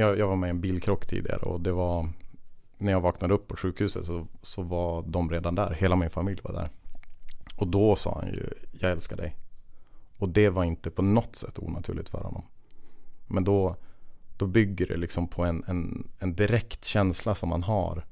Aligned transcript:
jag, 0.00 0.18
jag 0.18 0.28
var 0.28 0.36
med 0.36 0.46
i 0.46 0.50
en 0.50 0.60
bilkrock 0.60 1.06
tidigare 1.06 1.42
och 1.42 1.60
det 1.60 1.72
var 1.72 2.08
när 2.78 2.92
jag 2.92 3.00
vaknade 3.00 3.34
upp 3.34 3.48
på 3.48 3.56
sjukhuset 3.56 4.06
så, 4.06 4.26
så 4.42 4.62
var 4.62 5.02
de 5.02 5.30
redan 5.30 5.54
där. 5.54 5.70
Hela 5.70 5.96
min 5.96 6.10
familj 6.10 6.40
var 6.44 6.52
där. 6.52 6.68
Och 7.56 7.68
då 7.68 7.96
sa 7.96 8.20
han 8.20 8.28
ju, 8.28 8.46
jag 8.72 8.90
älskar 8.90 9.16
dig. 9.16 9.36
Och 10.16 10.28
det 10.28 10.48
var 10.48 10.64
inte 10.64 10.90
på 10.90 11.02
något 11.02 11.36
sätt 11.36 11.58
onaturligt 11.58 12.08
för 12.08 12.20
honom. 12.20 12.44
Men 13.26 13.44
då, 13.44 13.76
då 14.36 14.46
bygger 14.46 14.86
det 14.86 14.96
liksom 14.96 15.28
på 15.28 15.44
en, 15.44 15.64
en, 15.66 16.10
en 16.18 16.34
direkt 16.34 16.84
känsla 16.84 17.34
som 17.34 17.48
man 17.48 17.62
har. 17.62 18.06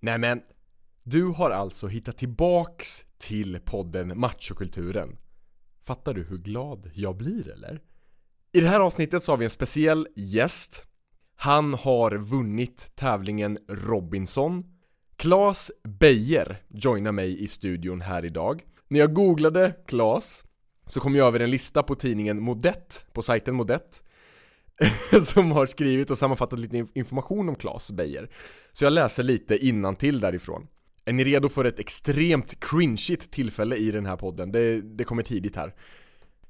Nej 0.00 0.18
men, 0.18 0.42
du 1.02 1.24
har 1.24 1.50
alltså 1.50 1.86
hittat 1.86 2.18
tillbaks 2.18 3.04
till 3.18 3.60
podden 3.64 4.18
Machokulturen. 4.18 5.18
Fattar 5.84 6.14
du 6.14 6.24
hur 6.24 6.38
glad 6.38 6.90
jag 6.94 7.16
blir 7.16 7.48
eller? 7.48 7.80
I 8.56 8.60
det 8.60 8.68
här 8.68 8.80
avsnittet 8.80 9.22
så 9.22 9.32
har 9.32 9.36
vi 9.36 9.44
en 9.44 9.50
speciell 9.50 10.08
gäst. 10.14 10.86
Han 11.36 11.74
har 11.74 12.16
vunnit 12.16 12.92
tävlingen 12.94 13.58
Robinson. 13.68 14.64
Klas 15.16 15.70
Beijer 15.84 16.62
joinar 16.68 17.12
mig 17.12 17.42
i 17.42 17.46
studion 17.46 18.00
här 18.00 18.24
idag. 18.24 18.64
När 18.88 19.00
jag 19.00 19.14
googlade 19.14 19.74
Klas 19.86 20.44
så 20.86 21.00
kom 21.00 21.16
jag 21.16 21.26
över 21.28 21.40
en 21.40 21.50
lista 21.50 21.82
på 21.82 21.94
tidningen 21.94 22.42
Modett, 22.42 23.06
på 23.12 23.22
sajten 23.22 23.54
Modett 23.54 24.02
som 25.22 25.50
har 25.50 25.66
skrivit 25.66 26.10
och 26.10 26.18
sammanfattat 26.18 26.60
lite 26.60 26.86
information 26.94 27.48
om 27.48 27.54
Klas 27.54 27.90
Beijer. 27.90 28.30
Så 28.72 28.84
jag 28.84 28.92
läser 28.92 29.22
lite 29.22 29.58
till 29.98 30.20
därifrån. 30.20 30.66
Är 31.04 31.12
ni 31.12 31.24
redo 31.24 31.48
för 31.48 31.64
ett 31.64 31.78
extremt 31.78 32.60
cringeigt 32.60 33.30
tillfälle 33.30 33.76
i 33.76 33.90
den 33.90 34.06
här 34.06 34.16
podden? 34.16 34.52
Det, 34.52 34.80
det 34.80 35.04
kommer 35.04 35.22
tidigt 35.22 35.56
här. 35.56 35.74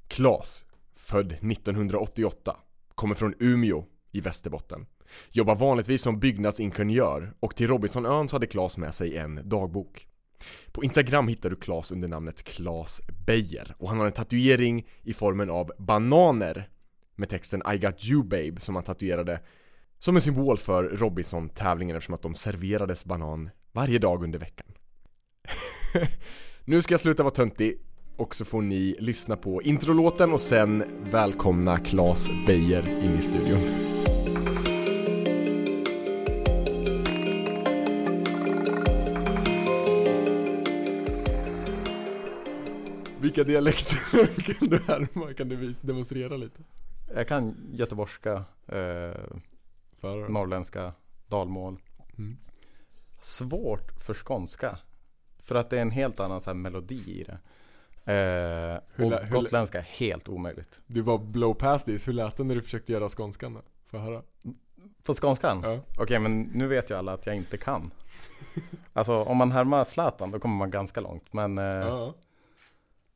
Klas, 0.07 0.65
född 1.07 1.31
1988, 1.31 2.55
kommer 2.95 3.15
från 3.15 3.33
Umeå 3.39 3.85
i 4.11 4.21
Västerbotten. 4.21 4.85
Jobbar 5.31 5.55
vanligtvis 5.55 6.01
som 6.01 6.19
byggnadsingenjör 6.19 7.33
och 7.39 7.55
till 7.55 7.67
Robinsonön 7.67 8.29
så 8.29 8.35
hade 8.35 8.47
Klas 8.47 8.77
med 8.77 8.95
sig 8.95 9.17
en 9.17 9.49
dagbok. 9.49 10.07
På 10.71 10.83
Instagram 10.83 11.27
hittar 11.27 11.49
du 11.49 11.55
Klas 11.55 11.91
under 11.91 12.07
namnet 12.07 12.43
Klas 12.43 13.01
Beijer 13.27 13.75
och 13.77 13.89
han 13.89 13.97
har 13.97 14.05
en 14.05 14.11
tatuering 14.11 14.87
i 15.03 15.13
formen 15.13 15.49
av 15.49 15.71
bananer 15.77 16.69
med 17.15 17.29
texten 17.29 17.61
I 17.73 17.77
got 17.77 18.05
you 18.05 18.23
babe 18.23 18.59
som 18.59 18.75
han 18.75 18.83
tatuerade 18.83 19.39
som 19.99 20.15
en 20.15 20.21
symbol 20.21 20.57
för 20.57 20.83
Robinson-tävlingen 20.83 21.95
eftersom 21.95 22.15
att 22.15 22.21
de 22.21 22.35
serverades 22.35 23.05
banan 23.05 23.49
varje 23.71 23.99
dag 23.99 24.23
under 24.23 24.39
veckan. 24.39 24.67
nu 26.65 26.81
ska 26.81 26.93
jag 26.93 27.01
sluta 27.01 27.23
vara 27.23 27.33
töntig 27.33 27.86
och 28.17 28.35
så 28.35 28.45
får 28.45 28.61
ni 28.61 28.95
lyssna 28.99 29.37
på 29.37 29.61
introlåten 29.61 30.33
och 30.33 30.41
sen 30.41 30.83
välkomna 31.11 31.79
Klas 31.79 32.29
Beijer 32.47 32.89
in 32.89 33.11
i 33.11 33.21
studion. 33.21 33.59
Vilka 43.21 43.43
dialekter 43.43 44.25
kan 44.53 44.67
du 44.69 44.77
härma? 44.77 45.33
Kan 45.33 45.49
du 45.49 45.73
demonstrera 45.81 46.37
lite? 46.37 46.63
Jag 47.15 47.27
kan 47.27 47.55
göteborgska, 47.73 48.43
eh, 48.67 49.15
norrländska, 50.29 50.93
dalmål. 51.27 51.79
Mm. 52.17 52.37
Svårt 53.21 53.91
för 54.05 54.13
skånska. 54.13 54.79
För 55.43 55.55
att 55.55 55.69
det 55.69 55.77
är 55.77 55.81
en 55.81 55.91
helt 55.91 56.19
annan 56.19 56.41
så 56.41 56.53
melodi 56.53 57.03
i 57.07 57.23
det. 57.23 57.39
Eh, 58.07 58.13
hur, 58.95 59.05
och 59.05 59.21
hur, 59.21 59.27
gotländska 59.31 59.81
helt 59.81 60.29
omöjligt. 60.29 60.79
Du 60.87 61.03
bara 61.03 61.17
blow 61.17 61.53
past 61.53 61.85
this. 61.85 62.07
Hur 62.07 62.13
lät 62.13 62.37
det 62.37 62.43
när 62.43 62.55
du 62.55 62.61
försökte 62.61 62.91
göra 62.91 63.09
skånskan 63.09 63.53
då? 63.53 63.61
Får 63.85 63.99
jag 63.99 64.07
höra? 64.07 64.21
På 65.03 65.13
skånskan? 65.13 65.59
Ja. 65.63 65.73
Okej, 65.73 66.03
okay, 66.03 66.19
men 66.19 66.41
nu 66.41 66.67
vet 66.67 66.91
ju 66.91 66.97
alla 66.97 67.13
att 67.13 67.25
jag 67.25 67.35
inte 67.35 67.57
kan. 67.57 67.91
alltså 68.93 69.13
om 69.23 69.37
man 69.37 69.51
härmar 69.51 69.83
Zlatan 69.83 70.31
då 70.31 70.39
kommer 70.39 70.55
man 70.55 70.71
ganska 70.71 71.01
långt. 71.01 71.33
Men... 71.33 71.57
Eh, 71.57 71.63
ja. 71.63 72.13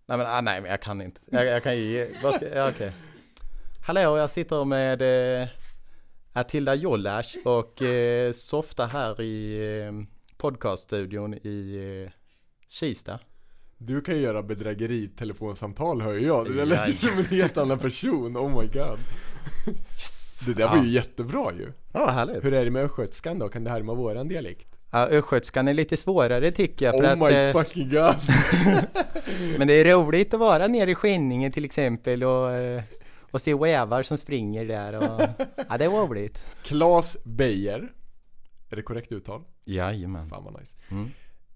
Nej 0.05 0.17
men, 0.17 0.27
ah, 0.27 0.41
nej 0.41 0.61
men 0.61 0.71
jag 0.71 0.81
kan 0.81 1.01
inte. 1.01 1.21
Jag, 1.25 1.45
jag 1.45 1.63
kan 1.63 1.77
ju, 1.77 2.15
vad 2.23 2.33
ska, 2.33 2.55
ja, 2.55 2.69
okej. 2.69 2.87
Okay. 2.87 2.91
Hallå, 3.85 4.17
jag 4.17 4.29
sitter 4.29 4.65
med 4.65 5.01
eh, 5.41 5.47
Atilda 6.33 6.75
Jollash 6.75 7.37
och 7.45 7.81
eh, 7.81 8.31
softa 8.31 8.85
här 8.85 9.21
i 9.21 9.67
eh, 9.85 9.91
podcaststudion 10.37 11.33
i 11.33 11.75
eh, 12.05 12.11
Kista. 12.67 13.19
Du 13.85 14.01
kan 14.01 14.19
göra 14.19 14.43
bedrägeritelefonsamtal 14.43 16.01
hör 16.01 16.13
jag. 16.13 16.55
Det 16.55 16.65
lät 16.65 16.89
ju 16.89 16.93
som 16.93 17.17
en 17.17 17.25
helt 17.25 17.57
annan 17.57 17.79
person, 17.79 18.37
oh 18.37 18.61
my 18.61 18.67
god. 18.67 18.99
Yes. 19.67 20.43
Det 20.45 20.53
där 20.53 20.67
var 20.67 20.83
ju 20.83 20.89
jättebra 20.89 21.53
ju. 21.53 21.71
Ja, 21.91 22.09
härligt. 22.09 22.45
Hur 22.45 22.53
är 22.53 22.65
det 22.65 22.71
med 22.71 22.83
östgötskan 22.83 23.39
då? 23.39 23.49
Kan 23.49 23.63
du 23.63 23.69
härma 23.69 23.93
våran 23.93 24.27
dialekt? 24.27 24.67
Ja, 24.91 25.07
östgötskan 25.07 25.67
är 25.67 25.73
lite 25.73 25.97
svårare 25.97 26.51
tycker 26.51 26.85
jag 26.85 26.95
för 26.95 27.03
oh 27.03 27.11
att... 27.11 27.19
My 27.19 27.37
eh, 27.37 27.51
fucking 27.51 27.89
god! 27.89 28.15
men 29.57 29.67
det 29.67 29.73
är 29.73 29.95
roligt 29.95 30.33
att 30.33 30.39
vara 30.39 30.67
nere 30.67 30.91
i 30.91 30.95
Skänninge 30.95 31.51
till 31.51 31.65
exempel 31.65 32.23
och, 32.23 32.51
eh, 32.51 32.83
och 33.31 33.41
se 33.41 33.53
rävar 33.53 34.03
som 34.03 34.17
springer 34.17 34.65
där 34.65 34.97
och... 34.97 35.21
ja, 35.69 35.77
det 35.77 35.85
är 35.85 35.89
roligt. 35.89 36.45
Klas 36.63 37.17
Beijer. 37.23 37.91
Är 38.69 38.75
det 38.75 38.81
korrekt 38.81 39.11
uttal? 39.11 39.41
Jajamän. 39.65 40.29
Fan 40.29 40.43
vad 40.43 40.59
nice. 40.59 40.75
Mm. 40.89 41.11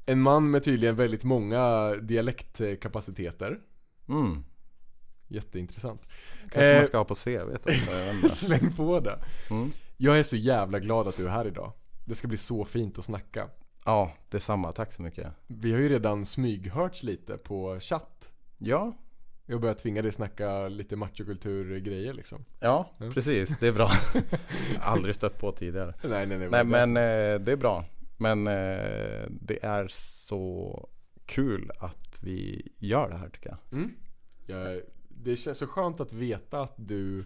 En 0.06 0.22
man 0.22 0.52
med 0.52 0.64
tydligen 0.64 0.96
väldigt 0.96 1.24
många 1.24 1.96
dialektkapaciteter. 1.96 3.60
Mm. 4.10 4.44
Jätteintressant. 5.28 6.08
Kanske 6.42 6.66
eh, 6.66 6.78
man 6.78 6.86
ska 6.86 6.98
ha 6.98 7.06
på 7.06 7.16
CV 7.16 7.56
också, 7.56 8.30
Släng 8.46 8.74
på 8.74 9.00
det. 9.00 9.20
Mm. 9.50 9.72
Jag 9.98 10.20
är 10.20 10.24
så 10.24 10.36
jävla 10.36 10.80
glad 10.80 11.08
att 11.08 11.18
du 11.18 11.26
är 11.26 11.30
här 11.30 11.48
idag. 11.48 11.72
Det 12.06 12.16
ska 12.16 12.28
bli 12.28 12.38
så 12.38 12.66
fint 12.66 13.00
att 13.00 13.06
snacka. 13.06 13.50
Ja, 13.86 14.12
detsamma. 14.30 14.72
Tack 14.72 14.94
så 14.94 15.02
mycket. 15.02 15.28
Vi 15.48 15.72
har 15.72 15.80
ju 15.80 15.90
redan 15.90 16.26
smyghörts 16.26 17.04
lite 17.04 17.38
på 17.38 17.80
chatt. 17.80 18.30
Ja. 18.58 18.98
Jag 19.46 19.62
börjar 19.62 19.76
tvinga 19.76 20.02
dig 20.02 20.12
snacka 20.12 20.68
lite 20.68 20.96
machokultur-grejer 20.96 22.14
liksom. 22.14 22.46
Ja, 22.60 22.92
mm. 23.00 23.14
precis. 23.14 23.60
Det 23.60 23.68
är 23.68 23.72
bra. 23.72 23.92
Aldrig 24.80 25.16
stött 25.16 25.40
på 25.40 25.52
tidigare. 25.52 25.94
Nej, 26.04 26.26
nej, 26.26 26.38
nej. 26.38 26.50
Nej, 26.52 26.66
men 26.66 26.98
eh, 26.98 27.40
det 27.40 27.52
är 27.52 27.56
bra. 27.56 27.86
Men 28.18 28.48
eh, 28.48 29.28
det 29.30 29.64
är 29.64 29.88
så 29.90 30.90
kul 31.26 31.72
att 31.80 32.20
vi 32.22 32.68
gör 32.78 33.10
det 33.10 33.18
här 33.18 33.30
tycker 33.30 33.50
jag. 33.50 33.80
Mm. 33.80 33.92
Ja, 34.46 34.82
det 35.10 35.36
känns 35.36 35.58
så 35.58 35.68
skönt 35.68 36.00
att 36.00 36.14
veta 36.14 36.62
att 36.62 36.74
du 36.78 37.26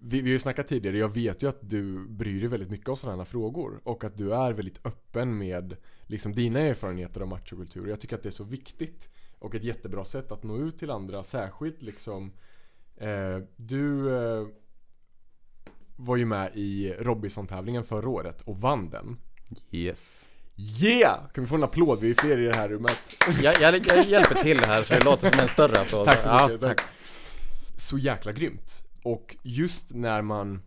vi, 0.00 0.20
vi 0.20 0.30
har 0.30 0.32
ju 0.32 0.38
snackat 0.38 0.66
tidigare, 0.66 0.98
jag 0.98 1.14
vet 1.14 1.42
ju 1.42 1.48
att 1.48 1.70
du 1.70 2.08
bryr 2.08 2.40
dig 2.40 2.48
väldigt 2.48 2.70
mycket 2.70 2.88
om 2.88 2.96
sådana 2.96 3.18
här 3.18 3.24
frågor 3.24 3.80
och 3.84 4.04
att 4.04 4.18
du 4.18 4.34
är 4.34 4.52
väldigt 4.52 4.86
öppen 4.86 5.38
med 5.38 5.76
liksom 6.06 6.34
dina 6.34 6.60
erfarenheter 6.60 7.20
av 7.20 7.28
machokultur. 7.28 7.88
Jag 7.88 8.00
tycker 8.00 8.16
att 8.16 8.22
det 8.22 8.28
är 8.28 8.30
så 8.30 8.44
viktigt 8.44 9.08
och 9.38 9.54
ett 9.54 9.64
jättebra 9.64 10.04
sätt 10.04 10.32
att 10.32 10.42
nå 10.42 10.56
ut 10.56 10.78
till 10.78 10.90
andra, 10.90 11.22
särskilt 11.22 11.82
liksom 11.82 12.32
eh, 12.96 13.38
Du 13.56 14.16
eh, 14.16 14.46
var 15.96 16.16
ju 16.16 16.24
med 16.24 16.50
i 16.54 16.92
Robinson-tävlingen 16.98 17.84
förra 17.84 18.08
året 18.08 18.42
och 18.42 18.60
vann 18.60 18.90
den. 18.90 19.16
Yes. 19.70 20.28
Yeah! 20.56 21.28
Kan 21.34 21.44
vi 21.44 21.48
få 21.48 21.54
en 21.54 21.62
applåd? 21.62 22.00
Vi 22.00 22.10
är 22.10 22.14
fler 22.14 22.38
i 22.38 22.44
det 22.44 22.56
här 22.56 22.68
rummet. 22.68 23.16
jag, 23.42 23.60
jag, 23.60 23.74
jag 23.86 24.04
hjälper 24.04 24.34
till 24.34 24.58
här 24.58 24.82
så 24.82 24.94
det 24.94 25.04
låter 25.04 25.30
som 25.30 25.40
en 25.40 25.48
större 25.48 25.80
applåd. 25.80 26.04
Tack 26.04 26.22
så 26.22 26.28
mycket. 26.28 26.62
Ja, 26.62 26.68
tack. 26.68 26.80
Så 27.76 27.98
jäkla 27.98 28.32
grymt. 28.32 28.84
Och 29.02 29.36
just 29.42 29.90
när 29.90 30.22
man 30.22 30.62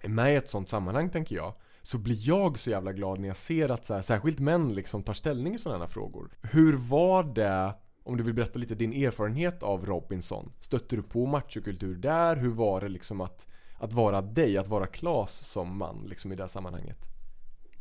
är 0.00 0.08
med 0.08 0.32
i 0.32 0.36
ett 0.36 0.50
sånt 0.50 0.68
sammanhang 0.68 1.10
tänker 1.10 1.36
jag 1.36 1.54
så 1.82 1.98
blir 1.98 2.28
jag 2.28 2.58
så 2.58 2.70
jävla 2.70 2.92
glad 2.92 3.20
när 3.20 3.28
jag 3.28 3.36
ser 3.36 3.68
att 3.68 3.84
så 3.84 3.94
här, 3.94 4.02
särskilt 4.02 4.38
män 4.38 4.74
liksom 4.74 5.02
tar 5.02 5.14
ställning 5.14 5.54
i 5.54 5.58
sådana 5.58 5.80
här 5.80 5.86
frågor. 5.86 6.30
Hur 6.42 6.72
var 6.76 7.22
det, 7.22 7.74
om 8.04 8.16
du 8.16 8.22
vill 8.22 8.34
berätta 8.34 8.58
lite 8.58 8.74
din 8.74 8.92
erfarenhet 8.92 9.62
av 9.62 9.86
Robinson? 9.86 10.52
Stötte 10.60 10.96
du 10.96 11.02
på 11.02 11.26
machokultur 11.26 11.94
där? 11.94 12.36
Hur 12.36 12.50
var 12.50 12.80
det 12.80 12.88
liksom 12.88 13.20
att, 13.20 13.46
att 13.78 13.92
vara 13.92 14.20
dig, 14.22 14.58
att 14.58 14.68
vara 14.68 14.86
Klas 14.86 15.46
som 15.46 15.78
man 15.78 16.06
liksom 16.08 16.32
i 16.32 16.36
det 16.36 16.42
här 16.42 16.48
sammanhanget? 16.48 17.09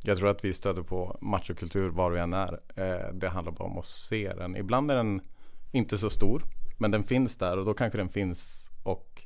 Jag 0.04 0.18
tror 0.18 0.30
att 0.30 0.46
vi 0.46 0.54
stöter 0.54 0.82
på 0.82 1.18
machokultur 1.22 1.90
var 1.90 2.12
vi 2.12 2.20
än 2.20 2.34
är. 2.34 2.60
Eh, 2.76 3.14
det 3.14 3.30
handlar 3.30 3.52
bara 3.52 3.70
om 3.70 3.78
att 3.78 3.86
se 3.86 4.34
den. 4.34 4.56
Ibland 4.56 4.92
är 4.92 4.96
den 4.96 5.22
inte 5.72 5.98
så 5.98 6.10
stor, 6.10 6.44
men 6.78 6.92
den 6.92 7.04
finns 7.04 7.38
där 7.38 7.58
och 7.58 7.66
då 7.66 7.74
kanske 7.74 7.98
den 7.98 8.10
finns 8.10 8.70
och 8.84 9.26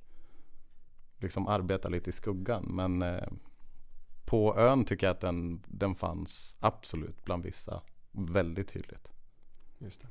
liksom 1.18 1.48
arbetar 1.48 1.90
lite 1.90 2.10
i 2.10 2.14
skuggan. 2.14 2.64
Men 2.64 3.02
eh, 3.02 3.28
på 4.25 4.58
ön 4.58 4.86
tycker 4.86 5.08
jag 5.08 5.14
att 5.14 5.22
den, 5.22 5.64
den 5.68 5.96
fanns 5.96 6.58
absolut 6.60 7.26
bland 7.26 7.44
vissa 7.44 7.81
väldigt 8.12 8.68
tydligt. 8.68 9.12
Just 9.78 10.02
det. 10.02 10.08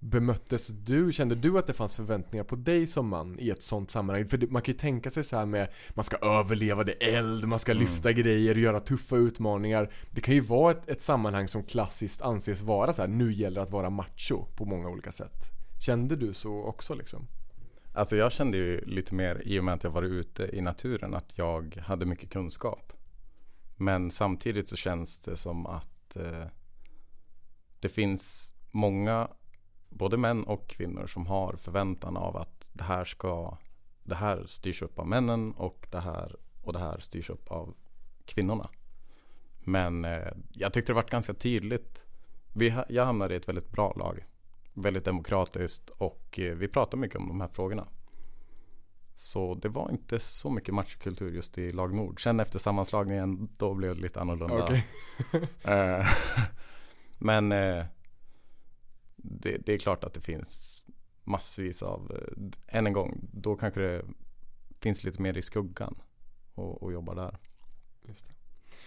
Bemöttes 0.00 0.68
du, 0.68 1.12
kände 1.12 1.34
du 1.34 1.58
att 1.58 1.66
det 1.66 1.72
fanns 1.72 1.94
förväntningar 1.94 2.44
på 2.44 2.56
dig 2.56 2.86
som 2.86 3.08
man 3.08 3.40
i 3.40 3.50
ett 3.50 3.62
sånt 3.62 3.90
sammanhang? 3.90 4.26
För 4.26 4.46
man 4.46 4.62
kan 4.62 4.72
ju 4.72 4.78
tänka 4.78 5.10
sig 5.10 5.24
så 5.24 5.36
här 5.36 5.46
med 5.46 5.68
Man 5.94 6.04
ska 6.04 6.16
överleva, 6.16 6.84
det 6.84 7.04
är 7.04 7.18
eld, 7.18 7.48
man 7.48 7.58
ska 7.58 7.72
mm. 7.72 7.84
lyfta 7.84 8.12
grejer, 8.12 8.54
göra 8.54 8.80
tuffa 8.80 9.16
utmaningar 9.16 9.92
Det 10.10 10.20
kan 10.20 10.34
ju 10.34 10.40
vara 10.40 10.72
ett, 10.72 10.88
ett 10.88 11.00
sammanhang 11.00 11.48
som 11.48 11.62
klassiskt 11.62 12.22
anses 12.22 12.62
vara 12.62 12.92
så 12.92 13.02
här, 13.02 13.08
nu 13.08 13.32
gäller 13.32 13.54
det 13.54 13.62
att 13.62 13.70
vara 13.70 13.90
macho 13.90 14.44
på 14.56 14.64
många 14.64 14.88
olika 14.88 15.12
sätt 15.12 15.58
Kände 15.80 16.16
du 16.16 16.34
så 16.34 16.62
också 16.62 16.94
liksom? 16.94 17.26
Alltså 17.92 18.16
jag 18.16 18.32
kände 18.32 18.56
ju 18.56 18.80
lite 18.84 19.14
mer 19.14 19.42
i 19.44 19.60
och 19.60 19.64
med 19.64 19.74
att 19.74 19.84
jag 19.84 19.90
varit 19.90 20.10
ute 20.10 20.56
i 20.56 20.60
naturen 20.60 21.14
att 21.14 21.38
jag 21.38 21.82
hade 21.86 22.06
mycket 22.06 22.30
kunskap. 22.30 22.92
Men 23.76 24.10
samtidigt 24.10 24.68
så 24.68 24.76
känns 24.76 25.20
det 25.20 25.36
som 25.36 25.66
att 25.66 26.16
eh, 26.16 26.46
det 27.80 27.88
finns 27.88 28.54
många, 28.70 29.28
både 29.88 30.16
män 30.16 30.44
och 30.44 30.68
kvinnor 30.68 31.06
som 31.06 31.26
har 31.26 31.56
förväntan 31.56 32.16
av 32.16 32.36
att 32.36 32.70
det 32.72 32.84
här 32.84 33.04
ska, 33.04 33.58
det 34.04 34.14
här 34.14 34.44
styrs 34.46 34.82
upp 34.82 34.98
av 34.98 35.06
männen 35.06 35.52
och 35.52 35.86
det 35.90 36.00
här 36.00 36.36
och 36.62 36.72
det 36.72 36.78
här 36.78 36.98
styrs 36.98 37.30
upp 37.30 37.48
av 37.48 37.74
kvinnorna. 38.24 38.70
Men 39.58 40.04
eh, 40.04 40.32
jag 40.52 40.72
tyckte 40.72 40.92
det 40.92 40.96
var 40.96 41.02
ganska 41.10 41.34
tydligt. 41.34 42.02
Vi, 42.54 42.74
jag 42.88 43.04
hamnade 43.04 43.34
i 43.34 43.36
ett 43.36 43.48
väldigt 43.48 43.70
bra 43.70 43.92
lag. 43.96 44.24
Väldigt 44.74 45.04
demokratiskt 45.04 45.90
och 45.90 46.38
eh, 46.38 46.54
vi 46.54 46.68
pratade 46.68 47.00
mycket 47.00 47.16
om 47.16 47.28
de 47.28 47.40
här 47.40 47.48
frågorna. 47.48 47.88
Så 49.14 49.54
det 49.54 49.68
var 49.68 49.90
inte 49.90 50.20
så 50.20 50.50
mycket 50.50 50.74
matchkultur 50.74 51.32
just 51.32 51.58
i 51.58 51.72
lag 51.72 51.94
Nord. 51.94 52.22
Sen 52.22 52.40
efter 52.40 52.58
sammanslagningen 52.58 53.48
då 53.56 53.74
blev 53.74 53.94
det 53.94 54.02
lite 54.02 54.20
annorlunda. 54.20 54.64
Okay. 54.64 54.82
Eh, 55.62 56.06
men 57.18 57.52
eh, 57.52 57.84
det, 59.22 59.56
det, 59.66 59.72
är 59.72 59.78
klart 59.78 60.04
att 60.04 60.14
det 60.14 60.20
finns 60.20 60.84
massvis 61.24 61.82
av, 61.82 62.12
än 62.66 62.86
en 62.86 62.92
gång, 62.92 63.28
då 63.32 63.56
kanske 63.56 63.80
det 63.80 64.04
finns 64.80 65.04
lite 65.04 65.22
mer 65.22 65.38
i 65.38 65.42
skuggan 65.42 65.94
och, 66.54 66.82
och 66.82 66.92
jobbar 66.92 67.14
där. 67.14 67.38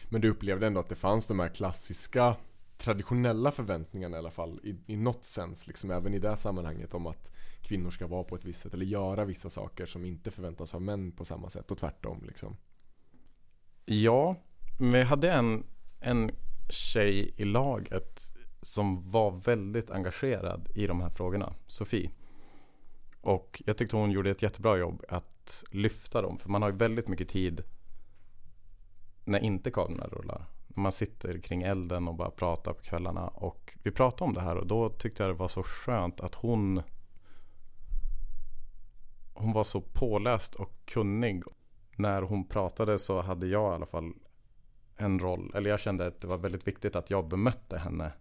Men 0.06 0.22
du 0.22 0.30
upplevde 0.30 0.68
ändå 0.68 0.80
att 0.80 0.89
det 0.89 0.95
fanns 0.95 1.28
de 1.28 1.39
här 1.39 1.48
klassiska 1.48 2.36
traditionella 2.78 3.51
förväntningarna 3.51 4.18
i 4.18 4.19
alla 4.19 4.31
fall 4.31 4.60
i, 4.63 4.94
i 4.94 4.98
något 4.98 5.25
sens, 5.25 5.68
liksom 5.68 5.92
även 5.92 6.13
i 6.13 6.19
det 6.19 6.38
sammanhanget 6.38 6.94
om 6.94 7.07
att 7.07 7.31
kvinnor 7.62 7.89
ska 7.89 8.07
vara 8.07 8.24
på 8.24 8.36
ett 8.36 8.45
visst 8.45 8.60
sätt 8.60 8.74
eller 8.74 8.86
göra 8.86 9.25
vissa 9.25 9.50
saker 9.50 9.86
som 9.86 10.06
inte 10.06 10.31
förväntas 10.31 10.75
av 10.75 10.81
män 10.81 11.12
på 11.12 11.25
samma 11.25 11.50
sätt 11.50 11.72
och 11.72 11.77
tvärtom 11.77 12.24
liksom. 12.27 12.57
Ja, 13.86 14.36
men 14.80 14.92
vi 14.92 15.04
hade 15.04 15.31
en, 15.31 15.63
en 16.00 16.31
tjej 16.69 17.34
i 17.38 17.44
laget 17.45 18.22
som 18.62 19.12
var 19.12 19.31
väldigt 19.31 19.92
engagerad 19.92 20.69
i 20.75 20.88
de 20.88 21.02
här 21.02 21.10
frågorna, 21.10 21.54
Sofie. 21.68 22.12
Och 23.22 23.62
jag 23.66 23.78
tyckte 23.78 23.96
hon 23.96 24.12
gjorde 24.12 24.30
ett 24.30 24.42
jättebra 24.42 24.78
jobb 24.78 25.04
att 25.10 25.63
lyfta 25.72 26.22
dem, 26.22 26.38
för 26.38 26.50
man 26.50 26.62
har 26.62 26.69
ju 26.69 26.75
väldigt 26.75 27.08
mycket 27.08 27.30
tid 27.30 27.63
när 29.25 29.40
inte 29.40 29.72
kablarna 29.72 30.08
rullar. 30.08 30.46
Man 30.68 30.92
sitter 30.92 31.40
kring 31.40 31.62
elden 31.62 32.08
och 32.08 32.16
bara 32.16 32.31
pratar 32.31 32.74
på 32.74 32.81
kvällarna. 32.81 33.28
Och 33.28 33.78
vi 33.84 33.92
pratade 33.92 34.24
om 34.24 34.34
det 34.34 34.42
här 34.42 34.56
och 34.56 34.68
då 34.68 34.90
tyckte 34.90 35.24
jag 35.24 35.30
det 35.30 35.40
var 35.40 35.48
så 35.48 35.63
skönt 35.63 36.22
att 36.22 36.36
hon 36.36 36.81
Hon 39.34 39.54
var 39.54 39.63
så 39.63 39.81
påläst 39.81 40.56
och 40.56 40.72
kunnig. 40.86 41.44
När 41.96 42.22
hon 42.22 42.48
pratade 42.48 43.00
så 43.00 43.22
hade 43.22 43.48
jag 43.48 43.72
i 43.72 43.75
alla 43.75 43.86
fall 43.86 44.13
en 44.98 45.19
roll. 45.19 45.52
Eller 45.56 45.69
jag 45.69 45.80
kände 45.80 46.08
att 46.08 46.22
det 46.22 46.28
var 46.28 46.38
väldigt 46.38 46.68
viktigt 46.68 46.96
att 46.96 47.10
jag 47.10 47.28
bemötte 47.28 47.78
henne 47.78 48.13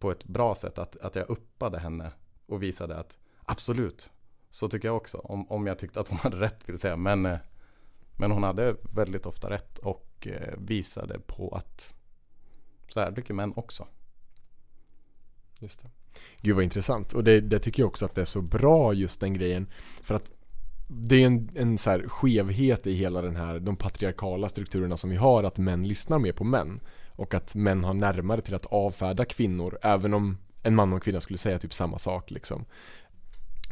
på 0.00 0.10
ett 0.10 0.24
bra 0.24 0.54
sätt. 0.54 0.78
Att, 0.78 0.96
att 0.96 1.14
jag 1.14 1.30
uppade 1.30 1.78
henne 1.78 2.12
och 2.46 2.62
visade 2.62 2.96
att 2.96 3.18
absolut, 3.44 4.12
så 4.50 4.68
tycker 4.68 4.88
jag 4.88 4.96
också. 4.96 5.18
Om, 5.18 5.50
om 5.50 5.66
jag 5.66 5.78
tyckte 5.78 6.00
att 6.00 6.08
hon 6.08 6.18
hade 6.22 6.40
rätt 6.40 6.68
vill 6.68 6.78
säga. 6.78 6.96
Men, 6.96 7.26
eh, 7.26 7.38
men 8.16 8.30
hon 8.30 8.42
hade 8.42 8.76
väldigt 8.94 9.26
ofta 9.26 9.50
rätt. 9.50 9.78
Och 9.78 10.26
eh, 10.26 10.54
visade 10.58 11.18
på 11.18 11.48
att 11.48 11.94
så 12.88 13.00
här 13.00 13.12
tycker 13.12 13.34
män 13.34 13.52
också. 13.56 13.86
Just 15.58 15.82
det. 15.82 15.90
Gud 16.40 16.54
vad 16.54 16.64
intressant. 16.64 17.12
Och 17.12 17.24
det, 17.24 17.40
det, 17.40 17.58
tycker 17.58 17.82
jag 17.82 17.88
också 17.88 18.04
att 18.04 18.14
det 18.14 18.20
är 18.20 18.24
så 18.24 18.42
bra 18.42 18.92
just 18.92 19.20
den 19.20 19.34
grejen. 19.34 19.66
För 20.02 20.14
att 20.14 20.30
det 20.88 21.22
är 21.22 21.26
en, 21.26 21.48
en 21.54 21.78
så 21.78 21.90
här 21.90 22.08
skevhet 22.08 22.86
i 22.86 22.92
hela 22.92 23.22
den 23.22 23.36
här, 23.36 23.60
de 23.60 23.76
patriarkala 23.76 24.48
strukturerna 24.48 24.96
som 24.96 25.10
vi 25.10 25.16
har, 25.16 25.44
att 25.44 25.58
män 25.58 25.88
lyssnar 25.88 26.18
mer 26.18 26.32
på 26.32 26.44
män. 26.44 26.80
Och 27.20 27.34
att 27.34 27.54
män 27.54 27.84
har 27.84 27.94
närmare 27.94 28.42
till 28.42 28.54
att 28.54 28.66
avfärda 28.66 29.24
kvinnor, 29.24 29.78
även 29.82 30.14
om 30.14 30.36
en 30.62 30.74
man 30.74 30.92
och 30.92 30.96
en 30.96 31.00
kvinna 31.00 31.20
skulle 31.20 31.38
säga 31.38 31.58
typ 31.58 31.74
samma 31.74 31.98
sak 31.98 32.30
liksom. 32.30 32.64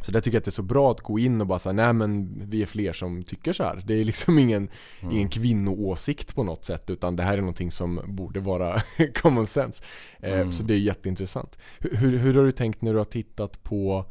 Så 0.01 0.11
där 0.11 0.21
tycker 0.21 0.35
jag 0.35 0.39
att 0.39 0.45
det 0.45 0.49
är 0.49 0.51
så 0.51 0.61
bra 0.61 0.91
att 0.91 1.01
gå 1.01 1.19
in 1.19 1.41
och 1.41 1.47
bara 1.47 1.59
säga 1.59 1.73
nej 1.73 1.93
men 1.93 2.41
vi 2.49 2.61
är 2.61 2.65
fler 2.65 2.93
som 2.93 3.23
tycker 3.23 3.53
så 3.53 3.63
här. 3.63 3.83
Det 3.87 3.93
är 3.93 4.03
liksom 4.03 4.39
ingen, 4.39 4.69
mm. 5.01 5.15
ingen 5.15 5.29
kvinnoåsikt 5.29 6.35
på 6.35 6.43
något 6.43 6.65
sätt 6.65 6.89
utan 6.89 7.15
det 7.15 7.23
här 7.23 7.33
är 7.33 7.37
någonting 7.37 7.71
som 7.71 8.01
borde 8.07 8.39
vara 8.39 8.81
common 9.21 9.47
sense. 9.47 9.83
Eh, 10.19 10.33
mm. 10.33 10.51
Så 10.51 10.63
det 10.63 10.73
är 10.73 10.77
jätteintressant. 10.77 11.57
Hur, 11.79 11.95
hur, 11.95 12.17
hur, 12.17 12.33
har 12.33 12.43
du 12.43 12.51
tänkt 12.51 12.81
när 12.81 12.91
du 12.91 12.97
har 12.97 13.05
tittat 13.05 13.63
på 13.63 14.05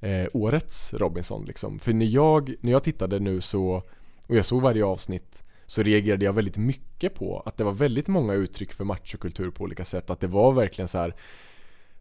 eh, 0.00 0.26
årets 0.32 0.94
Robinson 0.94 1.44
liksom? 1.44 1.78
För 1.78 1.92
när 1.92 2.06
jag, 2.06 2.54
när 2.60 2.72
jag 2.72 2.82
tittade 2.82 3.18
nu 3.18 3.40
så, 3.40 3.82
och 4.26 4.36
jag 4.36 4.44
såg 4.44 4.62
varje 4.62 4.84
avsnitt 4.84 5.44
så 5.68 5.82
reagerade 5.82 6.24
jag 6.24 6.32
väldigt 6.32 6.56
mycket 6.56 7.14
på 7.14 7.42
att 7.46 7.56
det 7.56 7.64
var 7.64 7.72
väldigt 7.72 8.08
många 8.08 8.34
uttryck 8.34 8.72
för 8.72 8.84
machokultur 8.84 9.50
på 9.50 9.64
olika 9.64 9.84
sätt. 9.84 10.10
Att 10.10 10.20
det 10.20 10.26
var 10.26 10.52
verkligen 10.52 10.88
så 10.88 10.98
här 10.98 11.14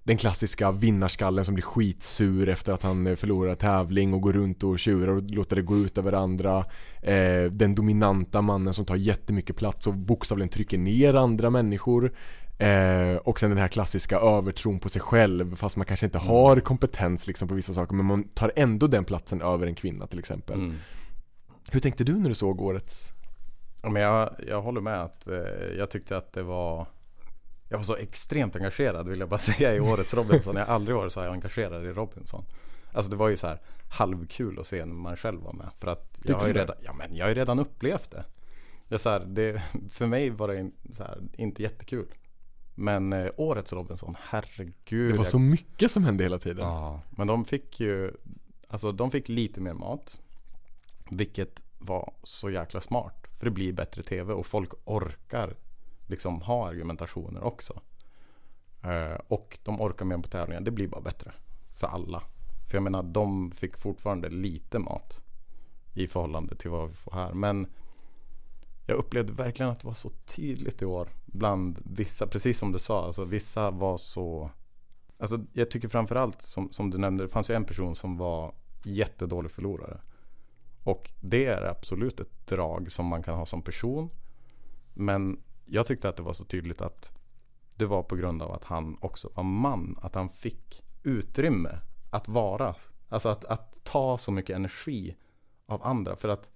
den 0.03 0.17
klassiska 0.17 0.71
vinnarskallen 0.71 1.45
som 1.45 1.53
blir 1.53 1.63
skitsur 1.63 2.49
efter 2.49 2.73
att 2.73 2.83
han 2.83 3.07
eh, 3.07 3.15
förlorar 3.15 3.55
tävling 3.55 4.13
och 4.13 4.21
går 4.21 4.33
runt 4.33 4.63
och 4.63 4.79
tjurar 4.79 5.13
och 5.13 5.23
låter 5.31 5.55
det 5.55 5.61
gå 5.61 5.77
ut 5.77 5.97
över 5.97 6.13
andra. 6.13 6.65
Eh, 7.01 7.43
den 7.51 7.75
dominanta 7.75 8.41
mannen 8.41 8.73
som 8.73 8.85
tar 8.85 8.95
jättemycket 8.95 9.55
plats 9.55 9.87
och 9.87 9.93
bokstavligen 9.93 10.49
trycker 10.49 10.77
ner 10.77 11.13
andra 11.13 11.49
människor. 11.49 12.13
Eh, 12.57 13.15
och 13.15 13.39
sen 13.39 13.49
den 13.49 13.59
här 13.59 13.67
klassiska 13.67 14.19
övertron 14.19 14.79
på 14.79 14.89
sig 14.89 15.01
själv 15.01 15.55
fast 15.55 15.77
man 15.77 15.85
kanske 15.85 16.05
inte 16.05 16.17
mm. 16.17 16.29
har 16.29 16.59
kompetens 16.59 17.27
liksom 17.27 17.47
på 17.47 17.55
vissa 17.55 17.73
saker 17.73 17.95
men 17.95 18.05
man 18.05 18.23
tar 18.23 18.51
ändå 18.55 18.87
den 18.87 19.05
platsen 19.05 19.41
över 19.41 19.67
en 19.67 19.75
kvinna 19.75 20.07
till 20.07 20.19
exempel. 20.19 20.59
Mm. 20.59 20.75
Hur 21.71 21.79
tänkte 21.79 22.03
du 22.03 22.13
när 22.13 22.29
du 22.29 22.35
såg 22.35 22.61
årets? 22.61 23.13
Ja, 23.87 23.91
men 23.91 24.01
jag, 24.01 24.29
jag 24.47 24.61
håller 24.61 24.81
med 24.81 25.01
att 25.01 25.27
eh, 25.27 25.37
jag 25.77 25.89
tyckte 25.89 26.17
att 26.17 26.33
det 26.33 26.43
var 26.43 26.87
jag 27.69 27.77
var 27.77 27.83
så 27.83 27.95
extremt 27.95 28.55
engagerad 28.55 29.07
vill 29.09 29.19
jag 29.19 29.29
bara 29.29 29.39
säga 29.39 29.75
i 29.75 29.79
årets 29.79 30.13
Robinson. 30.13 30.55
Jag 30.55 30.65
har 30.65 30.75
aldrig 30.75 30.97
varit 30.97 31.11
så 31.11 31.21
här 31.21 31.29
engagerad 31.29 31.85
i 31.85 31.87
Robinson. 31.87 32.45
Alltså 32.91 33.11
det 33.11 33.17
var 33.17 33.29
ju 33.29 33.37
så 33.37 33.47
här 33.47 33.59
halvkul 33.89 34.59
att 34.59 34.67
se 34.67 34.85
när 34.85 34.93
man 34.93 35.17
själv 35.17 35.41
var 35.41 35.53
med. 35.53 35.69
För 35.77 35.87
att 35.87 36.19
jag 36.23 36.35
har 36.35 36.47
ju 36.47 36.53
redan, 36.53 36.75
ja, 36.83 36.93
men 36.93 37.15
jag 37.15 37.25
har 37.25 37.29
ju 37.29 37.35
redan 37.35 37.59
upplevt 37.59 38.11
det. 38.11 38.25
det, 38.87 38.99
så 38.99 39.09
här, 39.09 39.19
det 39.19 39.61
för 39.91 40.05
mig 40.05 40.29
var 40.29 40.47
det 40.47 40.71
så 40.93 41.03
här, 41.03 41.17
inte 41.33 41.63
jättekul. 41.63 42.07
Men 42.75 43.13
eh, 43.13 43.31
årets 43.37 43.73
Robinson, 43.73 44.15
herregud. 44.19 45.13
Det 45.13 45.17
var 45.17 45.25
så 45.25 45.39
mycket 45.39 45.91
som 45.91 46.03
hände 46.03 46.23
hela 46.23 46.39
tiden. 46.39 46.65
Ja, 46.67 47.01
men 47.09 47.27
de 47.27 47.45
fick 47.45 47.79
ju, 47.79 48.11
alltså 48.67 48.91
de 48.91 49.11
fick 49.11 49.29
lite 49.29 49.61
mer 49.61 49.73
mat. 49.73 50.21
Vilket 51.11 51.63
var 51.77 52.13
så 52.23 52.49
jäkla 52.49 52.81
smart. 52.81 53.26
För 53.37 53.45
det 53.45 53.51
blir 53.51 53.73
bättre 53.73 54.03
tv 54.03 54.33
och 54.33 54.45
folk 54.45 54.71
orkar 54.85 55.55
liksom 56.07 56.41
ha 56.41 56.67
argumentationer 56.67 57.43
också. 57.43 57.81
Eh, 58.83 59.19
och 59.27 59.59
de 59.63 59.81
orkar 59.81 60.05
med 60.05 60.23
på 60.23 60.29
tävlingar. 60.29 60.61
Det 60.61 60.71
blir 60.71 60.87
bara 60.87 61.01
bättre 61.01 61.31
för 61.73 61.87
alla. 61.87 62.23
För 62.69 62.77
jag 62.77 62.83
menar, 62.83 63.03
de 63.03 63.51
fick 63.51 63.77
fortfarande 63.77 64.29
lite 64.29 64.79
mat 64.79 65.21
i 65.93 66.07
förhållande 66.07 66.55
till 66.55 66.69
vad 66.69 66.89
vi 66.89 66.95
får 66.95 67.11
här. 67.11 67.33
Men 67.33 67.67
jag 68.85 68.97
upplevde 68.97 69.33
verkligen 69.33 69.71
att 69.71 69.79
det 69.79 69.87
var 69.87 69.93
så 69.93 70.09
tydligt 70.09 70.81
i 70.81 70.85
år 70.85 71.09
bland 71.25 71.79
vissa, 71.85 72.27
precis 72.27 72.59
som 72.59 72.71
du 72.71 72.79
sa, 72.79 73.05
alltså 73.05 73.23
vissa 73.25 73.71
var 73.71 73.97
så 73.97 74.51
Alltså 75.19 75.39
jag 75.53 75.71
tycker 75.71 75.87
framförallt 75.87 76.41
som, 76.41 76.71
som 76.71 76.89
du 76.89 76.97
nämnde, 76.97 77.23
det 77.23 77.29
fanns 77.29 77.49
ju 77.49 77.53
en 77.53 77.65
person 77.65 77.95
som 77.95 78.17
var 78.17 78.53
jättedålig 78.83 79.51
förlorare. 79.51 79.99
Och 80.87 81.11
det 81.19 81.45
är 81.45 81.61
absolut 81.61 82.19
ett 82.19 82.47
drag 82.47 82.91
som 82.91 83.05
man 83.05 83.23
kan 83.23 83.37
ha 83.37 83.45
som 83.45 83.61
person. 83.61 84.09
Men 84.93 85.43
jag 85.65 85.87
tyckte 85.87 86.09
att 86.09 86.17
det 86.17 86.23
var 86.23 86.33
så 86.33 86.45
tydligt 86.45 86.81
att 86.81 87.11
det 87.75 87.85
var 87.85 88.03
på 88.03 88.15
grund 88.15 88.41
av 88.41 88.51
att 88.51 88.63
han 88.63 88.97
också 89.01 89.29
var 89.33 89.43
man. 89.43 89.99
Att 90.01 90.15
han 90.15 90.29
fick 90.29 90.83
utrymme 91.03 91.79
att 92.09 92.27
vara. 92.27 92.75
Alltså 93.09 93.29
att, 93.29 93.45
att 93.45 93.83
ta 93.83 94.17
så 94.17 94.31
mycket 94.31 94.55
energi 94.55 95.15
av 95.65 95.83
andra. 95.83 96.15
För 96.15 96.29
att 96.29 96.49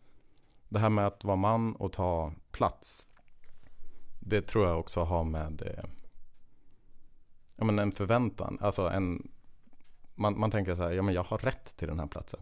det 0.70 0.80
här 0.80 0.90
med 0.90 1.08
att 1.08 1.24
vara 1.24 1.36
man 1.36 1.76
och 1.76 1.94
ta 1.94 2.34
plats. 2.52 3.08
Det 4.20 4.42
tror 4.42 4.68
jag 4.68 4.80
också 4.80 5.04
har 5.04 5.24
med 5.24 5.62
eh, 5.62 5.90
ja, 7.56 7.64
men 7.64 7.80
en 7.80 7.92
förväntan. 7.92 8.58
Alltså 8.62 8.90
en, 8.90 9.32
man, 10.16 10.40
man 10.40 10.52
tänker 10.52 10.76
så 10.76 10.82
här, 10.82 10.92
ja 10.92 11.02
men 11.02 11.14
jag 11.14 11.24
har 11.24 11.38
rätt 11.38 11.78
till 11.78 11.88
den 11.88 12.00
här 12.00 12.08
platsen. 12.08 12.40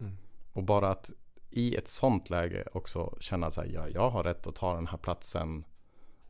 Mm. 0.00 0.16
Och 0.52 0.62
bara 0.62 0.90
att 0.90 1.12
i 1.52 1.76
ett 1.76 1.88
sånt 1.88 2.30
läge 2.30 2.64
också 2.72 3.16
känna 3.20 3.50
så 3.50 3.60
här, 3.60 3.70
ja 3.74 3.88
jag 3.88 4.10
har 4.10 4.24
rätt 4.24 4.46
att 4.46 4.54
ta 4.54 4.74
den 4.74 4.86
här 4.86 4.98
platsen 4.98 5.64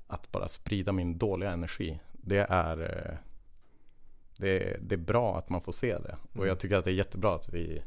att 0.07 0.33
bara 0.33 0.49
sprida 0.49 0.93
min 0.93 1.19
dåliga 1.19 1.51
energi. 1.51 2.01
Det 2.13 2.47
är, 2.49 2.81
eh, 2.81 3.17
det 4.37 4.77
det 4.81 4.95
är 4.95 4.99
bra 4.99 5.39
att 5.39 5.49
man 5.49 5.61
får 5.61 5.73
se 5.73 5.99
det. 5.99 6.17
Och 6.33 6.39
jag 6.39 6.47
mm. 6.47 6.59
tycker 6.59 6.77
att 6.77 6.85
det 6.85 6.91
är 6.91 6.95
jättebra 6.95 7.35
att 7.35 7.49
vi 7.55 7.83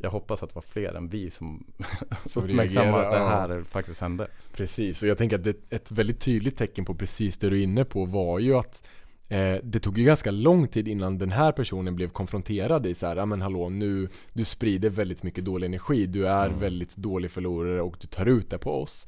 jag 0.00 0.10
hoppas 0.10 0.42
att 0.42 0.48
det 0.48 0.54
var 0.54 0.62
fler 0.62 0.94
än 0.94 1.08
vi 1.08 1.30
som, 1.30 1.66
som 2.24 2.44
uppmärksammade 2.44 3.06
att 3.06 3.12
det 3.12 3.18
här 3.18 3.56
ja. 3.56 3.64
faktiskt 3.64 4.00
hände. 4.00 4.28
Precis, 4.52 5.02
och 5.02 5.08
jag 5.08 5.18
tänker 5.18 5.38
att 5.38 5.44
det, 5.44 5.56
ett 5.70 5.90
väldigt 5.90 6.20
tydligt 6.20 6.56
tecken 6.56 6.84
på 6.84 6.94
precis 6.94 7.38
det 7.38 7.50
du 7.50 7.58
är 7.58 7.62
inne 7.62 7.84
på 7.84 8.04
var 8.04 8.38
ju 8.38 8.54
att 8.54 8.88
det 9.62 9.80
tog 9.82 9.98
ju 9.98 10.04
ganska 10.04 10.30
lång 10.30 10.68
tid 10.68 10.88
innan 10.88 11.18
den 11.18 11.32
här 11.32 11.52
personen 11.52 11.96
blev 11.96 12.08
konfronterad 12.08 12.86
i 12.86 12.94
så 12.94 13.06
här, 13.06 13.26
men 13.26 13.42
hallå 13.42 13.68
nu, 13.68 14.08
du 14.32 14.44
sprider 14.44 14.90
väldigt 14.90 15.22
mycket 15.22 15.44
dålig 15.44 15.66
energi, 15.66 16.06
du 16.06 16.28
är 16.28 16.46
mm. 16.46 16.60
väldigt 16.60 16.96
dålig 16.96 17.30
förlorare 17.30 17.82
och 17.82 17.96
du 18.00 18.06
tar 18.06 18.26
ut 18.26 18.50
det 18.50 18.58
på 18.58 18.82
oss. 18.82 19.06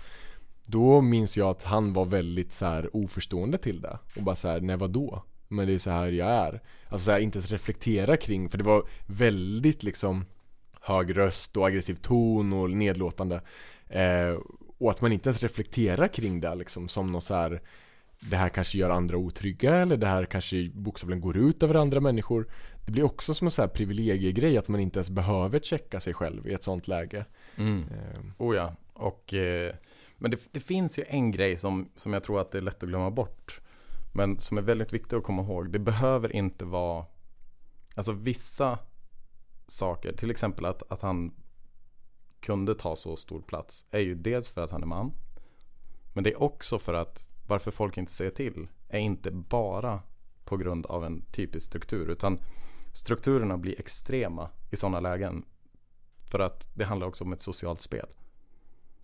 Då 0.67 1.01
minns 1.01 1.37
jag 1.37 1.49
att 1.49 1.63
han 1.63 1.93
var 1.93 2.05
väldigt 2.05 2.53
så 2.53 2.67
här 2.67 2.97
oförstående 2.97 3.59
till 3.59 3.81
det 3.81 3.99
och 4.17 4.23
bara 4.23 4.37
så 4.37 4.49
här, 4.49 4.61
nej 4.61 4.77
vadå? 4.77 5.23
Men 5.49 5.67
det 5.67 5.75
är 5.75 5.79
så 5.79 5.91
här 5.91 6.13
jag 6.13 6.29
är. 6.29 6.63
Alltså 6.89 7.05
så 7.05 7.11
här, 7.11 7.19
inte 7.19 7.39
ens 7.39 7.51
reflektera 7.51 8.17
kring, 8.17 8.49
för 8.49 8.59
det 8.59 8.65
var 8.65 8.83
väldigt 9.07 9.83
liksom 9.83 10.25
hög 10.81 11.17
röst 11.17 11.57
och 11.57 11.67
aggressiv 11.67 11.95
ton 11.95 12.53
och 12.53 12.71
nedlåtande. 12.71 13.43
Eh, 13.89 14.39
och 14.79 14.91
att 14.91 15.01
man 15.01 15.13
inte 15.13 15.29
ens 15.29 15.43
reflekterar 15.43 16.09
kring 16.09 16.41
det 16.41 16.55
liksom 16.55 16.89
som 16.89 17.13
något 17.13 17.25
så 17.25 17.35
här 17.35 17.63
det 18.21 18.37
här 18.37 18.49
kanske 18.49 18.79
gör 18.79 18.91
andra 18.91 19.17
otrygga 19.17 19.77
eller 19.77 19.97
det 19.97 20.07
här 20.07 20.25
kanske 20.25 20.71
bokstavligen 20.75 21.21
går 21.21 21.37
ut 21.37 21.63
över 21.63 21.75
andra 21.75 22.01
människor. 22.01 22.49
Det 22.85 22.93
blir 22.93 23.05
också 23.05 23.35
som 23.35 23.47
en 23.47 23.51
sån 23.51 23.63
här 23.63 23.69
privilegiegrej 23.69 24.59
att 24.59 24.69
man 24.69 24.81
inte 24.81 24.99
ens 24.99 25.11
behöver 25.11 25.61
checka 25.61 26.01
sig 26.01 26.15
själv 26.15 26.47
i 26.47 26.53
ett 26.53 26.63
sånt 26.63 26.89
läge. 26.89 27.25
Mm. 27.57 27.83
Eh. 27.83 28.21
Oh 28.39 28.57
ja, 28.57 28.77
och 28.93 29.35
eh, 29.35 29.75
men 30.17 30.31
det, 30.31 30.39
det, 30.53 30.61
finns 30.61 30.99
ju 30.99 31.05
en 31.09 31.31
grej 31.31 31.57
som, 31.57 31.91
som 31.95 32.13
jag 32.13 32.25
tror 32.25 32.41
att 32.41 32.53
det 32.53 32.59
är 32.59 32.63
lätt 32.63 32.83
att 32.83 32.89
glömma 32.89 33.11
bort. 33.11 33.61
Men 34.13 34.41
som 34.41 34.59
är 34.59 34.63
väldigt 34.63 34.93
viktigt 34.93 35.13
att 35.13 35.23
komma 35.23 35.43
ihåg. 35.43 35.73
Det 35.73 35.79
behöver 35.79 36.37
inte 36.37 36.65
vara, 36.65 37.05
alltså 37.95 38.13
vissa 38.13 38.79
saker, 39.67 40.13
till 40.13 40.31
exempel 40.31 40.65
att, 40.65 40.93
att 40.93 41.01
han 41.01 41.35
kunde 42.41 42.75
ta 42.75 42.97
så 42.97 43.17
stor 43.17 43.41
plats, 43.41 43.87
är 43.91 44.01
ju 44.01 44.15
dels 44.15 44.51
för 44.51 44.61
att 44.61 44.71
han 44.71 44.83
är 44.83 44.87
man. 44.87 45.13
Men 46.13 46.25
det 46.25 46.31
är 46.31 46.43
också 46.43 46.79
för 46.79 46.95
att 46.95 47.30
varför 47.51 47.71
folk 47.71 47.99
inte 47.99 48.13
säger 48.13 48.31
till 48.31 48.69
är 48.89 48.99
inte 48.99 49.31
bara 49.31 50.03
på 50.45 50.57
grund 50.57 50.87
av 50.87 51.05
en 51.05 51.23
typisk 51.23 51.67
struktur 51.67 52.09
utan 52.09 52.39
strukturerna 52.93 53.59
blir 53.59 53.81
extrema 53.81 54.51
i 54.71 54.77
sådana 54.77 55.01
lägen. 55.01 55.45
För 56.31 56.39
att 56.39 56.69
det 56.75 56.85
handlar 56.85 57.07
också 57.07 57.25
om 57.25 57.33
ett 57.33 57.41
socialt 57.41 57.81
spel. 57.81 58.07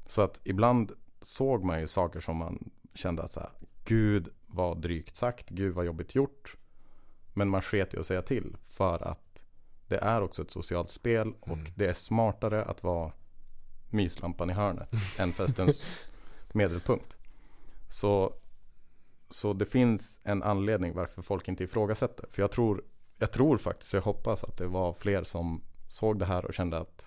Så 0.07 0.23
att 0.23 0.41
ibland 0.45 0.93
såg 1.21 1.65
man 1.65 1.81
ju 1.81 1.87
saker 1.87 2.21
som 2.21 2.37
man 2.37 2.71
kände 2.95 3.23
att 3.23 3.31
så 3.31 3.41
här, 3.41 3.51
Gud 3.85 4.29
vad 4.47 4.81
drygt 4.81 5.17
sagt, 5.17 5.49
Gud 5.49 5.75
vad 5.75 5.87
jobbigt 5.87 6.15
gjort. 6.15 6.57
Men 7.35 7.49
man 7.49 7.63
sket 7.63 7.95
i 7.95 7.99
att 7.99 8.07
säga 8.07 8.23
till 8.23 8.57
för 8.67 9.09
att 9.09 9.45
det 9.89 9.99
är 9.99 10.23
också 10.23 10.43
ett 10.43 10.51
socialt 10.51 10.91
spel 10.91 11.33
och 11.41 11.49
mm. 11.49 11.67
det 11.75 11.87
är 11.87 11.95
smartare 11.95 12.65
att 12.65 12.83
vara 12.83 13.13
myslampan 13.91 14.51
i 14.51 14.53
hörnet 14.53 14.91
än 15.19 15.33
festens 15.33 15.83
medelpunkt. 16.53 17.16
Så, 17.89 18.35
så 19.29 19.53
det 19.53 19.67
finns 19.67 20.21
en 20.25 20.43
anledning 20.43 20.95
varför 20.95 21.23
folk 21.23 21.49
inte 21.49 21.65
ifrågasätter. 21.65 22.27
För 22.31 22.43
jag 22.43 22.51
tror, 22.51 22.83
jag 23.19 23.33
tror 23.33 23.59
faktiskt, 23.59 23.95
jag 23.95 24.03
hoppas 24.03 24.45
att 24.45 24.57
det 24.57 24.67
var 24.67 24.93
fler 24.93 25.25
som 25.25 25.63
såg 25.89 26.19
det 26.19 26.25
här 26.25 26.45
och 26.45 26.55
kände 26.55 26.79
att 26.79 27.07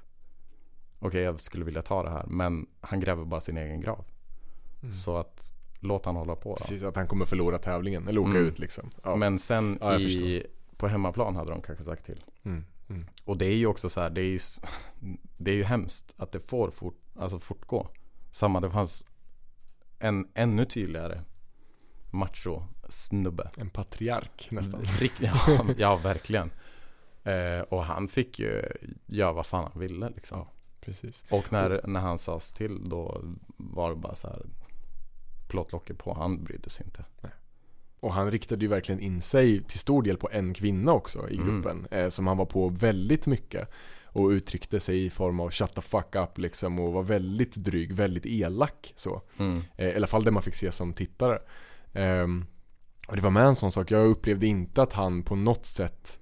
okej, 1.00 1.08
okay, 1.08 1.22
jag 1.22 1.42
skulle 1.42 1.66
vilja 1.66 1.82
ta 1.82 2.04
det 2.04 2.10
här, 2.10 2.26
men 2.28 2.68
han 2.82 3.00
gräver 3.00 3.26
bara 3.26 3.42
sin 3.42 3.58
egen 3.58 3.82
grav. 3.82 4.06
Mm. 4.82 4.94
Så 4.94 5.18
att 5.18 5.54
låt 5.80 6.06
han 6.06 6.16
hålla 6.16 6.36
på. 6.36 6.50
Då. 6.50 6.56
Precis, 6.56 6.84
att 6.84 6.96
han 6.96 7.08
kommer 7.08 7.26
förlora 7.26 7.60
tävlingen 7.60 8.08
eller 8.08 8.22
åka 8.22 8.30
mm. 8.30 8.46
ut 8.46 8.60
liksom. 8.60 8.90
Ja. 9.04 9.16
Men 9.16 9.40
sen 9.40 9.78
ja, 9.82 10.00
i, 10.00 10.48
på 10.78 10.88
hemmaplan 10.88 11.36
hade 11.36 11.52
de 11.52 11.62
kanske 11.62 11.84
sagt 11.84 12.06
till. 12.06 12.24
Mm. 12.44 12.66
Mm. 12.90 13.06
Och 13.26 13.38
det 13.38 13.46
är 13.46 13.56
ju 13.56 13.68
också 13.68 13.90
så 13.90 14.02
här, 14.02 14.10
det 14.10 14.22
är 14.22 14.30
ju, 14.30 14.40
det 15.38 15.52
är 15.52 15.56
ju 15.56 15.64
hemskt 15.64 16.14
att 16.18 16.32
det 16.32 16.40
får 16.40 16.72
fort, 16.72 17.02
alltså 17.16 17.40
fortgå. 17.40 17.88
Samma, 18.32 18.60
det 18.60 18.72
fanns 18.72 19.06
en 20.00 20.28
ännu 20.34 20.66
tydligare 20.66 21.22
macho 22.12 22.64
snubbe. 22.90 23.52
En 23.58 23.70
patriark 23.70 24.48
nästan. 24.52 24.82
Rikt, 24.84 25.22
ja, 25.22 25.66
ja, 25.78 25.96
verkligen. 25.96 26.52
Eh, 27.24 27.62
och 27.62 27.86
han 27.86 28.08
fick 28.08 28.40
ju 28.40 28.64
göra 29.06 29.34
vad 29.34 29.46
fan 29.46 29.70
han 29.74 29.82
ville 29.82 30.10
liksom. 30.10 30.40
Ja, 30.40 30.52
precis. 30.82 31.26
Och 31.30 31.52
när, 31.52 31.82
när 31.88 32.00
han 32.00 32.18
sades 32.18 32.54
till 32.54 32.90
då 32.90 33.22
var 33.58 33.90
det 33.90 33.96
bara 33.96 34.16
så 34.16 34.28
här 34.28 34.46
plåtlocket 35.48 35.98
på. 35.98 36.14
Han 36.14 36.44
brydde 36.44 36.70
sig 36.70 36.86
inte. 36.86 37.06
Nej. 37.22 37.32
Och 38.00 38.14
han 38.14 38.32
riktade 38.32 38.62
ju 38.62 38.68
verkligen 38.68 39.02
in 39.02 39.22
sig 39.22 39.64
till 39.64 39.80
stor 39.80 40.04
del 40.04 40.18
på 40.18 40.30
en 40.32 40.54
kvinna 40.54 40.94
också 40.94 41.30
i 41.30 41.36
mm. 41.36 41.48
gruppen. 41.48 41.88
Mm. 41.92 42.04
Eh, 42.04 42.10
som 42.10 42.28
han 42.28 42.38
var 42.38 42.46
på 42.46 42.70
väldigt 42.70 43.28
mycket. 43.28 43.70
Och 44.12 44.28
uttryckte 44.30 44.80
sig 44.80 45.06
i 45.06 45.10
form 45.10 45.40
av 45.40 45.50
shut 45.50 45.76
the 45.76 45.82
fuck 45.82 46.16
up 46.16 46.38
liksom 46.38 46.80
och 46.80 46.94
var 46.94 47.04
väldigt 47.04 47.56
dryg, 47.56 47.94
väldigt 47.94 48.26
elak 48.26 48.94
så. 48.96 49.22
Mm. 49.38 49.62
Eh, 49.78 49.88
I 49.88 49.96
alla 49.96 50.08
fall 50.08 50.24
det 50.24 50.32
man 50.32 50.44
fick 50.44 50.56
se 50.56 50.72
som 50.72 50.94
tittare. 50.94 51.40
Eh, 51.94 52.28
och 53.08 53.16
det 53.16 53.22
var 53.22 53.30
med 53.30 53.46
en 53.46 53.56
sån 53.56 53.72
sak, 53.72 53.92
jag 53.92 54.08
upplevde 54.08 54.48
inte 54.48 54.82
att 54.82 54.94
han 54.94 55.24
på 55.24 55.36
något 55.36 55.66
sätt 55.66 56.20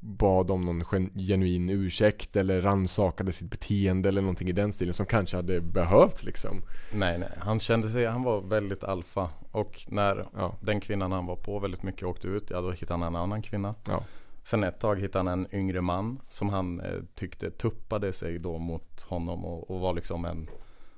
bad 0.00 0.50
om 0.50 0.64
någon 0.64 0.84
genuin 1.14 1.70
ursäkt 1.70 2.36
eller 2.36 2.62
rannsakade 2.62 3.32
sitt 3.32 3.50
beteende 3.50 4.08
eller 4.08 4.20
någonting 4.20 4.48
i 4.48 4.52
den 4.52 4.72
stilen 4.72 4.94
som 4.94 5.06
kanske 5.06 5.36
hade 5.36 5.60
behövts 5.60 6.24
liksom. 6.24 6.62
Nej, 6.92 7.18
nej, 7.18 7.30
han 7.38 7.60
kände 7.60 7.90
sig, 7.90 8.06
han 8.06 8.22
var 8.22 8.40
väldigt 8.40 8.84
alfa 8.84 9.30
och 9.50 9.80
när 9.88 10.26
ja. 10.34 10.56
den 10.60 10.80
kvinnan 10.80 11.12
han 11.12 11.26
var 11.26 11.36
på 11.36 11.58
väldigt 11.58 11.82
mycket 11.82 12.02
åkte 12.02 12.28
ut, 12.28 12.50
ja 12.50 12.60
då 12.60 12.70
hittade 12.70 12.92
han 12.92 13.02
en 13.02 13.16
annan 13.16 13.42
kvinna. 13.42 13.74
Ja. 13.86 14.04
Sen 14.48 14.64
ett 14.64 14.80
tag 14.80 15.00
hittade 15.00 15.30
han 15.30 15.40
en 15.40 15.54
yngre 15.54 15.80
man 15.80 16.20
som 16.28 16.48
han 16.48 16.80
eh, 16.80 17.02
tyckte 17.14 17.50
tuppade 17.50 18.12
sig 18.12 18.38
då 18.38 18.58
mot 18.58 19.02
honom 19.02 19.44
och, 19.44 19.70
och, 19.70 19.80
var 19.80 19.94
liksom 19.94 20.24
en, 20.24 20.50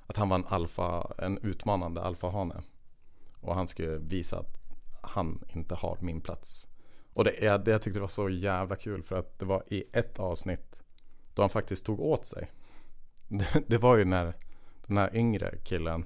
att 0.07 0.17
han 0.17 0.29
var 0.29 0.39
en 0.39 0.45
alfa, 0.49 1.15
en 1.19 1.39
utmanande 1.39 2.03
alfahane. 2.03 2.63
Och 3.41 3.55
han 3.55 3.69
skulle 3.69 3.99
visa 3.99 4.39
att 4.39 4.57
han 5.01 5.45
inte 5.49 5.75
har 5.75 5.99
min 6.01 6.21
plats. 6.21 6.69
Och 7.13 7.25
det, 7.25 7.35
jag, 7.41 7.65
det 7.65 7.71
jag 7.71 7.83
tyckte 7.83 7.99
det 7.99 8.03
var 8.03 8.09
så 8.09 8.29
jävla 8.29 8.77
kul 8.77 9.03
för 9.03 9.19
att 9.19 9.39
det 9.39 9.45
var 9.45 9.65
i 9.67 9.85
ett 9.93 10.19
avsnitt 10.19 10.83
då 11.35 11.43
han 11.43 11.51
faktiskt 11.51 11.87
tog 11.87 12.01
åt 12.01 12.27
sig. 12.27 12.51
Det, 13.29 13.63
det 13.67 13.79
var 13.79 13.97
ju 13.97 14.05
när 14.05 14.37
den 14.87 14.97
här 14.97 15.17
yngre 15.17 15.59
killen 15.65 16.05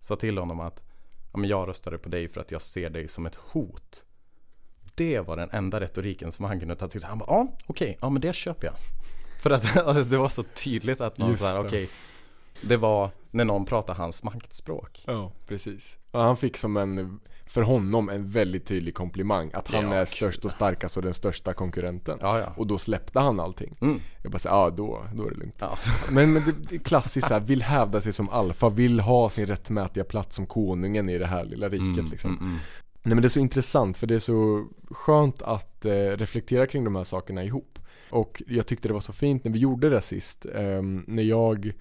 sa 0.00 0.16
till 0.16 0.38
honom 0.38 0.60
att 0.60 0.82
ja, 1.32 1.38
men 1.38 1.50
jag 1.50 1.68
röstade 1.68 1.98
på 1.98 2.08
dig 2.08 2.28
för 2.28 2.40
att 2.40 2.50
jag 2.50 2.62
ser 2.62 2.90
dig 2.90 3.08
som 3.08 3.26
ett 3.26 3.34
hot. 3.34 4.04
Det 4.94 5.20
var 5.20 5.36
den 5.36 5.50
enda 5.52 5.80
retoriken 5.80 6.32
som 6.32 6.44
han 6.44 6.60
kunde 6.60 6.76
ta 6.76 6.88
till 6.88 7.00
sig. 7.00 7.08
Han 7.08 7.18
bara, 7.18 7.30
ja 7.30 7.48
okej, 7.66 7.84
okay, 7.84 7.96
ja 8.00 8.10
men 8.10 8.20
det 8.20 8.34
köper 8.34 8.66
jag. 8.66 8.74
För 9.42 9.50
att 9.50 9.76
alltså, 9.86 10.04
det 10.04 10.18
var 10.18 10.28
så 10.28 10.42
tydligt 10.42 11.00
att 11.00 11.18
någon 11.18 11.36
här, 11.36 11.58
okej. 11.58 11.68
Okay, 11.68 11.88
det 12.60 12.76
var 12.76 13.10
när 13.30 13.44
någon 13.44 13.64
pratade 13.64 13.98
hans 13.98 14.22
maktspråk. 14.22 15.02
Ja, 15.06 15.32
precis. 15.46 15.98
Och 16.10 16.20
han 16.20 16.36
fick 16.36 16.56
som 16.56 16.76
en 16.76 17.20
för 17.52 17.62
honom 17.62 18.08
en 18.08 18.30
väldigt 18.30 18.66
tydlig 18.66 18.94
komplimang. 18.94 19.50
Att 19.54 19.68
han 19.68 19.84
ja, 19.84 19.94
är 19.94 20.04
störst 20.04 20.44
och 20.44 20.52
starkast 20.52 20.96
och 20.96 21.02
den 21.02 21.14
största 21.14 21.54
konkurrenten. 21.54 22.18
Ja, 22.20 22.38
ja. 22.38 22.52
Och 22.56 22.66
då 22.66 22.78
släppte 22.78 23.20
han 23.20 23.40
allting. 23.40 23.76
Mm. 23.80 24.00
Jag 24.22 24.32
bara 24.32 24.38
säger, 24.38 24.56
ja 24.56 24.70
då, 24.70 25.04
då 25.14 25.26
är 25.26 25.30
det 25.30 25.36
lugnt. 25.36 25.62
Men, 26.10 26.32
men 26.32 26.42
det 26.68 26.74
är 26.74 26.78
klassiskt 26.78 27.28
såhär, 27.28 27.40
vill 27.40 27.62
hävda 27.62 28.00
sig 28.00 28.12
som 28.12 28.28
alfa, 28.28 28.68
vill 28.68 29.00
ha 29.00 29.28
sin 29.28 29.46
rättmätiga 29.46 30.04
plats 30.04 30.36
som 30.36 30.46
konungen 30.46 31.08
i 31.08 31.18
det 31.18 31.26
här 31.26 31.44
lilla 31.44 31.68
riket 31.68 31.98
mm, 31.98 32.10
liksom. 32.10 32.30
Mm, 32.30 32.44
mm, 32.44 32.58
Nej 33.02 33.14
men 33.14 33.22
det 33.22 33.26
är 33.26 33.28
så 33.28 33.40
intressant 33.40 33.96
för 33.96 34.06
det 34.06 34.14
är 34.14 34.18
så 34.18 34.68
skönt 34.90 35.42
att 35.42 35.84
eh, 35.84 35.92
reflektera 35.92 36.66
kring 36.66 36.84
de 36.84 36.96
här 36.96 37.04
sakerna 37.04 37.44
ihop. 37.44 37.78
Och 38.10 38.42
jag 38.46 38.66
tyckte 38.66 38.88
det 38.88 38.94
var 38.94 39.00
så 39.00 39.12
fint 39.12 39.44
när 39.44 39.52
vi 39.52 39.58
gjorde 39.58 39.90
det 39.90 40.00
sist. 40.00 40.46
Eh, 40.54 40.82
när 41.06 41.22
jag 41.22 41.72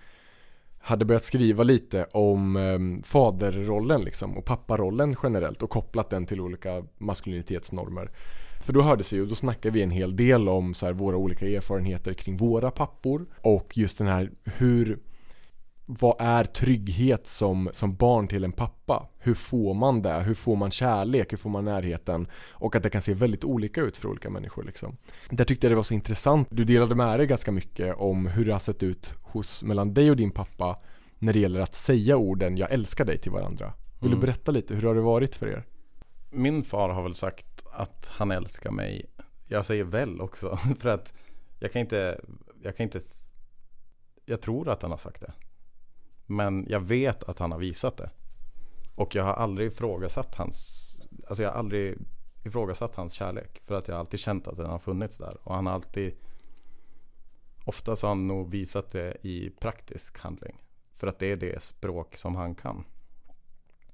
hade 0.80 1.06
börjat 1.06 1.26
skriva 1.26 1.64
lite 1.64 2.06
om 2.06 2.56
eh, 2.56 3.06
faderrollen 3.08 4.02
liksom 4.02 4.38
och 4.38 4.46
papparollen 4.46 5.16
generellt 5.24 5.64
och 5.64 5.70
kopplat 5.70 6.10
den 6.10 6.26
till 6.26 6.42
olika 6.42 6.84
maskulinitetsnormer. 6.98 8.10
För 8.62 8.74
då 8.74 8.82
hördes 8.82 9.14
vi 9.14 9.22
och 9.22 9.28
då 9.28 9.36
snackade 9.36 9.74
vi 9.74 9.82
en 9.82 9.92
hel 9.92 10.16
del 10.16 10.50
om 10.50 10.74
så 10.74 10.86
här, 10.86 10.94
våra 10.94 11.18
olika 11.18 11.48
erfarenheter 11.50 12.14
kring 12.14 12.38
våra 12.38 12.72
pappor 12.72 13.26
och 13.42 13.78
just 13.78 13.98
den 13.98 14.08
här 14.08 14.32
hur 14.44 15.00
vad 16.00 16.16
är 16.20 16.44
trygghet 16.44 17.28
som, 17.28 17.70
som 17.74 17.96
barn 17.96 18.28
till 18.28 18.44
en 18.44 18.52
pappa? 18.52 19.08
Hur 19.18 19.34
får 19.34 19.74
man 19.74 20.02
det? 20.02 20.20
Hur 20.20 20.34
får 20.34 20.56
man 20.56 20.72
kärlek? 20.72 21.32
Hur 21.32 21.38
får 21.38 21.50
man 21.50 21.66
närheten? 21.66 22.28
Och 22.50 22.76
att 22.76 22.84
det 22.84 22.90
kan 22.90 23.02
se 23.02 23.14
väldigt 23.14 23.44
olika 23.44 23.82
ut 23.82 23.98
för 23.98 24.08
olika 24.10 24.30
människor 24.30 24.64
liksom. 24.64 24.98
Där 25.30 25.46
tyckte 25.46 25.68
jag 25.68 25.72
det 25.72 25.76
var 25.76 25.84
så 25.84 25.94
intressant. 25.94 26.48
Du 26.52 26.64
delade 26.64 26.96
med 26.96 27.20
dig 27.20 27.28
ganska 27.28 27.52
mycket 27.52 27.96
om 27.98 28.28
hur 28.28 28.46
det 28.46 28.52
har 28.52 28.60
sett 28.60 28.84
ut 28.84 29.16
hos, 29.22 29.64
mellan 29.64 29.94
dig 29.94 30.10
och 30.10 30.18
din 30.18 30.32
pappa 30.32 30.80
när 31.20 31.34
det 31.34 31.40
gäller 31.40 31.60
att 31.60 31.74
säga 31.74 32.18
orden 32.18 32.58
jag 32.58 32.72
älskar 32.72 33.06
dig 33.06 33.18
till 33.18 33.32
varandra. 33.32 33.74
Vill 34.00 34.08
mm. 34.08 34.20
du 34.20 34.26
berätta 34.26 34.52
lite, 34.52 34.76
hur 34.76 34.88
har 34.88 34.96
det 34.96 35.02
varit 35.02 35.36
för 35.36 35.48
er? 35.48 35.66
Min 36.30 36.64
far 36.64 36.90
har 36.90 37.04
väl 37.04 37.16
sagt 37.16 37.66
att 37.72 38.08
han 38.12 38.32
älskar 38.32 38.72
mig. 38.72 39.06
Jag 39.48 39.66
säger 39.66 39.84
väl 39.84 40.22
också, 40.22 40.60
för 40.80 40.90
att 40.90 41.14
jag 41.60 41.72
kan 41.72 41.80
inte, 41.80 42.22
jag 42.64 42.78
kan 42.78 42.84
inte, 42.84 43.00
jag 44.26 44.42
tror 44.42 44.70
att 44.70 44.82
han 44.82 44.92
har 44.92 44.98
sagt 44.98 45.22
det. 45.22 45.32
Men 46.32 46.66
jag 46.70 46.80
vet 46.80 47.24
att 47.24 47.40
han 47.40 47.52
har 47.52 47.60
visat 47.60 47.98
det. 47.98 48.10
Och 48.96 49.16
jag 49.16 49.24
har 49.24 49.34
aldrig 49.34 49.72
ifrågasatt 49.72 50.36
hans, 50.36 51.00
alltså 51.28 51.44
jag 51.44 51.52
har 51.52 51.58
aldrig 51.58 51.98
ifrågasatt 52.44 52.96
hans 52.96 53.14
kärlek. 53.14 53.62
För 53.66 53.76
att 53.76 53.88
jag 53.88 53.96
har 53.96 54.00
alltid 54.00 54.20
känt 54.20 54.48
att 54.48 54.58
den 54.58 54.70
har 54.70 54.80
funnits 54.80 55.18
där. 55.18 55.38
Och 55.44 55.56
han 55.56 55.66
har 55.66 55.74
alltid, 55.74 56.14
ofta 57.66 57.96
så 57.96 58.08
har 58.08 58.16
han 58.16 58.28
nog 58.28 58.52
visat 58.52 58.92
det 58.92 59.18
i 59.22 59.50
praktisk 59.50 60.20
handling. 60.20 60.64
För 60.98 61.08
att 61.08 61.20
det 61.20 61.32
är 61.32 61.38
det 61.38 61.64
språk 61.64 62.18
som 62.18 62.36
han 62.36 62.56
kan. 62.56 62.84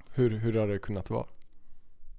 Hur, 0.10 0.30
hur 0.30 0.54
har 0.54 0.68
det 0.68 0.80
kunnat 0.80 1.10
vara? 1.10 1.28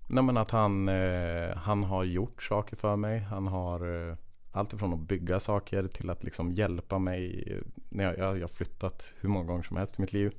Nej 0.09 0.25
men 0.25 0.37
att 0.37 0.51
han, 0.51 0.89
eh, 0.89 1.57
han 1.57 1.85
har 1.85 2.05
gjort 2.05 2.43
saker 2.43 2.77
för 2.77 2.97
mig. 2.97 3.19
Han 3.19 3.47
har 3.47 4.09
eh, 4.09 4.17
allt 4.53 4.73
ifrån 4.73 4.93
att 4.93 5.01
bygga 5.01 5.41
saker 5.41 5.89
till 5.89 6.11
att 6.11 6.25
liksom 6.25 6.53
hjälpa 6.53 6.99
mig. 6.99 7.45
När 7.89 8.05
jag, 8.05 8.19
jag, 8.19 8.37
jag 8.37 8.43
har 8.43 8.49
flyttat 8.49 9.15
hur 9.21 9.29
många 9.29 9.45
gånger 9.45 9.63
som 9.63 9.77
helst 9.77 9.99
i 9.99 10.03
mitt 10.03 10.13
liv. 10.13 10.35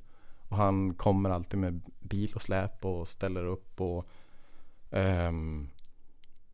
Och 0.48 0.56
han 0.56 0.94
kommer 0.94 1.30
alltid 1.30 1.60
med 1.60 1.80
bil 2.00 2.32
och 2.34 2.42
släp 2.42 2.84
och 2.84 3.08
ställer 3.08 3.44
upp. 3.44 3.80
och 3.80 4.08
um, 4.90 5.68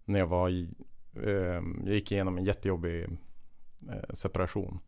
När 0.04 0.18
jag 0.18 0.26
var 0.26 0.48
i, 0.48 0.68
um, 1.14 1.82
jag 1.84 1.94
gick 1.94 2.12
igenom 2.12 2.38
en 2.38 2.44
jättejobbig 2.44 3.02
uh, 3.82 4.14
separation. 4.14 4.78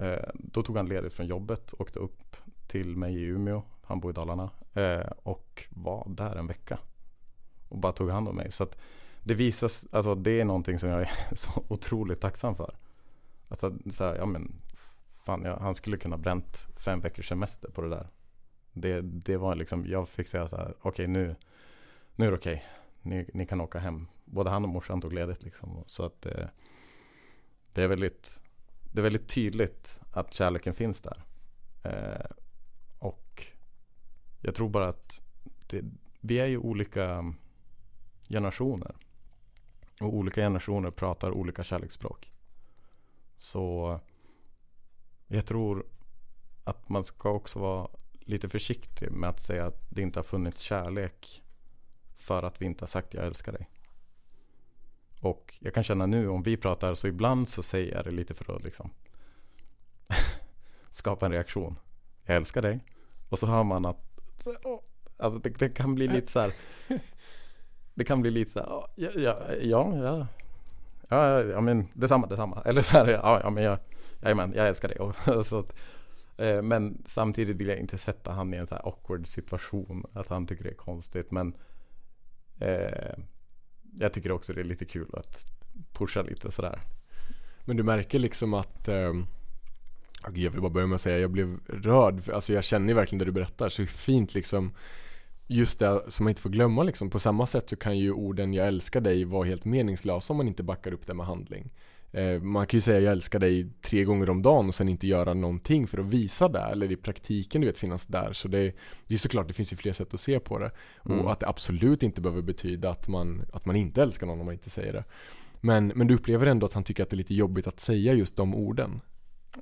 Uh, 0.00 0.30
då 0.34 0.62
tog 0.62 0.76
han 0.76 0.88
ledigt 0.88 1.12
från 1.12 1.26
jobbet, 1.26 1.74
åkte 1.78 1.98
upp 1.98 2.36
till 2.66 2.96
mig 2.96 3.14
i 3.14 3.24
Umeå. 3.24 3.62
Han 3.82 4.00
bor 4.00 4.10
i 4.10 4.14
Dalarna. 4.14 4.50
uh, 4.76 5.12
och 5.22 5.64
var 5.70 6.06
där 6.08 6.36
en 6.36 6.46
vecka. 6.46 6.78
Och 7.68 7.78
bara 7.78 7.92
tog 7.92 8.10
hand 8.10 8.28
om 8.28 8.36
mig. 8.36 8.50
Så 8.52 8.62
att 8.62 8.78
det 9.28 9.34
visas, 9.34 9.88
alltså 9.92 10.14
det 10.14 10.40
är 10.40 10.44
någonting 10.44 10.78
som 10.78 10.88
jag 10.88 11.00
är 11.00 11.10
så 11.34 11.64
otroligt 11.68 12.20
tacksam 12.20 12.56
för. 12.56 12.76
Alltså 13.48 13.78
så 13.90 14.04
här, 14.04 14.16
ja 14.16 14.26
men 14.26 14.60
fan, 15.24 15.42
jag, 15.42 15.56
han 15.56 15.74
skulle 15.74 15.96
kunna 15.96 16.16
bränt 16.16 16.66
fem 16.76 17.00
veckors 17.00 17.28
semester 17.28 17.70
på 17.70 17.82
det 17.82 17.88
där. 17.88 18.08
Det, 18.72 19.00
det 19.00 19.36
var 19.36 19.54
liksom, 19.54 19.86
jag 19.86 20.08
fick 20.08 20.28
säga 20.28 20.48
så 20.48 20.56
här, 20.56 20.74
okej 20.78 20.88
okay, 20.88 21.06
nu, 21.06 21.36
nu 22.16 22.26
är 22.26 22.30
det 22.30 22.36
okej. 22.36 22.54
Okay. 22.54 23.18
Ni, 23.18 23.30
ni, 23.34 23.46
kan 23.46 23.60
åka 23.60 23.78
hem. 23.78 24.06
Både 24.24 24.50
han 24.50 24.64
och 24.64 24.68
morsan 24.68 25.00
tog 25.00 25.12
ledigt 25.12 25.42
liksom. 25.42 25.84
Så 25.86 26.04
att 26.04 26.22
det, 26.22 26.50
det 27.72 27.82
är 27.82 27.88
väldigt, 27.88 28.40
det 28.92 29.00
är 29.00 29.02
väldigt 29.02 29.28
tydligt 29.28 30.00
att 30.12 30.34
kärleken 30.34 30.74
finns 30.74 31.02
där. 31.02 31.22
Eh, 31.82 32.30
och 32.98 33.46
jag 34.40 34.54
tror 34.54 34.68
bara 34.68 34.88
att 34.88 35.22
det, 35.66 35.84
vi 36.20 36.38
är 36.38 36.46
ju 36.46 36.58
olika 36.58 37.34
generationer. 38.28 38.94
Och 40.00 40.14
olika 40.14 40.40
generationer 40.40 40.90
pratar 40.90 41.30
olika 41.30 41.64
kärleksspråk. 41.64 42.32
Så 43.36 44.00
jag 45.26 45.46
tror 45.46 45.86
att 46.64 46.88
man 46.88 47.04
ska 47.04 47.30
också 47.30 47.58
vara 47.58 47.88
lite 48.20 48.48
försiktig 48.48 49.10
med 49.12 49.30
att 49.30 49.40
säga 49.40 49.66
att 49.66 49.86
det 49.88 50.02
inte 50.02 50.18
har 50.18 50.24
funnits 50.24 50.60
kärlek 50.60 51.42
för 52.16 52.42
att 52.42 52.60
vi 52.60 52.66
inte 52.66 52.82
har 52.82 52.88
sagt 52.88 53.14
jag 53.14 53.26
älskar 53.26 53.52
dig. 53.52 53.68
Och 55.20 55.58
jag 55.60 55.74
kan 55.74 55.84
känna 55.84 56.06
nu 56.06 56.28
om 56.28 56.42
vi 56.42 56.56
pratar 56.56 56.94
så 56.94 57.08
ibland 57.08 57.48
så 57.48 57.62
säger 57.62 57.94
jag 57.94 58.04
det 58.04 58.10
lite 58.10 58.34
för 58.34 58.56
att 58.56 58.64
liksom 58.64 58.90
skapa 60.90 61.26
en 61.26 61.32
reaktion. 61.32 61.78
Jag 62.24 62.36
älskar 62.36 62.62
dig. 62.62 62.84
Och 63.28 63.38
så 63.38 63.46
hör 63.46 63.64
man 63.64 63.84
att 63.84 64.08
alltså 65.16 65.38
det, 65.38 65.50
det 65.50 65.68
kan 65.68 65.94
bli 65.94 66.08
lite 66.08 66.32
så 66.32 66.40
här 66.40 66.52
det 67.98 68.04
kan 68.04 68.22
bli 68.22 68.30
lite 68.30 68.50
så 68.50 68.58
här, 68.58 68.68
ja, 68.94 69.10
ja, 69.16 69.36
ja, 69.60 69.96
ja, 69.96 70.26
ja, 71.08 71.42
ja 71.42 71.60
men 71.60 71.88
detsamma, 71.92 72.26
detsamma. 72.26 72.62
Eller 72.64 72.82
så 72.82 72.92
här, 72.92 73.08
ja, 73.08 73.40
ja 73.42 73.50
men 73.50 73.64
jag, 73.64 73.78
jajamän, 74.22 74.52
jag 74.56 74.68
älskar 74.68 74.88
dig. 74.88 74.98
Och, 75.38 75.46
så 75.46 75.58
att, 75.58 75.72
eh, 76.36 76.62
men 76.62 77.02
samtidigt 77.06 77.56
vill 77.56 77.68
jag 77.68 77.78
inte 77.78 77.98
sätta 77.98 78.32
han 78.32 78.54
i 78.54 78.56
en 78.56 78.66
så 78.66 78.74
här 78.74 78.86
awkward 78.86 79.26
situation, 79.26 80.04
att 80.12 80.28
han 80.28 80.46
tycker 80.46 80.64
det 80.64 80.70
är 80.70 80.74
konstigt. 80.74 81.30
Men 81.30 81.54
eh, 82.60 83.18
jag 83.98 84.12
tycker 84.12 84.32
också 84.32 84.52
det 84.52 84.60
är 84.60 84.64
lite 84.64 84.84
kul 84.84 85.08
att 85.12 85.46
pusha 85.92 86.22
lite 86.22 86.50
sådär. 86.50 86.80
Men 87.64 87.76
du 87.76 87.82
märker 87.82 88.18
liksom 88.18 88.54
att 88.54 88.88
eh, 88.88 89.12
jag 90.34 90.50
vill 90.50 90.60
bara 90.60 90.70
börja 90.70 90.86
med 90.86 90.94
att 90.94 91.00
säga, 91.00 91.18
jag 91.18 91.30
blev 91.30 91.58
rörd. 91.66 92.30
Alltså 92.30 92.52
jag 92.52 92.64
känner 92.64 92.94
verkligen 92.94 93.18
det 93.18 93.24
du 93.24 93.32
berättar. 93.32 93.68
Så 93.68 93.86
fint 93.86 94.34
liksom 94.34 94.72
just 95.48 95.78
det 95.78 96.02
som 96.08 96.24
man 96.24 96.30
inte 96.30 96.42
får 96.42 96.50
glömma 96.50 96.82
liksom. 96.82 97.10
På 97.10 97.18
samma 97.18 97.46
sätt 97.46 97.68
så 97.68 97.76
kan 97.76 97.98
ju 97.98 98.12
orden 98.12 98.54
jag 98.54 98.68
älskar 98.68 99.00
dig 99.00 99.24
vara 99.24 99.44
helt 99.44 99.64
meningslösa 99.64 100.32
om 100.32 100.36
man 100.36 100.48
inte 100.48 100.62
backar 100.62 100.92
upp 100.92 101.06
det 101.06 101.14
med 101.14 101.26
handling. 101.26 101.72
Eh, 102.12 102.42
man 102.42 102.66
kan 102.66 102.76
ju 102.76 102.80
säga 102.80 103.00
jag 103.00 103.12
älskar 103.12 103.38
dig 103.38 103.70
tre 103.82 104.04
gånger 104.04 104.30
om 104.30 104.42
dagen 104.42 104.68
och 104.68 104.74
sen 104.74 104.88
inte 104.88 105.06
göra 105.06 105.34
någonting 105.34 105.86
för 105.86 105.98
att 105.98 106.06
visa 106.06 106.48
det 106.48 106.60
eller 106.60 106.92
i 106.92 106.96
praktiken 106.96 107.60
du 107.60 107.66
vet 107.66 107.78
finnas 107.78 108.06
där. 108.06 108.32
Så 108.32 108.48
det, 108.48 108.74
det 109.06 109.14
är 109.14 109.18
såklart, 109.18 109.48
det 109.48 109.54
finns 109.54 109.72
ju 109.72 109.76
fler 109.76 109.92
sätt 109.92 110.14
att 110.14 110.20
se 110.20 110.40
på 110.40 110.58
det. 110.58 110.70
Mm. 111.04 111.20
Och 111.20 111.32
att 111.32 111.40
det 111.40 111.48
absolut 111.48 112.02
inte 112.02 112.20
behöver 112.20 112.42
betyda 112.42 112.90
att 112.90 113.08
man, 113.08 113.42
att 113.52 113.66
man 113.66 113.76
inte 113.76 114.02
älskar 114.02 114.26
någon 114.26 114.40
om 114.40 114.46
man 114.46 114.54
inte 114.54 114.70
säger 114.70 114.92
det. 114.92 115.04
Men, 115.60 115.86
men 115.86 116.06
du 116.06 116.14
upplever 116.14 116.46
ändå 116.46 116.66
att 116.66 116.72
han 116.72 116.84
tycker 116.84 117.02
att 117.02 117.10
det 117.10 117.14
är 117.14 117.18
lite 117.18 117.34
jobbigt 117.34 117.66
att 117.66 117.80
säga 117.80 118.14
just 118.14 118.36
de 118.36 118.54
orden? 118.54 119.00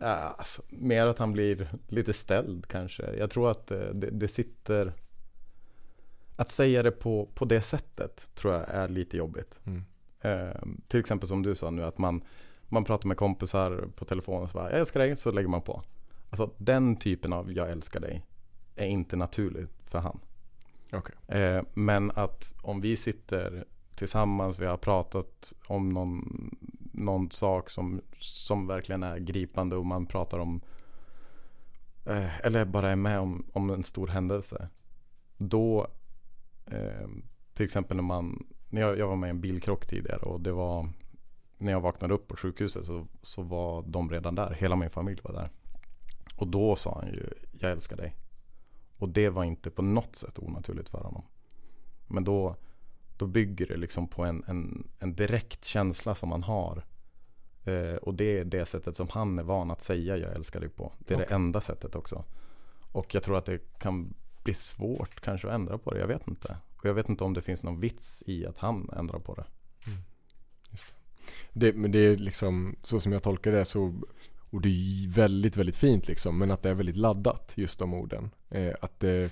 Alltså, 0.00 0.62
mer 0.68 1.06
att 1.06 1.18
han 1.18 1.32
blir 1.32 1.68
lite 1.88 2.12
ställd 2.12 2.66
kanske. 2.66 3.16
Jag 3.18 3.30
tror 3.30 3.50
att 3.50 3.70
eh, 3.70 3.78
det, 3.78 4.10
det 4.10 4.28
sitter 4.28 4.92
att 6.36 6.50
säga 6.50 6.82
det 6.82 6.90
på, 6.90 7.28
på 7.34 7.44
det 7.44 7.62
sättet 7.62 8.26
tror 8.34 8.54
jag 8.54 8.68
är 8.68 8.88
lite 8.88 9.16
jobbigt. 9.16 9.60
Mm. 9.64 9.84
Eh, 10.20 10.62
till 10.88 11.00
exempel 11.00 11.28
som 11.28 11.42
du 11.42 11.54
sa 11.54 11.70
nu 11.70 11.82
att 11.82 11.98
man, 11.98 12.24
man 12.68 12.84
pratar 12.84 13.08
med 13.08 13.16
kompisar 13.16 13.88
på 13.96 14.04
telefon 14.04 14.42
och 14.42 14.50
så 14.50 14.54
bara, 14.54 14.70
jag 14.70 14.80
älskar 14.80 15.00
dig, 15.00 15.16
så 15.16 15.32
lägger 15.32 15.48
man 15.48 15.62
på. 15.62 15.82
Alltså 16.30 16.50
den 16.58 16.96
typen 16.96 17.32
av 17.32 17.52
jag 17.52 17.70
älskar 17.70 18.00
dig 18.00 18.24
är 18.76 18.86
inte 18.86 19.16
naturlig 19.16 19.66
för 19.84 19.98
han. 19.98 20.20
Okay. 20.92 21.40
Eh, 21.40 21.62
men 21.74 22.10
att 22.10 22.54
om 22.62 22.80
vi 22.80 22.96
sitter 22.96 23.64
tillsammans, 23.96 24.58
vi 24.58 24.66
har 24.66 24.76
pratat 24.76 25.52
om 25.66 25.88
någon, 25.88 26.50
någon 26.92 27.30
sak 27.30 27.70
som, 27.70 28.00
som 28.18 28.66
verkligen 28.66 29.02
är 29.02 29.18
gripande 29.18 29.76
och 29.76 29.86
man 29.86 30.06
pratar 30.06 30.38
om 30.38 30.60
eh, 32.06 32.46
eller 32.46 32.64
bara 32.64 32.90
är 32.90 32.96
med 32.96 33.20
om, 33.20 33.46
om 33.52 33.70
en 33.70 33.84
stor 33.84 34.06
händelse. 34.06 34.68
Då 35.36 35.88
Eh, 36.70 37.08
till 37.54 37.64
exempel 37.64 37.96
när 37.96 38.04
man, 38.04 38.46
när 38.68 38.80
jag, 38.80 38.98
jag 38.98 39.08
var 39.08 39.16
med 39.16 39.26
i 39.26 39.30
en 39.30 39.40
bilkrock 39.40 39.86
tidigare 39.86 40.20
och 40.20 40.40
det 40.40 40.52
var 40.52 40.88
när 41.58 41.72
jag 41.72 41.80
vaknade 41.80 42.14
upp 42.14 42.28
på 42.28 42.36
sjukhuset 42.36 42.84
så, 42.84 43.06
så 43.22 43.42
var 43.42 43.82
de 43.82 44.10
redan 44.10 44.34
där. 44.34 44.50
Hela 44.50 44.76
min 44.76 44.90
familj 44.90 45.20
var 45.24 45.32
där. 45.32 45.50
Och 46.36 46.48
då 46.48 46.76
sa 46.76 47.00
han 47.00 47.14
ju, 47.14 47.26
jag 47.52 47.70
älskar 47.70 47.96
dig. 47.96 48.16
Och 48.98 49.08
det 49.08 49.28
var 49.28 49.44
inte 49.44 49.70
på 49.70 49.82
något 49.82 50.16
sätt 50.16 50.38
onaturligt 50.38 50.88
för 50.88 50.98
honom. 50.98 51.24
Men 52.06 52.24
då, 52.24 52.56
då 53.16 53.26
bygger 53.26 53.66
det 53.66 53.76
liksom 53.76 54.08
på 54.08 54.24
en, 54.24 54.44
en, 54.46 54.88
en 54.98 55.14
direkt 55.14 55.64
känsla 55.64 56.14
som 56.14 56.28
man 56.28 56.42
har. 56.42 56.84
Eh, 57.64 57.96
och 57.96 58.14
det 58.14 58.38
är 58.38 58.44
det 58.44 58.66
sättet 58.66 58.96
som 58.96 59.08
han 59.08 59.38
är 59.38 59.42
van 59.42 59.70
att 59.70 59.82
säga 59.82 60.16
jag 60.16 60.34
älskar 60.34 60.60
dig 60.60 60.68
på. 60.68 60.92
Det 60.98 61.14
är 61.14 61.16
okay. 61.16 61.28
det 61.28 61.34
enda 61.34 61.60
sättet 61.60 61.96
också. 61.96 62.24
Och 62.92 63.14
jag 63.14 63.22
tror 63.22 63.38
att 63.38 63.44
det 63.44 63.78
kan 63.78 64.14
blir 64.46 64.54
svårt 64.54 65.20
kanske 65.20 65.48
att 65.48 65.54
ändra 65.54 65.78
på 65.78 65.90
det. 65.90 66.00
Jag 66.00 66.06
vet 66.06 66.28
inte. 66.28 66.56
Och 66.76 66.84
jag 66.84 66.94
vet 66.94 67.08
inte 67.08 67.24
om 67.24 67.34
det 67.34 67.42
finns 67.42 67.64
någon 67.64 67.80
vits 67.80 68.22
i 68.26 68.46
att 68.46 68.58
han 68.58 68.90
ändrar 68.96 69.18
på 69.18 69.34
det. 69.34 69.44
Mm. 69.86 69.98
Just 70.70 70.94
det. 71.52 71.66
det. 71.66 71.76
Men 71.76 71.92
det 71.92 71.98
är 71.98 72.16
liksom 72.16 72.76
så 72.82 73.00
som 73.00 73.12
jag 73.12 73.22
tolkar 73.22 73.52
det 73.52 73.64
så 73.64 73.94
och 74.50 74.60
det 74.60 74.68
är 74.68 75.08
väldigt, 75.08 75.56
väldigt 75.56 75.76
fint 75.76 76.08
liksom. 76.08 76.38
Men 76.38 76.50
att 76.50 76.62
det 76.62 76.70
är 76.70 76.74
väldigt 76.74 76.96
laddat 76.96 77.52
just 77.54 77.78
de 77.78 77.94
orden. 77.94 78.30
Eh, 78.50 78.74
att 78.80 79.00
det 79.00 79.30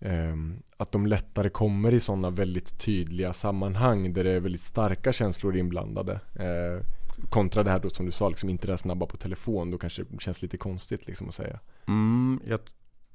eh, 0.00 0.36
att 0.76 0.92
de 0.92 1.06
lättare 1.06 1.50
kommer 1.50 1.94
i 1.94 2.00
sådana 2.00 2.30
väldigt 2.30 2.78
tydliga 2.78 3.32
sammanhang 3.32 4.12
där 4.12 4.24
det 4.24 4.30
är 4.30 4.40
väldigt 4.40 4.60
starka 4.60 5.12
känslor 5.12 5.56
inblandade. 5.56 6.20
Eh, 6.34 6.86
kontra 7.30 7.62
det 7.62 7.70
här 7.70 7.80
då 7.80 7.90
som 7.90 8.06
du 8.06 8.12
sa, 8.12 8.28
liksom 8.28 8.48
inte 8.48 8.66
det 8.66 8.78
snabba 8.78 9.06
på 9.06 9.16
telefon. 9.16 9.70
Då 9.70 9.78
kanske 9.78 10.02
det 10.02 10.20
känns 10.20 10.42
lite 10.42 10.56
konstigt 10.56 11.06
liksom 11.06 11.28
att 11.28 11.34
säga. 11.34 11.60
Mm, 11.88 12.40
jag 12.46 12.60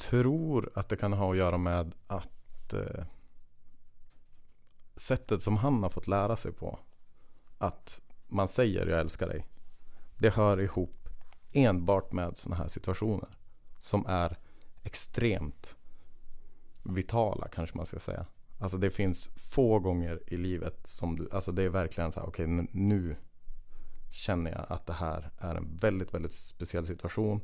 tror 0.10 0.72
att 0.76 0.90
det 0.90 0.96
kan 0.96 1.14
ha 1.14 1.32
att 1.32 1.38
göra 1.38 1.58
med 1.58 1.94
att 2.08 2.74
eh, 2.74 3.06
sättet 4.96 5.42
som 5.42 5.58
han 5.58 5.84
har 5.84 5.90
fått 5.90 6.08
lära 6.08 6.38
sig 6.38 6.52
på. 6.52 6.80
Att 7.58 8.02
man 8.28 8.48
säger 8.48 8.88
jag 8.88 9.00
älskar 9.00 9.28
dig. 9.28 9.48
Det 10.18 10.30
hör 10.30 10.60
ihop 10.62 11.10
enbart 11.52 12.12
med 12.12 12.38
sådana 12.38 12.62
här 12.62 12.68
situationer. 12.68 13.30
Som 13.80 14.06
är 14.08 14.38
extremt 14.84 15.76
vitala 16.84 17.48
kanske 17.48 17.78
man 17.78 17.86
ska 17.86 18.00
säga. 18.00 18.26
Alltså 18.60 18.78
det 18.78 18.92
finns 18.92 19.30
få 19.36 19.80
gånger 19.80 20.24
i 20.28 20.38
livet 20.38 20.88
som 20.88 21.16
du, 21.16 21.30
alltså 21.32 21.52
det 21.52 21.64
är 21.64 21.70
verkligen 21.70 22.12
så 22.12 22.20
här, 22.20 22.28
okej 22.28 22.46
okay, 22.46 22.68
nu 22.72 23.16
känner 24.12 24.52
jag 24.52 24.66
att 24.70 24.86
det 24.86 24.94
här 24.94 25.32
är 25.38 25.56
en 25.56 25.78
väldigt, 25.78 26.14
väldigt 26.14 26.32
speciell 26.32 26.88
situation. 26.88 27.42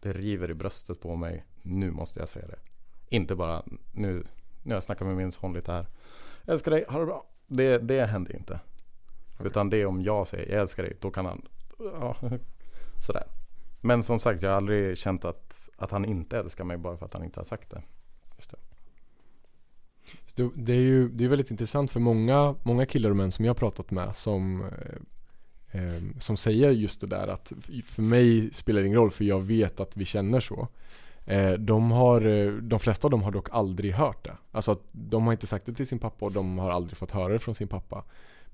Det 0.00 0.12
river 0.12 0.50
i 0.50 0.54
bröstet 0.54 1.00
på 1.00 1.16
mig. 1.16 1.44
Nu 1.62 1.90
måste 1.90 2.20
jag 2.20 2.28
säga 2.28 2.46
det. 2.46 2.58
Inte 3.08 3.36
bara 3.36 3.62
nu, 3.92 4.24
nu 4.62 4.70
har 4.70 4.76
jag 4.76 4.82
snackat 4.82 5.06
med 5.06 5.16
min 5.16 5.32
son 5.32 5.52
lite 5.52 5.72
här. 5.72 5.86
Jag 6.44 6.54
älskar 6.54 6.70
dig, 6.70 6.84
ha 6.88 6.98
det 6.98 7.06
bra. 7.06 7.26
Det, 7.46 7.78
det 7.78 8.04
händer 8.04 8.36
inte. 8.36 8.60
Okay. 9.34 9.46
Utan 9.46 9.70
det 9.70 9.76
är 9.76 9.86
om 9.86 10.02
jag 10.02 10.28
säger 10.28 10.52
jag 10.52 10.60
älskar 10.60 10.82
dig, 10.82 10.96
då 11.00 11.10
kan 11.10 11.26
han 11.26 11.48
ja, 11.78 12.16
sådär. 13.06 13.26
Men 13.80 14.02
som 14.02 14.20
sagt, 14.20 14.42
jag 14.42 14.50
har 14.50 14.56
aldrig 14.56 14.98
känt 14.98 15.24
att, 15.24 15.68
att 15.76 15.90
han 15.90 16.04
inte 16.04 16.38
älskar 16.38 16.64
mig 16.64 16.76
bara 16.76 16.96
för 16.96 17.06
att 17.06 17.12
han 17.12 17.24
inte 17.24 17.40
har 17.40 17.44
sagt 17.44 17.70
det. 17.70 17.82
Just 18.36 18.50
det. 18.50 18.56
Det 20.54 20.72
är 20.72 20.80
ju 20.80 21.08
det 21.08 21.24
är 21.24 21.28
väldigt 21.28 21.50
intressant 21.50 21.90
för 21.90 22.00
många, 22.00 22.54
många 22.62 22.86
killar 22.86 23.10
och 23.10 23.16
män 23.16 23.32
som 23.32 23.44
jag 23.44 23.50
har 23.50 23.58
pratat 23.58 23.90
med 23.90 24.16
som 24.16 24.64
eh, 25.70 26.18
som 26.18 26.36
säger 26.36 26.70
just 26.70 27.00
det 27.00 27.06
där 27.06 27.28
att 27.28 27.52
för 27.84 28.02
mig 28.02 28.52
spelar 28.52 28.80
det 28.80 28.86
ingen 28.86 28.98
roll 28.98 29.10
för 29.10 29.24
jag 29.24 29.40
vet 29.40 29.80
att 29.80 29.96
vi 29.96 30.04
känner 30.04 30.40
så. 30.40 30.68
Eh, 31.26 31.52
de, 31.52 31.90
har, 31.90 32.26
eh, 32.26 32.52
de 32.52 32.80
flesta 32.80 33.06
av 33.06 33.10
dem 33.10 33.22
har 33.22 33.30
dock 33.30 33.48
aldrig 33.50 33.94
hört 33.94 34.24
det. 34.24 34.36
Alltså 34.52 34.78
de 34.92 35.26
har 35.26 35.32
inte 35.32 35.46
sagt 35.46 35.66
det 35.66 35.74
till 35.74 35.86
sin 35.86 35.98
pappa 35.98 36.24
och 36.24 36.32
de 36.32 36.58
har 36.58 36.70
aldrig 36.70 36.96
fått 36.96 37.10
höra 37.10 37.32
det 37.32 37.38
från 37.38 37.54
sin 37.54 37.68
pappa. 37.68 38.04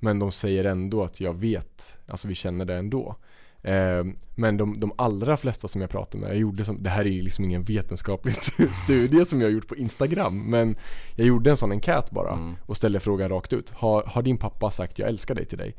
Men 0.00 0.18
de 0.18 0.32
säger 0.32 0.64
ändå 0.64 1.04
att 1.04 1.20
jag 1.20 1.34
vet, 1.34 1.98
alltså 2.06 2.28
vi 2.28 2.34
känner 2.34 2.64
det 2.64 2.74
ändå. 2.74 3.16
Eh, 3.62 4.04
men 4.34 4.56
de, 4.56 4.78
de 4.78 4.92
allra 4.98 5.36
flesta 5.36 5.68
som 5.68 5.80
jag 5.80 5.90
pratar 5.90 6.18
med, 6.18 6.30
jag 6.30 6.36
gjorde 6.36 6.64
som, 6.64 6.82
det 6.82 6.90
här 6.90 7.04
är 7.04 7.10
ju 7.10 7.22
liksom 7.22 7.44
ingen 7.44 7.62
vetenskaplig 7.62 8.34
studie 8.84 9.24
som 9.24 9.40
jag 9.40 9.48
har 9.48 9.52
gjort 9.52 9.68
på 9.68 9.76
Instagram 9.76 10.50
Men 10.50 10.76
jag 11.16 11.26
gjorde 11.26 11.50
en 11.50 11.56
sån 11.56 11.72
enkät 11.72 12.10
bara 12.10 12.32
mm. 12.32 12.56
och 12.66 12.76
ställde 12.76 13.00
frågan 13.00 13.28
rakt 13.28 13.52
ut 13.52 13.70
har, 13.70 14.02
har 14.02 14.22
din 14.22 14.38
pappa 14.38 14.70
sagt 14.70 14.98
jag 14.98 15.08
älskar 15.08 15.34
dig 15.34 15.44
till 15.44 15.58
dig? 15.58 15.74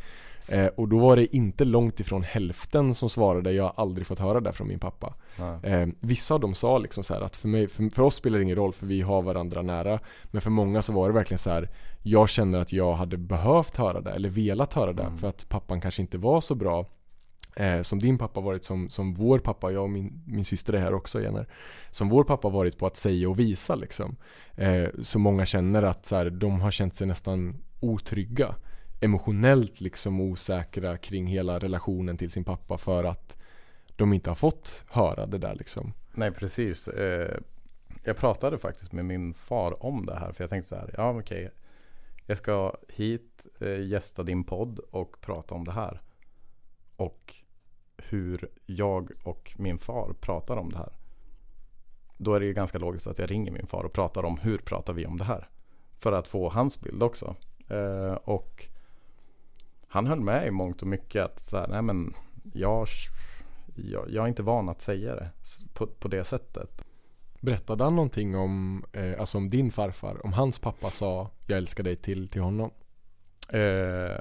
Eh, 0.47 0.65
och 0.65 0.87
då 0.87 0.99
var 0.99 1.15
det 1.15 1.35
inte 1.35 1.65
långt 1.65 1.99
ifrån 1.99 2.23
hälften 2.23 2.95
som 2.95 3.09
svarade 3.09 3.51
jag 3.51 3.63
har 3.63 3.73
aldrig 3.77 4.07
fått 4.07 4.19
höra 4.19 4.39
det 4.39 4.53
från 4.53 4.67
min 4.67 4.79
pappa. 4.79 5.13
Eh, 5.63 5.87
vissa 5.99 6.33
av 6.33 6.39
dem 6.39 6.55
sa 6.55 6.77
liksom 6.77 7.03
så 7.03 7.13
att 7.13 7.37
för, 7.37 7.47
mig, 7.47 7.67
för, 7.67 7.89
för, 7.95 8.03
oss 8.03 8.15
spelar 8.15 8.37
det 8.37 8.43
ingen 8.43 8.55
roll 8.55 8.73
för 8.73 8.85
vi 8.85 9.01
har 9.01 9.21
varandra 9.21 9.61
nära. 9.61 9.99
Men 10.25 10.41
för 10.41 10.49
många 10.49 10.81
så 10.81 10.93
var 10.93 11.07
det 11.07 11.13
verkligen 11.13 11.39
så 11.39 11.49
här, 11.49 11.69
jag 12.03 12.29
känner 12.29 12.59
att 12.59 12.73
jag 12.73 12.93
hade 12.93 13.17
behövt 13.17 13.77
höra 13.77 14.01
det 14.01 14.11
eller 14.11 14.29
velat 14.29 14.73
höra 14.73 14.93
det 14.93 15.03
mm. 15.03 15.17
för 15.17 15.29
att 15.29 15.49
pappan 15.49 15.81
kanske 15.81 16.01
inte 16.01 16.17
var 16.17 16.41
så 16.41 16.55
bra 16.55 16.85
Eh, 17.55 17.81
som 17.81 17.99
din 17.99 18.17
pappa 18.17 18.41
varit, 18.41 18.63
som, 18.63 18.89
som 18.89 19.13
vår 19.13 19.39
pappa, 19.39 19.71
jag 19.71 19.83
och 19.83 19.89
min, 19.89 20.23
min 20.25 20.45
syster 20.45 20.73
är 20.73 20.79
här 20.79 20.93
också 20.93 21.21
Jenner. 21.21 21.47
Som 21.91 22.09
vår 22.09 22.23
pappa 22.23 22.49
varit 22.49 22.77
på 22.77 22.87
att 22.87 22.97
säga 22.97 23.29
och 23.29 23.39
visa 23.39 23.75
liksom. 23.75 24.15
Eh, 24.55 24.87
så 25.01 25.19
många 25.19 25.45
känner 25.45 25.83
att 25.83 26.05
så 26.05 26.15
här, 26.15 26.29
de 26.29 26.61
har 26.61 26.71
känt 26.71 26.95
sig 26.95 27.07
nästan 27.07 27.55
otrygga 27.79 28.55
emotionellt 29.03 29.81
liksom 29.81 30.21
osäkra 30.21 30.97
kring 30.97 31.27
hela 31.27 31.59
relationen 31.59 32.17
till 32.17 32.31
sin 32.31 32.43
pappa 32.43 32.77
för 32.77 33.03
att 33.03 33.37
de 33.95 34.13
inte 34.13 34.29
har 34.29 34.35
fått 34.35 34.83
höra 34.87 35.25
det 35.25 35.37
där 35.37 35.55
liksom. 35.55 35.93
Nej 36.13 36.31
precis. 36.31 36.87
Eh, 36.87 37.37
jag 38.03 38.17
pratade 38.17 38.57
faktiskt 38.57 38.91
med 38.91 39.05
min 39.05 39.33
far 39.33 39.85
om 39.85 40.05
det 40.05 40.15
här 40.15 40.31
för 40.31 40.43
jag 40.43 40.49
tänkte 40.49 40.69
så 40.69 40.75
här, 40.75 40.93
ja 40.97 41.19
okej. 41.19 41.51
Jag 42.25 42.37
ska 42.37 42.75
hit, 42.89 43.47
eh, 43.61 43.81
gästa 43.87 44.23
din 44.23 44.43
podd 44.43 44.79
och 44.79 45.21
prata 45.21 45.55
om 45.55 45.65
det 45.65 45.71
här. 45.71 46.01
Och 46.95 47.35
hur 47.97 48.49
jag 48.65 49.11
och 49.23 49.53
min 49.57 49.77
far 49.77 50.13
pratar 50.13 50.57
om 50.57 50.71
det 50.71 50.77
här. 50.77 50.93
Då 52.17 52.33
är 52.33 52.39
det 52.39 52.45
ju 52.45 52.53
ganska 52.53 52.77
logiskt 52.77 53.07
att 53.07 53.19
jag 53.19 53.31
ringer 53.31 53.51
min 53.51 53.67
far 53.67 53.83
och 53.83 53.93
pratar 53.93 54.25
om 54.25 54.37
hur 54.41 54.57
pratar 54.57 54.93
vi 54.93 55.05
om 55.05 55.17
det 55.17 55.23
här. 55.23 55.49
För 55.99 56.11
att 56.11 56.27
få 56.27 56.49
hans 56.49 56.81
bild 56.81 57.03
också. 57.03 57.35
Eh, 57.69 58.13
och 58.13 58.69
han 59.93 60.07
höll 60.07 60.19
med 60.19 60.47
i 60.47 60.51
mångt 60.51 60.81
och 60.81 60.87
mycket 60.87 61.25
att 61.25 61.39
så 61.39 61.57
här, 61.57 61.67
nej 61.67 61.81
men 61.81 62.13
jag, 62.53 62.87
jag, 63.75 64.09
jag, 64.09 64.23
är 64.23 64.27
inte 64.27 64.43
van 64.43 64.69
att 64.69 64.81
säga 64.81 65.15
det 65.15 65.29
på, 65.73 65.87
på 65.87 66.07
det 66.07 66.23
sättet. 66.23 66.85
Berättade 67.39 67.83
han 67.83 67.95
någonting 67.95 68.35
om, 68.35 68.85
eh, 68.93 69.19
alltså 69.19 69.37
om 69.37 69.49
din 69.49 69.71
farfar? 69.71 70.25
Om 70.25 70.33
hans 70.33 70.59
pappa 70.59 70.89
sa 70.89 71.29
jag 71.47 71.57
älskar 71.57 71.83
dig 71.83 71.95
till, 71.95 72.27
till 72.27 72.41
honom? 72.41 72.71
Eh, 73.49 74.17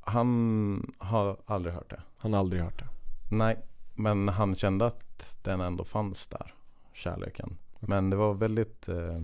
han 0.00 0.92
har 0.98 1.36
aldrig 1.46 1.74
hört 1.74 1.90
det. 1.90 2.00
Han 2.16 2.32
har 2.32 2.40
aldrig 2.40 2.62
hört 2.62 2.78
det? 2.78 2.88
Nej, 3.30 3.56
men 3.94 4.28
han 4.28 4.54
kände 4.54 4.86
att 4.86 5.42
den 5.42 5.60
ändå 5.60 5.84
fanns 5.84 6.28
där, 6.28 6.54
kärleken. 6.92 7.58
Men 7.80 8.10
det 8.10 8.16
var 8.16 8.34
väldigt 8.34 8.88
eh, 8.88 9.20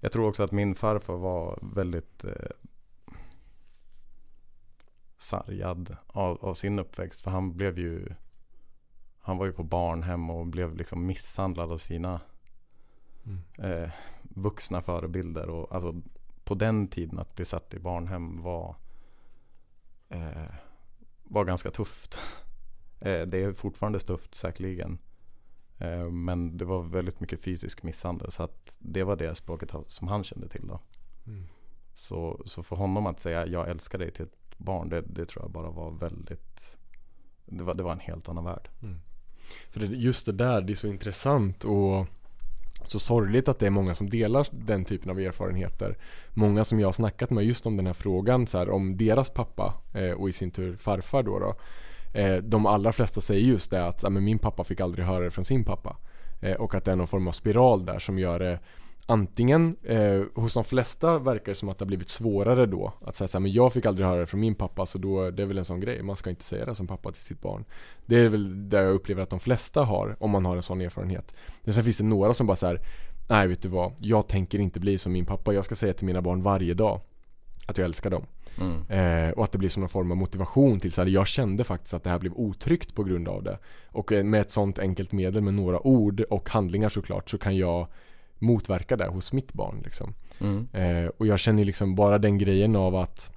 Jag 0.00 0.12
tror 0.12 0.28
också 0.28 0.42
att 0.42 0.52
min 0.52 0.74
farfar 0.74 1.16
var 1.16 1.58
väldigt 1.74 2.24
eh, 2.24 2.32
sargad 5.24 5.96
av, 6.06 6.44
av, 6.44 6.54
sin 6.54 6.78
uppväxt. 6.78 7.22
För 7.22 7.30
han 7.30 7.56
blev 7.56 7.78
ju 7.78 8.08
Han 9.18 9.38
var 9.38 9.46
ju 9.46 9.52
på 9.52 9.62
barnhem 9.62 10.30
och 10.30 10.46
blev 10.46 10.76
liksom 10.76 11.06
misshandlad 11.06 11.72
av 11.72 11.78
sina 11.78 12.20
mm. 13.26 13.40
eh, 13.58 13.90
vuxna 14.22 14.82
förebilder. 14.82 15.48
Och 15.48 15.74
alltså 15.74 16.02
på 16.44 16.54
den 16.54 16.88
tiden 16.88 17.18
att 17.18 17.34
bli 17.34 17.44
satt 17.44 17.74
i 17.74 17.78
barnhem 17.78 18.42
var 18.42 18.76
eh, 20.08 20.54
Var 21.22 21.44
ganska 21.44 21.70
tufft. 21.70 22.18
eh, 23.00 23.22
det 23.22 23.38
är 23.38 23.52
fortfarande 23.52 24.00
tufft 24.00 24.34
säkerligen. 24.34 24.98
Eh, 25.78 26.10
men 26.10 26.56
det 26.56 26.64
var 26.64 26.82
väldigt 26.82 27.20
mycket 27.20 27.40
fysisk 27.40 27.82
misshandel. 27.82 28.32
Så 28.32 28.42
att 28.42 28.76
det 28.80 29.04
var 29.04 29.16
det 29.16 29.34
språket 29.34 29.72
som 29.86 30.08
han 30.08 30.24
kände 30.24 30.48
till 30.48 30.66
då. 30.66 30.80
Mm. 31.26 31.44
Så, 31.94 32.42
så 32.46 32.62
för 32.62 32.76
honom 32.76 33.06
att 33.06 33.20
säga 33.20 33.46
jag 33.46 33.70
älskar 33.70 33.98
dig 33.98 34.10
till 34.10 34.24
ett 34.24 34.43
barn, 34.56 34.88
det, 34.88 35.00
det 35.00 35.26
tror 35.26 35.44
jag 35.44 35.50
bara 35.50 35.70
var 35.70 35.90
väldigt 35.90 36.78
Det 37.46 37.64
var, 37.64 37.74
det 37.74 37.82
var 37.82 37.92
en 37.92 38.00
helt 38.00 38.28
annan 38.28 38.44
värld 38.44 38.68
mm. 38.82 39.00
För 39.70 39.80
det, 39.80 39.86
just 39.86 40.26
det 40.26 40.32
där, 40.32 40.60
det 40.60 40.72
är 40.72 40.74
så 40.74 40.86
intressant 40.86 41.64
och 41.64 42.06
så 42.86 42.98
sorgligt 42.98 43.48
att 43.48 43.58
det 43.58 43.66
är 43.66 43.70
många 43.70 43.94
som 43.94 44.10
delar 44.10 44.46
den 44.50 44.84
typen 44.84 45.10
av 45.10 45.20
erfarenheter. 45.20 45.96
Många 46.30 46.64
som 46.64 46.80
jag 46.80 46.88
har 46.88 46.92
snackat 46.92 47.30
med 47.30 47.44
just 47.44 47.66
om 47.66 47.76
den 47.76 47.86
här 47.86 47.92
frågan, 47.92 48.46
så 48.46 48.58
här, 48.58 48.70
om 48.70 48.96
deras 48.96 49.30
pappa 49.30 49.74
eh, 49.94 50.10
och 50.10 50.28
i 50.28 50.32
sin 50.32 50.50
tur 50.50 50.76
farfar 50.76 51.22
då. 51.22 51.38
då 51.38 51.54
eh, 52.20 52.36
de 52.36 52.66
allra 52.66 52.92
flesta 52.92 53.20
säger 53.20 53.46
just 53.46 53.70
det 53.70 53.86
att 53.86 54.12
men 54.12 54.24
min 54.24 54.38
pappa 54.38 54.64
fick 54.64 54.80
aldrig 54.80 55.06
höra 55.06 55.24
det 55.24 55.30
från 55.30 55.44
sin 55.44 55.64
pappa. 55.64 55.96
Eh, 56.40 56.56
och 56.56 56.74
att 56.74 56.84
det 56.84 56.92
är 56.92 56.96
någon 56.96 57.06
form 57.06 57.28
av 57.28 57.32
spiral 57.32 57.86
där 57.86 57.98
som 57.98 58.18
gör 58.18 58.38
det 58.38 58.58
Antingen, 59.06 59.76
eh, 59.82 60.22
hos 60.34 60.54
de 60.54 60.64
flesta 60.64 61.18
verkar 61.18 61.44
det 61.44 61.54
som 61.54 61.68
att 61.68 61.78
det 61.78 61.84
har 61.84 61.86
blivit 61.86 62.08
svårare 62.08 62.66
då 62.66 62.92
Att 63.00 63.16
säga 63.16 63.28
såhär, 63.28 63.40
men 63.40 63.52
jag 63.52 63.72
fick 63.72 63.86
aldrig 63.86 64.06
höra 64.06 64.20
det 64.20 64.26
från 64.26 64.40
min 64.40 64.54
pappa 64.54 64.86
så 64.86 64.98
då, 64.98 65.30
det 65.30 65.42
är 65.42 65.46
väl 65.46 65.58
en 65.58 65.64
sån 65.64 65.80
grej. 65.80 66.02
Man 66.02 66.16
ska 66.16 66.30
inte 66.30 66.44
säga 66.44 66.66
det 66.66 66.74
som 66.74 66.86
pappa 66.86 67.12
till 67.12 67.22
sitt 67.22 67.40
barn. 67.40 67.64
Det 68.06 68.16
är 68.20 68.28
väl 68.28 68.68
det 68.68 68.82
jag 68.82 68.94
upplever 68.94 69.22
att 69.22 69.30
de 69.30 69.40
flesta 69.40 69.84
har, 69.84 70.16
om 70.20 70.30
man 70.30 70.44
har 70.44 70.56
en 70.56 70.62
sån 70.62 70.80
erfarenhet. 70.80 71.34
Men 71.62 71.74
sen 71.74 71.84
finns 71.84 71.98
det 71.98 72.04
några 72.04 72.34
som 72.34 72.46
bara 72.46 72.56
såhär 72.56 72.80
Nej 73.28 73.48
vet 73.48 73.62
du 73.62 73.68
vad, 73.68 73.92
jag 73.98 74.28
tänker 74.28 74.58
inte 74.58 74.80
bli 74.80 74.98
som 74.98 75.12
min 75.12 75.26
pappa. 75.26 75.52
Jag 75.52 75.64
ska 75.64 75.74
säga 75.74 75.92
till 75.92 76.06
mina 76.06 76.22
barn 76.22 76.42
varje 76.42 76.74
dag 76.74 77.00
Att 77.66 77.78
jag 77.78 77.84
älskar 77.84 78.10
dem. 78.10 78.26
Mm. 78.60 79.28
eh, 79.28 79.32
Och 79.32 79.44
att 79.44 79.52
det 79.52 79.58
blir 79.58 79.68
som 79.68 79.82
en 79.82 79.88
form 79.88 80.10
av 80.10 80.16
motivation 80.16 80.80
till 80.80 80.92
såhär, 80.92 81.08
jag 81.08 81.26
kände 81.26 81.64
faktiskt 81.64 81.94
att 81.94 82.04
det 82.04 82.10
här 82.10 82.18
blev 82.18 82.32
otryggt 82.32 82.94
på 82.94 83.04
grund 83.04 83.28
av 83.28 83.42
det. 83.42 83.58
Och 83.86 84.12
eh, 84.12 84.24
med 84.24 84.40
ett 84.40 84.50
sånt 84.50 84.78
enkelt 84.78 85.12
medel 85.12 85.42
med 85.42 85.54
några 85.54 85.86
ord 85.86 86.20
och 86.20 86.50
handlingar 86.50 86.88
såklart 86.88 87.30
så 87.30 87.38
kan 87.38 87.56
jag 87.56 87.86
motverka 88.44 88.96
det 88.96 89.06
hos 89.06 89.32
mitt 89.32 89.52
barn 89.52 89.80
liksom. 89.84 90.14
Mm. 90.40 90.68
Eh, 90.72 91.10
och 91.16 91.26
jag 91.26 91.38
känner 91.38 91.64
liksom 91.64 91.94
bara 91.94 92.18
den 92.18 92.38
grejen 92.38 92.76
av 92.76 92.96
att 92.96 93.34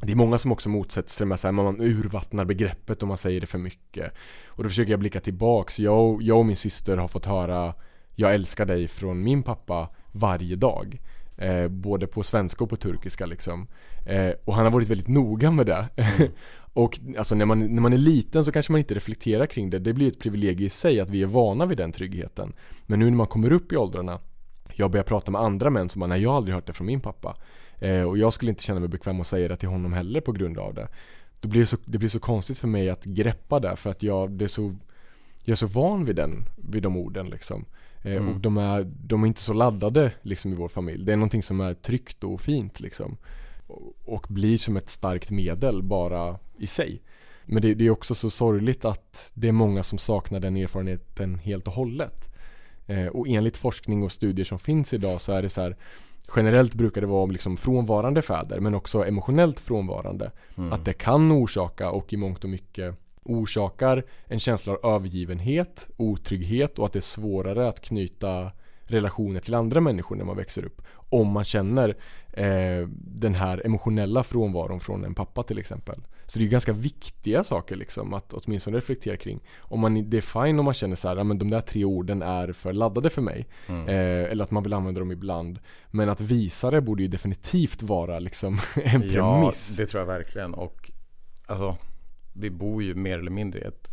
det 0.00 0.12
är 0.12 0.16
många 0.16 0.38
som 0.38 0.52
också 0.52 0.68
motsätter 0.68 1.10
sig 1.10 1.26
med 1.26 1.34
att 1.34 1.54
man 1.54 1.80
urvattnar 1.80 2.44
begreppet 2.44 3.02
om 3.02 3.08
man 3.08 3.18
säger 3.18 3.40
det 3.40 3.46
för 3.46 3.58
mycket. 3.58 4.12
Och 4.46 4.62
då 4.62 4.68
försöker 4.68 4.90
jag 4.90 5.00
blicka 5.00 5.20
tillbaks. 5.20 5.78
Jag 5.78 6.08
och, 6.08 6.22
jag 6.22 6.38
och 6.38 6.46
min 6.46 6.56
syster 6.56 6.96
har 6.96 7.08
fått 7.08 7.26
höra 7.26 7.74
Jag 8.14 8.34
älskar 8.34 8.66
dig 8.66 8.88
från 8.88 9.22
min 9.22 9.42
pappa 9.42 9.88
varje 10.12 10.56
dag. 10.56 11.00
Eh, 11.36 11.68
både 11.68 12.06
på 12.06 12.22
svenska 12.22 12.64
och 12.64 12.70
på 12.70 12.76
turkiska 12.76 13.26
liksom. 13.26 13.66
Eh, 14.06 14.30
och 14.44 14.54
han 14.54 14.64
har 14.64 14.72
varit 14.72 14.88
väldigt 14.88 15.08
noga 15.08 15.50
med 15.50 15.66
det. 15.66 15.88
Mm. 15.96 16.32
och 16.72 16.98
alltså 17.18 17.34
när 17.34 17.44
man, 17.44 17.60
när 17.74 17.82
man 17.82 17.92
är 17.92 17.98
liten 17.98 18.44
så 18.44 18.52
kanske 18.52 18.72
man 18.72 18.78
inte 18.78 18.94
reflekterar 18.94 19.46
kring 19.46 19.70
det. 19.70 19.78
Det 19.78 19.92
blir 19.92 20.08
ett 20.08 20.20
privilegium 20.20 20.66
i 20.66 20.70
sig 20.70 21.00
att 21.00 21.10
vi 21.10 21.22
är 21.22 21.26
vana 21.26 21.66
vid 21.66 21.78
den 21.78 21.92
tryggheten. 21.92 22.52
Men 22.86 22.98
nu 22.98 23.04
när 23.04 23.16
man 23.16 23.26
kommer 23.26 23.52
upp 23.52 23.72
i 23.72 23.76
åldrarna 23.76 24.20
jag 24.78 24.90
börjar 24.90 25.04
prata 25.04 25.30
med 25.30 25.40
andra 25.40 25.70
män 25.70 25.88
som 25.88 26.00
bara, 26.00 26.06
nej 26.06 26.22
jag 26.22 26.30
har 26.30 26.36
aldrig 26.36 26.54
hört 26.54 26.66
det 26.66 26.72
från 26.72 26.86
min 26.86 27.00
pappa. 27.00 27.36
Eh, 27.78 28.02
och 28.02 28.18
jag 28.18 28.32
skulle 28.32 28.50
inte 28.50 28.62
känna 28.62 28.80
mig 28.80 28.88
bekväm 28.88 29.20
att 29.20 29.26
säga 29.26 29.48
det 29.48 29.56
till 29.56 29.68
honom 29.68 29.92
heller 29.92 30.20
på 30.20 30.32
grund 30.32 30.58
av 30.58 30.74
det. 30.74 30.88
Då 31.40 31.48
blir 31.48 31.60
det, 31.60 31.66
så, 31.66 31.76
det 31.84 31.98
blir 31.98 32.08
så 32.08 32.20
konstigt 32.20 32.58
för 32.58 32.68
mig 32.68 32.90
att 32.90 33.04
greppa 33.04 33.60
det 33.60 33.76
för 33.76 33.90
att 33.90 34.02
jag, 34.02 34.30
det 34.30 34.44
är 34.44 34.48
så, 34.48 34.74
jag 35.44 35.52
är 35.52 35.56
så 35.56 35.66
van 35.66 36.04
vid, 36.04 36.16
den, 36.16 36.48
vid 36.56 36.82
de 36.82 36.96
orden 36.96 37.30
liksom. 37.30 37.64
Eh, 38.02 38.16
mm. 38.16 38.28
Och 38.28 38.40
de 38.40 38.56
är, 38.58 38.84
de 38.84 39.22
är 39.22 39.26
inte 39.26 39.40
så 39.40 39.52
laddade 39.52 40.12
liksom 40.22 40.52
i 40.52 40.54
vår 40.54 40.68
familj. 40.68 41.04
Det 41.04 41.12
är 41.12 41.16
någonting 41.16 41.42
som 41.42 41.60
är 41.60 41.74
tryggt 41.74 42.24
och 42.24 42.40
fint 42.40 42.80
liksom. 42.80 43.16
Och, 43.66 43.94
och 44.04 44.26
blir 44.28 44.58
som 44.58 44.76
ett 44.76 44.88
starkt 44.88 45.30
medel 45.30 45.82
bara 45.82 46.38
i 46.58 46.66
sig. 46.66 47.02
Men 47.44 47.62
det, 47.62 47.74
det, 47.74 47.86
är 47.86 47.90
också 47.90 48.14
så 48.14 48.30
sorgligt 48.30 48.84
att 48.84 49.32
det 49.34 49.48
är 49.48 49.52
många 49.52 49.82
som 49.82 49.98
saknar 49.98 50.40
den 50.40 50.56
erfarenheten 50.56 51.38
helt 51.38 51.66
och 51.66 51.72
hållet. 51.72 52.35
Eh, 52.86 53.06
och 53.06 53.28
enligt 53.28 53.56
forskning 53.56 54.02
och 54.02 54.12
studier 54.12 54.44
som 54.44 54.58
finns 54.58 54.94
idag 54.94 55.20
så 55.20 55.32
är 55.32 55.42
det 55.42 55.48
så 55.48 55.60
här 55.60 55.76
Generellt 56.36 56.74
brukar 56.74 57.00
det 57.00 57.06
vara 57.06 57.26
liksom 57.26 57.56
frånvarande 57.56 58.22
fäder 58.22 58.60
men 58.60 58.74
också 58.74 59.04
emotionellt 59.04 59.60
frånvarande. 59.60 60.30
Mm. 60.58 60.72
Att 60.72 60.84
det 60.84 60.92
kan 60.92 61.32
orsaka 61.32 61.90
och 61.90 62.12
i 62.12 62.16
mångt 62.16 62.44
och 62.44 62.50
mycket 62.50 62.94
orsakar 63.22 64.04
en 64.26 64.40
känsla 64.40 64.72
av 64.72 64.94
övergivenhet, 64.94 65.88
otrygghet 65.96 66.78
och 66.78 66.86
att 66.86 66.92
det 66.92 66.98
är 66.98 67.00
svårare 67.00 67.68
att 67.68 67.80
knyta 67.80 68.50
relationer 68.82 69.40
till 69.40 69.54
andra 69.54 69.80
människor 69.80 70.16
när 70.16 70.24
man 70.24 70.36
växer 70.36 70.64
upp. 70.64 70.82
Om 70.94 71.28
man 71.28 71.44
känner 71.44 71.88
eh, 72.32 72.88
den 72.98 73.34
här 73.34 73.66
emotionella 73.66 74.24
frånvaron 74.24 74.80
från 74.80 75.04
en 75.04 75.14
pappa 75.14 75.42
till 75.42 75.58
exempel. 75.58 76.00
Så 76.26 76.38
det 76.38 76.44
är 76.44 76.48
ganska 76.48 76.72
viktiga 76.72 77.44
saker 77.44 77.76
liksom 77.76 78.14
att 78.14 78.32
åtminstone 78.32 78.76
reflektera 78.76 79.16
kring. 79.16 79.40
Om 79.58 79.80
man, 79.80 80.10
det 80.10 80.16
är 80.16 80.44
fine 80.44 80.58
om 80.58 80.64
man 80.64 80.74
känner 80.74 80.96
så 80.96 81.08
här, 81.08 81.24
men 81.24 81.38
de 81.38 81.50
där 81.50 81.60
tre 81.60 81.84
orden 81.84 82.22
är 82.22 82.52
för 82.52 82.72
laddade 82.72 83.10
för 83.10 83.22
mig. 83.22 83.48
Mm. 83.66 83.88
Eh, 83.88 84.30
eller 84.30 84.44
att 84.44 84.50
man 84.50 84.62
vill 84.62 84.72
använda 84.72 85.00
dem 85.00 85.12
ibland. 85.12 85.58
Men 85.90 86.08
att 86.08 86.20
visa 86.20 86.70
det 86.70 86.80
borde 86.80 87.02
ju 87.02 87.08
definitivt 87.08 87.82
vara 87.82 88.18
liksom 88.18 88.58
en 88.74 89.00
premiss. 89.00 89.70
Ja, 89.70 89.76
det 89.76 89.86
tror 89.86 90.00
jag 90.00 90.06
verkligen. 90.06 90.54
Och 90.54 90.90
alltså, 91.46 91.76
vi 92.32 92.50
bor 92.50 92.82
ju 92.82 92.94
mer 92.94 93.18
eller 93.18 93.30
mindre 93.30 93.60
i 93.60 93.64
ett 93.64 93.88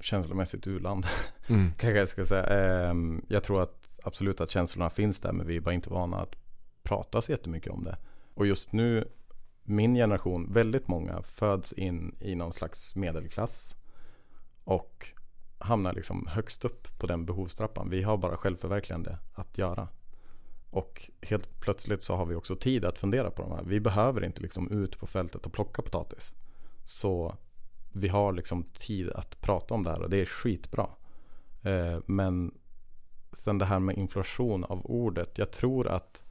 känslomässigt 0.00 0.66
urland. 0.66 1.06
Mm. 1.50 1.72
Kanske 1.78 1.98
jag 1.98 2.08
ska 2.08 2.24
säga. 2.24 2.44
Ehm, 2.44 3.24
jag 3.28 3.42
tror 3.42 3.62
att 3.62 4.00
absolut 4.02 4.40
att 4.40 4.50
känslorna 4.50 4.90
finns 4.90 5.20
där 5.20 5.32
men 5.32 5.46
vi 5.46 5.56
är 5.56 5.60
bara 5.60 5.74
inte 5.74 5.90
vana 5.90 6.16
att 6.16 6.34
prata 6.82 7.22
så 7.22 7.32
jättemycket 7.32 7.72
om 7.72 7.84
det. 7.84 7.96
Och 8.34 8.46
just 8.46 8.72
nu, 8.72 9.04
min 9.68 9.94
generation, 9.94 10.52
väldigt 10.52 10.88
många 10.88 11.22
föds 11.22 11.72
in 11.72 12.16
i 12.20 12.34
någon 12.34 12.52
slags 12.52 12.96
medelklass. 12.96 13.76
Och 14.64 15.06
hamnar 15.58 15.92
liksom 15.92 16.26
högst 16.26 16.64
upp 16.64 16.98
på 16.98 17.06
den 17.06 17.26
behovstrappan. 17.26 17.90
Vi 17.90 18.02
har 18.02 18.16
bara 18.16 18.36
självförverkligande 18.36 19.18
att 19.34 19.58
göra. 19.58 19.88
Och 20.70 21.10
helt 21.22 21.60
plötsligt 21.60 22.02
så 22.02 22.16
har 22.16 22.26
vi 22.26 22.34
också 22.34 22.56
tid 22.56 22.84
att 22.84 22.98
fundera 22.98 23.30
på 23.30 23.42
de 23.42 23.52
här. 23.52 23.64
Vi 23.64 23.80
behöver 23.80 24.24
inte 24.24 24.42
liksom 24.42 24.70
ut 24.70 24.98
på 24.98 25.06
fältet 25.06 25.46
och 25.46 25.52
plocka 25.52 25.82
potatis. 25.82 26.34
Så 26.84 27.36
vi 27.92 28.08
har 28.08 28.32
liksom 28.32 28.62
tid 28.62 29.10
att 29.10 29.40
prata 29.40 29.74
om 29.74 29.84
det 29.84 29.90
här 29.90 30.02
och 30.02 30.10
det 30.10 30.20
är 30.20 30.26
skitbra. 30.26 30.88
Eh, 31.62 31.98
men 32.06 32.54
sen 33.32 33.58
det 33.58 33.64
här 33.64 33.78
med 33.78 33.98
inflation 33.98 34.64
av 34.64 34.86
ordet. 34.86 35.38
Jag 35.38 35.50
tror 35.50 35.88
att 35.88 36.22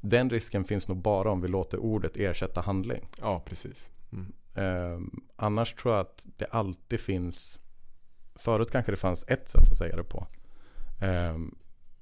den 0.00 0.30
risken 0.30 0.64
finns 0.64 0.88
nog 0.88 0.96
bara 0.96 1.30
om 1.30 1.40
vi 1.40 1.48
låter 1.48 1.78
ordet 1.78 2.16
ersätta 2.16 2.60
handling. 2.60 3.08
Ja, 3.20 3.42
precis. 3.46 3.90
Mm. 4.12 4.32
Eh, 4.54 5.20
annars 5.36 5.74
tror 5.74 5.94
jag 5.94 6.00
att 6.00 6.26
det 6.36 6.46
alltid 6.46 7.00
finns 7.00 7.60
Förut 8.38 8.70
kanske 8.70 8.92
det 8.92 8.96
fanns 8.96 9.24
ett 9.28 9.48
sätt 9.48 9.68
att 9.70 9.76
säga 9.76 9.96
det 9.96 10.04
på. 10.04 10.26
Eh, 11.00 11.38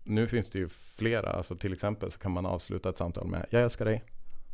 nu 0.04 0.28
finns 0.28 0.50
det 0.50 0.58
ju 0.58 0.68
flera. 0.68 1.30
Alltså 1.30 1.56
till 1.56 1.72
exempel 1.72 2.10
så 2.10 2.18
kan 2.18 2.32
man 2.32 2.46
avsluta 2.46 2.88
ett 2.88 2.96
samtal 2.96 3.26
med 3.26 3.46
Jag 3.50 3.62
älskar 3.62 3.84
dig. 3.84 4.04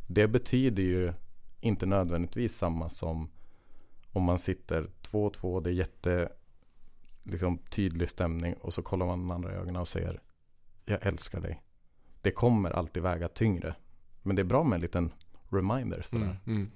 Det 0.07 0.27
betyder 0.27 0.83
ju 0.83 1.13
inte 1.59 1.85
nödvändigtvis 1.85 2.57
samma 2.57 2.89
som 2.89 3.29
om 4.11 4.23
man 4.23 4.39
sitter 4.39 4.89
två 5.01 5.25
och 5.25 5.33
två. 5.33 5.59
Det 5.59 5.69
är 5.69 5.73
jätte 5.73 6.29
liksom, 7.23 7.57
tydlig 7.57 8.09
stämning 8.09 8.53
och 8.53 8.73
så 8.73 8.81
kollar 8.81 9.05
man 9.05 9.19
den 9.19 9.31
andra 9.31 9.53
i 9.53 9.55
ögonen 9.55 9.81
och 9.81 9.87
säger 9.87 10.21
Jag 10.85 11.05
älskar 11.05 11.41
dig. 11.41 11.61
Det 12.23 12.31
kommer 12.31 12.71
alltid 12.71 13.03
väga 13.03 13.27
tyngre. 13.27 13.75
Men 14.21 14.35
det 14.35 14.41
är 14.41 14.43
bra 14.43 14.63
med 14.63 14.75
en 14.75 14.81
liten 14.81 15.11
reminder. 15.49 16.01
Sådär. 16.05 16.23
Mm, 16.23 16.39
mm. 16.45 16.71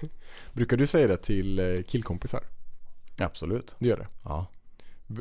Brukar 0.52 0.76
du 0.76 0.86
säga 0.86 1.06
det 1.06 1.16
till 1.16 1.58
eh, 1.58 1.82
killkompisar? 1.82 2.44
Absolut. 3.18 3.74
Du 3.78 3.88
gör 3.88 3.96
det? 3.96 4.06
Ja. 4.24 4.46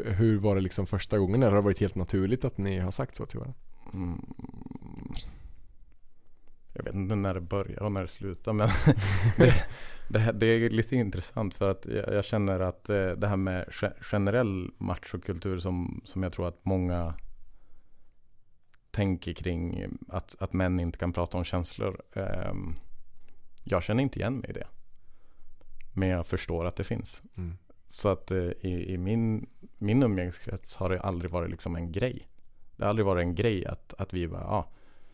Hur 0.05 0.37
var 0.37 0.55
det 0.55 0.61
liksom 0.61 0.87
första 0.87 1.17
gången? 1.17 1.35
Eller 1.35 1.51
har 1.51 1.57
det 1.57 1.63
varit 1.63 1.79
helt 1.79 1.95
naturligt 1.95 2.45
att 2.45 2.57
ni 2.57 2.79
har 2.79 2.91
sagt 2.91 3.15
så 3.15 3.25
till 3.25 3.39
varandra? 3.39 3.59
Mm. 3.93 4.25
Jag 6.73 6.83
vet 6.83 6.95
inte 6.95 7.15
när 7.15 7.33
det 7.33 7.41
börjar 7.41 7.83
och 7.83 7.91
när 7.91 8.01
det 8.01 8.07
slutar 8.07 8.53
men 8.53 8.67
det, 9.37 9.53
det, 10.07 10.31
det, 10.31 10.45
är 10.45 10.69
lite 10.69 10.95
intressant 10.95 11.55
för 11.55 11.71
att 11.71 11.85
jag, 11.85 12.13
jag, 12.13 12.25
känner 12.25 12.59
att 12.59 12.89
eh, 12.89 13.09
det 13.09 13.27
här 13.27 13.37
med 13.37 13.65
generell 14.01 14.71
machokultur 14.77 15.59
som, 15.59 16.01
som 16.03 16.23
jag 16.23 16.33
tror 16.33 16.47
att 16.47 16.65
många 16.65 17.13
tänker 18.91 19.33
kring 19.33 19.87
att, 20.07 20.35
att 20.39 20.53
män 20.53 20.79
inte 20.79 20.97
kan 20.97 21.13
prata 21.13 21.37
om 21.37 21.43
känslor. 21.43 22.01
Eh, 22.13 22.53
jag 23.63 23.83
känner 23.83 24.03
inte 24.03 24.19
igen 24.19 24.37
mig 24.37 24.49
i 24.49 24.53
det. 24.53 24.67
Men 25.93 26.09
jag 26.09 26.27
förstår 26.27 26.65
att 26.65 26.75
det 26.75 26.83
finns. 26.83 27.21
Mm. 27.37 27.57
Så 27.87 28.09
att 28.09 28.31
eh, 28.31 28.37
i, 28.37 28.93
i, 28.93 28.97
min, 28.97 29.49
min 29.77 30.03
umgängeskrets 30.03 30.75
har 30.75 30.89
det 30.89 31.01
aldrig 31.01 31.31
varit 31.31 31.49
liksom 31.49 31.75
en 31.75 31.91
grej. 31.91 32.27
Det 32.75 32.83
har 32.83 32.89
aldrig 32.89 33.05
varit 33.05 33.23
en 33.23 33.35
grej 33.35 33.65
att, 33.65 33.93
att 33.97 34.13
vi 34.13 34.27
bara, 34.27 34.41
ja, 34.41 34.69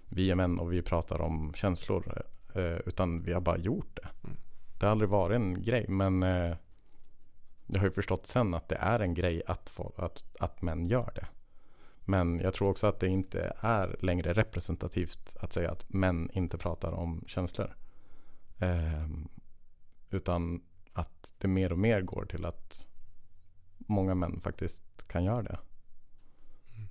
vi 0.09 0.31
är 0.31 0.35
män 0.35 0.59
och 0.59 0.73
vi 0.73 0.81
pratar 0.81 1.21
om 1.21 1.53
känslor. 1.55 2.21
Eh, 2.55 2.77
utan 2.85 3.23
vi 3.23 3.33
har 3.33 3.41
bara 3.41 3.57
gjort 3.57 3.95
det. 3.95 4.07
Mm. 4.23 4.37
Det 4.79 4.85
har 4.85 4.91
aldrig 4.91 5.09
varit 5.09 5.35
en 5.35 5.63
grej. 5.63 5.85
Men 5.87 6.23
eh, 6.23 6.55
jag 7.67 7.79
har 7.79 7.85
ju 7.85 7.91
förstått 7.91 8.25
sen 8.25 8.53
att 8.53 8.69
det 8.69 8.75
är 8.75 8.99
en 8.99 9.13
grej 9.13 9.41
att, 9.47 9.69
få, 9.69 9.93
att, 9.97 10.23
att 10.39 10.61
män 10.61 10.85
gör 10.85 11.11
det. 11.15 11.27
Men 12.09 12.39
jag 12.39 12.53
tror 12.53 12.69
också 12.69 12.87
att 12.87 12.99
det 12.99 13.07
inte 13.07 13.55
är 13.59 13.95
längre 13.99 14.33
representativt 14.33 15.35
att 15.39 15.53
säga 15.53 15.71
att 15.71 15.93
män 15.93 16.29
inte 16.33 16.57
pratar 16.57 16.91
om 16.91 17.23
känslor. 17.27 17.75
Eh, 18.59 19.07
utan 20.09 20.61
att 20.93 21.33
det 21.37 21.47
mer 21.47 21.71
och 21.71 21.79
mer 21.79 22.01
går 22.01 22.25
till 22.25 22.45
att 22.45 22.87
många 23.77 24.15
män 24.15 24.41
faktiskt 24.41 25.07
kan 25.07 25.23
göra 25.23 25.41
det. 25.41 25.59
Mm. 26.75 26.87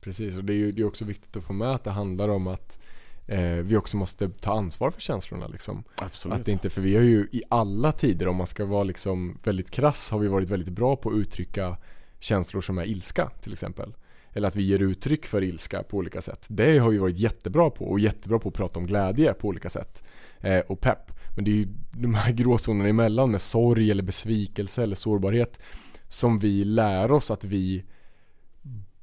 Precis, 0.00 0.36
och 0.36 0.44
det 0.44 0.52
är 0.52 0.56
ju 0.56 0.72
det 0.72 0.82
är 0.82 0.86
också 0.86 1.04
viktigt 1.04 1.36
att 1.36 1.44
få 1.44 1.52
med 1.52 1.74
att 1.74 1.84
det 1.84 1.90
handlar 1.90 2.28
om 2.28 2.46
att 2.46 2.78
eh, 3.26 3.56
vi 3.56 3.76
också 3.76 3.96
måste 3.96 4.28
ta 4.28 4.52
ansvar 4.52 4.90
för 4.90 5.00
känslorna. 5.00 5.46
Liksom. 5.46 5.84
Absolut. 5.96 6.40
Att 6.40 6.48
inte, 6.48 6.70
för 6.70 6.80
vi 6.82 6.96
har 6.96 7.02
ju 7.02 7.28
i 7.32 7.42
alla 7.48 7.92
tider, 7.92 8.28
om 8.28 8.36
man 8.36 8.46
ska 8.46 8.64
vara 8.64 8.84
liksom 8.84 9.38
väldigt 9.42 9.70
krass, 9.70 10.10
har 10.10 10.18
vi 10.18 10.28
varit 10.28 10.48
väldigt 10.48 10.74
bra 10.74 10.96
på 10.96 11.10
att 11.10 11.16
uttrycka 11.16 11.76
känslor 12.18 12.60
som 12.60 12.78
är 12.78 12.84
ilska 12.84 13.30
till 13.40 13.52
exempel. 13.52 13.94
Eller 14.32 14.48
att 14.48 14.56
vi 14.56 14.62
ger 14.62 14.82
uttryck 14.82 15.26
för 15.26 15.42
ilska 15.42 15.82
på 15.82 15.96
olika 15.96 16.22
sätt. 16.22 16.46
Det 16.50 16.78
har 16.78 16.90
vi 16.90 16.98
varit 16.98 17.18
jättebra 17.18 17.70
på 17.70 17.84
och 17.84 18.00
jättebra 18.00 18.38
på 18.38 18.48
att 18.48 18.54
prata 18.54 18.78
om 18.78 18.86
glädje 18.86 19.34
på 19.34 19.48
olika 19.48 19.70
sätt. 19.70 20.02
Eh, 20.40 20.58
och 20.58 20.80
pepp. 20.80 21.12
Men 21.36 21.44
det 21.44 21.50
är 21.50 21.54
ju 21.54 21.68
de 21.90 22.14
här 22.14 22.32
gråzonerna 22.32 22.88
emellan 22.88 23.30
med 23.30 23.40
sorg 23.40 23.90
eller 23.90 24.02
besvikelse 24.02 24.82
eller 24.82 24.96
sårbarhet 24.96 25.60
som 26.08 26.38
vi 26.38 26.64
lär 26.64 27.12
oss 27.12 27.30
att 27.30 27.44
vi 27.44 27.84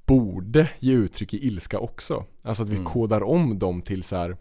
borde 0.06 0.70
ge 0.80 0.94
uttryck 0.94 1.34
i 1.34 1.48
ilska 1.48 1.80
också. 1.80 2.26
Alltså 2.42 2.64
att 2.64 2.70
vi 2.70 2.76
mm. 2.76 2.86
kodar 2.86 3.24
om 3.24 3.60
dem 3.60 3.82
till 3.82 4.04
så 4.04 4.16
här, 4.16 4.38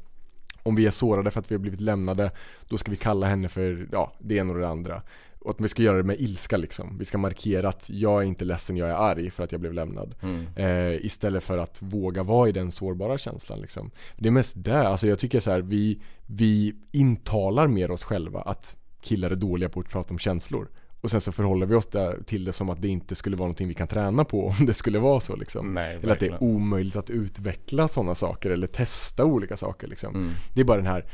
om 0.63 0.75
vi 0.75 0.87
är 0.87 0.91
sårade 0.91 1.31
för 1.31 1.41
att 1.41 1.51
vi 1.51 1.55
har 1.55 1.61
blivit 1.61 1.81
lämnade, 1.81 2.31
då 2.69 2.79
ska 2.79 2.91
vi 2.91 2.97
kalla 2.97 3.27
henne 3.27 3.49
för, 3.49 3.89
ja, 3.93 4.13
det 4.19 4.35
ena 4.35 4.53
och 4.53 4.59
det 4.59 4.69
andra. 4.69 5.03
Och 5.49 5.55
att 5.55 5.61
vi 5.61 5.69
ska 5.69 5.83
göra 5.83 5.97
det 5.97 6.03
med 6.03 6.21
ilska 6.21 6.57
liksom. 6.57 6.99
Vi 6.99 7.05
ska 7.05 7.19
markera 7.19 7.69
att 7.69 7.91
jag 7.91 8.23
är 8.23 8.27
inte 8.27 8.45
ledsen, 8.45 8.77
jag 8.77 8.89
är 8.89 8.95
arg 8.95 9.31
för 9.31 9.45
att 9.45 9.53
jag 9.53 9.61
blev 9.61 9.73
lämnad. 9.73 10.15
Mm. 10.23 10.47
Eh, 10.57 11.05
istället 11.05 11.45
för 11.45 11.59
att 11.59 11.83
våga 11.83 12.23
vara 12.23 12.49
i 12.49 12.53
den 12.53 12.71
sårbara 12.71 13.19
känslan 13.19 13.61
liksom. 13.61 13.91
Det 14.17 14.29
är 14.29 14.31
mest 14.31 14.55
det, 14.57 14.89
alltså 14.89 15.07
jag 15.07 15.19
tycker 15.19 15.41
så 15.41 15.51
här, 15.51 15.61
vi, 15.61 16.01
vi 16.27 16.75
intalar 16.93 17.67
mer 17.67 17.91
oss 17.91 18.05
själva 18.05 18.41
att 18.41 18.77
killar 19.01 19.31
är 19.31 19.35
dåliga 19.35 19.69
på 19.69 19.81
att 19.81 19.89
prata 19.89 20.11
om 20.11 20.19
känslor. 20.19 20.69
Och 21.01 21.11
sen 21.11 21.21
så 21.21 21.33
förhåller 21.33 21.67
vi 21.67 21.75
oss 21.75 21.89
till 22.27 22.45
det 22.45 22.53
som 22.53 22.71
att 22.71 22.83
det 22.83 22.89
inte 22.89 23.15
skulle 23.15 23.37
vara 23.37 23.47
någonting 23.47 23.69
vi 23.69 23.75
kan 23.75 23.89
träna 23.89 24.25
på 24.25 24.47
om 24.61 24.67
det 24.67 24.75
skulle 24.75 24.99
vara 24.99 25.21
så 25.21 25.37
liksom. 25.37 25.75
Nej, 25.75 25.99
eller 26.03 26.13
att 26.13 26.21
det 26.21 26.29
är 26.29 26.43
omöjligt 26.43 26.97
att 26.97 27.11
utveckla 27.11 27.89
sådana 27.89 28.15
saker 28.15 28.51
eller 28.51 28.67
testa 28.67 29.25
olika 29.25 29.57
saker 29.57 29.87
liksom. 29.87 30.15
Mm. 30.15 30.33
Det 30.55 30.61
är 30.61 30.65
bara 30.65 30.77
den 30.77 30.87
här 30.87 31.05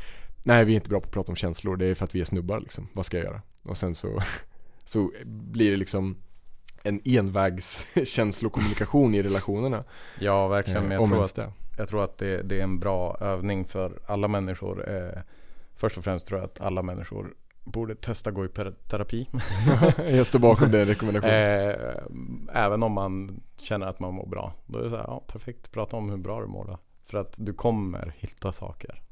Nej 0.47 0.65
vi 0.65 0.71
är 0.71 0.75
inte 0.75 0.89
bra 0.89 0.99
på 0.99 1.05
att 1.05 1.11
prata 1.11 1.31
om 1.31 1.35
känslor, 1.35 1.77
det 1.77 1.85
är 1.85 1.95
för 1.95 2.05
att 2.05 2.15
vi 2.15 2.21
är 2.21 2.25
snubbar 2.25 2.59
liksom. 2.59 2.87
Vad 2.93 3.05
ska 3.05 3.17
jag 3.17 3.25
göra? 3.25 3.41
Och 3.63 3.77
sen 3.77 3.95
så, 3.95 4.21
så 4.85 5.11
blir 5.25 5.71
det 5.71 5.77
liksom 5.77 6.17
en 6.83 7.01
envägs 7.05 7.85
känslokommunikation 8.05 9.15
i 9.15 9.23
relationerna. 9.23 9.83
Ja 10.19 10.47
verkligen, 10.47 10.83
men 10.83 10.91
jag, 10.91 11.01
eh, 11.01 11.09
tror 11.09 11.23
att, 11.23 11.53
jag 11.77 11.87
tror 11.87 12.03
att 12.03 12.17
det, 12.17 12.41
det, 12.41 12.59
är 12.59 12.63
en 12.63 12.79
bra 12.79 13.17
övning 13.19 13.65
för 13.65 13.99
alla 14.05 14.27
människor. 14.27 14.95
Eh, 14.95 15.21
först 15.75 15.97
och 15.97 16.03
främst 16.03 16.27
tror 16.27 16.39
jag 16.39 16.45
att 16.45 16.61
alla 16.61 16.81
människor 16.81 17.33
borde 17.63 17.95
testa 17.95 18.31
gå 18.31 18.45
i 18.45 18.49
terapi. 18.89 19.29
jag 19.97 20.27
står 20.27 20.39
bakom 20.39 20.71
den 20.71 20.87
rekommendationen. 20.87 21.71
Eh, 22.51 22.63
även 22.65 22.83
om 22.83 22.91
man 22.91 23.41
känner 23.57 23.87
att 23.87 23.99
man 23.99 24.13
mår 24.13 24.27
bra. 24.27 24.53
Då 24.65 24.79
är 24.79 24.83
det 24.83 24.89
så 24.89 24.95
här, 24.95 25.03
ja 25.07 25.23
perfekt, 25.27 25.71
prata 25.71 25.97
om 25.97 26.09
hur 26.09 26.17
bra 26.17 26.41
du 26.41 26.47
mår 26.47 26.65
då. 26.65 26.77
För 27.05 27.17
att 27.17 27.33
du 27.37 27.53
kommer 27.53 28.13
hitta 28.17 28.51
saker 28.51 29.04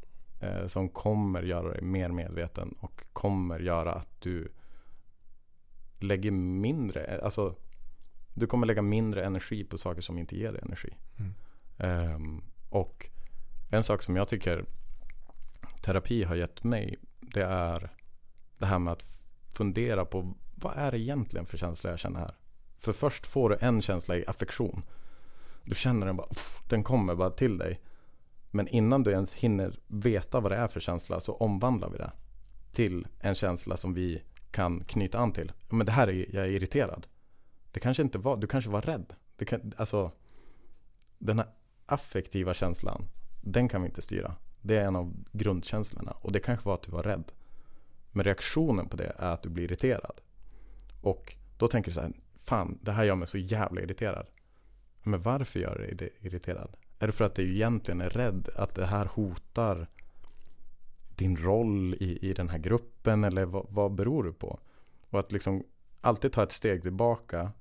eh, 0.43 0.67
som 0.67 0.89
kommer 0.89 1.43
göra 1.43 1.69
dig 1.69 1.81
mer 1.81 2.09
medveten 2.09 2.75
och 2.79 3.03
kommer 3.13 3.59
göra 3.59 3.93
att 3.93 4.21
du 4.21 4.51
lägger 5.99 6.31
mindre, 6.31 7.21
alltså 7.23 7.55
du 8.33 8.47
kommer 8.47 8.67
lägga 8.67 8.81
mindre 8.81 9.25
energi 9.25 9.63
på 9.63 9.77
saker 9.77 10.01
som 10.01 10.17
inte 10.17 10.37
ger 10.37 10.51
dig 10.51 10.61
energi. 10.65 10.93
Mm. 11.17 11.33
Um, 12.15 12.43
och 12.69 13.09
en 13.69 13.83
sak 13.83 14.01
som 14.01 14.15
jag 14.15 14.27
tycker 14.27 14.65
terapi 15.81 16.23
har 16.23 16.35
gett 16.35 16.63
mig 16.63 16.95
det 17.19 17.43
är 17.43 17.89
det 18.57 18.65
här 18.65 18.79
med 18.79 18.93
att 18.93 19.05
fundera 19.51 20.05
på 20.05 20.33
vad 20.55 20.77
är 20.77 20.91
det 20.91 20.99
egentligen 20.99 21.45
för 21.45 21.57
känsla 21.57 21.89
jag 21.89 21.99
känner 21.99 22.19
här? 22.19 22.35
För 22.77 22.93
först 22.93 23.27
får 23.27 23.49
du 23.49 23.57
en 23.61 23.81
känsla 23.81 24.15
i 24.15 24.25
affektion. 24.27 24.83
Du 25.63 25.75
känner 25.75 26.05
den 26.05 26.15
bara, 26.15 26.27
den 26.69 26.83
kommer 26.83 27.15
bara 27.15 27.29
till 27.29 27.57
dig. 27.57 27.81
Men 28.55 28.67
innan 28.67 29.03
du 29.03 29.11
ens 29.11 29.33
hinner 29.33 29.79
veta 29.87 30.39
vad 30.39 30.51
det 30.51 30.55
är 30.55 30.67
för 30.67 30.79
känsla 30.79 31.21
så 31.21 31.33
omvandlar 31.33 31.89
vi 31.89 31.97
det 31.97 32.11
till 32.71 33.07
en 33.19 33.35
känsla 33.35 33.77
som 33.77 33.93
vi 33.93 34.23
kan 34.51 34.83
knyta 34.83 35.17
an 35.19 35.31
till. 35.31 35.51
Men 35.69 35.85
det 35.85 35.91
här 35.91 36.07
är, 36.07 36.35
jag 36.35 36.45
är 36.45 36.49
irriterad. 36.49 37.07
Det 37.71 37.79
kanske 37.79 38.03
inte 38.03 38.17
var, 38.17 38.37
du 38.37 38.47
kanske 38.47 38.71
var 38.71 38.81
rädd. 38.81 39.13
Det 39.35 39.45
kan, 39.45 39.73
alltså, 39.77 40.11
den 41.17 41.39
här 41.39 41.47
affektiva 41.85 42.53
känslan, 42.53 43.05
den 43.41 43.69
kan 43.69 43.81
vi 43.81 43.87
inte 43.87 44.01
styra. 44.01 44.35
Det 44.61 44.77
är 44.77 44.87
en 44.87 44.95
av 44.95 45.13
grundkänslorna 45.31 46.11
och 46.11 46.31
det 46.31 46.39
kanske 46.39 46.65
var 46.65 46.73
att 46.73 46.83
du 46.83 46.91
var 46.91 47.03
rädd. 47.03 47.31
Men 48.11 48.23
reaktionen 48.23 48.89
på 48.89 48.97
det 48.97 49.15
är 49.17 49.33
att 49.33 49.43
du 49.43 49.49
blir 49.49 49.63
irriterad. 49.63 50.21
Och 51.01 51.35
då 51.57 51.67
tänker 51.67 51.91
du 51.91 51.95
så 51.95 52.01
här, 52.01 52.11
fan 52.37 52.79
det 52.81 52.91
här 52.91 53.03
gör 53.03 53.15
mig 53.15 53.27
så 53.27 53.37
jävla 53.37 53.81
irriterad. 53.81 54.27
Men 55.03 55.21
varför 55.21 55.59
gör 55.59 55.85
det 55.89 55.95
dig 55.95 56.09
irriterad? 56.19 56.75
Är 57.03 57.07
det 57.07 57.13
för 57.13 57.25
att 57.25 57.35
du 57.35 57.55
egentligen 57.55 58.01
är 58.01 58.09
rädd 58.09 58.49
att 58.55 58.75
det 58.75 58.85
här 58.85 59.05
hotar 59.05 59.87
din 61.15 61.37
roll 61.37 61.93
i, 61.93 62.29
i 62.29 62.33
den 62.33 62.49
här 62.49 62.57
gruppen 62.57 63.23
eller 63.23 63.45
vad, 63.45 63.65
vad 63.69 63.93
beror 63.93 64.23
det 64.23 64.33
på? 64.33 64.59
Och 65.09 65.19
att 65.19 65.31
liksom 65.31 65.63
alltid 66.01 66.31
ta 66.31 66.43
ett 66.43 66.51
steg 66.51 66.81
tillbaka 66.81 67.51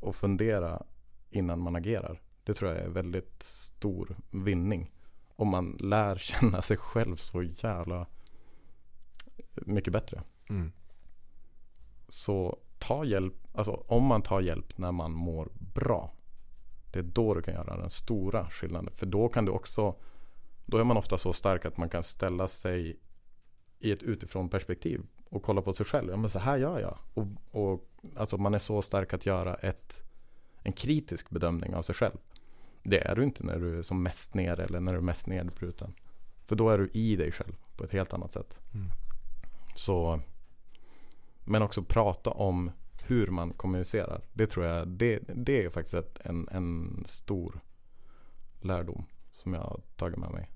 och 0.00 0.16
fundera 0.16 0.82
innan 1.30 1.60
man 1.60 1.76
agerar. 1.76 2.20
Det 2.44 2.54
tror 2.54 2.70
jag 2.70 2.80
är 2.80 2.88
väldigt 2.88 3.42
stor 3.42 4.16
vinning. 4.30 4.92
Om 5.36 5.48
man 5.48 5.76
lär 5.80 6.16
känna 6.16 6.62
sig 6.62 6.76
själv 6.76 7.16
så 7.16 7.42
jävla 7.42 8.06
mycket 9.54 9.92
bättre. 9.92 10.22
Mm. 10.48 10.72
Så 12.08 12.58
ta 12.78 13.04
hjälp, 13.04 13.34
alltså 13.54 13.72
om 13.72 14.04
man 14.04 14.22
tar 14.22 14.40
hjälp 14.40 14.78
när 14.78 14.92
man 14.92 15.12
mår 15.12 15.48
bra. 15.74 16.12
Det 16.92 16.98
är 16.98 17.02
då 17.02 17.34
du 17.34 17.42
kan 17.42 17.54
göra 17.54 17.76
den 17.76 17.90
stora 17.90 18.46
skillnaden. 18.50 18.94
För 18.94 19.06
då 19.06 19.28
kan 19.28 19.44
du 19.44 19.52
också, 19.52 19.94
då 20.66 20.78
är 20.78 20.84
man 20.84 20.96
ofta 20.96 21.18
så 21.18 21.32
stark 21.32 21.64
att 21.64 21.76
man 21.76 21.88
kan 21.88 22.02
ställa 22.02 22.48
sig 22.48 22.96
i 23.78 23.92
ett 23.92 24.02
utifrån 24.02 24.48
perspektiv 24.48 25.02
och 25.30 25.42
kolla 25.42 25.62
på 25.62 25.72
sig 25.72 25.86
själv. 25.86 26.10
Ja 26.10 26.16
men 26.16 26.30
så 26.30 26.38
här 26.38 26.58
gör 26.58 26.80
jag. 26.80 26.98
Och, 27.14 27.26
och 27.50 27.88
alltså 28.16 28.38
man 28.38 28.54
är 28.54 28.58
så 28.58 28.82
stark 28.82 29.14
att 29.14 29.26
göra 29.26 29.54
ett, 29.54 30.02
en 30.62 30.72
kritisk 30.72 31.30
bedömning 31.30 31.74
av 31.74 31.82
sig 31.82 31.94
själv. 31.94 32.16
Det 32.82 32.98
är 32.98 33.16
du 33.16 33.24
inte 33.24 33.44
när 33.44 33.58
du 33.58 33.78
är 33.78 33.82
som 33.82 34.02
mest 34.02 34.34
nere 34.34 34.64
eller 34.64 34.80
när 34.80 34.92
du 34.92 34.98
är 34.98 35.02
mest 35.02 35.26
nedbruten. 35.26 35.94
För 36.46 36.56
då 36.56 36.70
är 36.70 36.78
du 36.78 36.88
i 36.92 37.16
dig 37.16 37.32
själv 37.32 37.56
på 37.76 37.84
ett 37.84 37.90
helt 37.90 38.12
annat 38.12 38.32
sätt. 38.32 38.58
Mm. 38.74 38.90
Så, 39.74 40.20
men 41.44 41.62
också 41.62 41.82
prata 41.82 42.30
om 42.30 42.70
hur 43.06 43.26
man 43.26 43.52
kommunicerar. 43.52 44.20
Det 44.32 44.46
tror 44.46 44.66
jag, 44.66 44.88
det, 44.88 45.20
det 45.34 45.64
är 45.64 45.70
faktiskt 45.70 45.94
ett, 45.94 46.18
en, 46.24 46.48
en 46.50 47.02
stor 47.06 47.60
lärdom 48.60 49.04
som 49.30 49.54
jag 49.54 49.60
har 49.60 49.80
tagit 49.96 50.18
med 50.18 50.30
mig. 50.30 50.48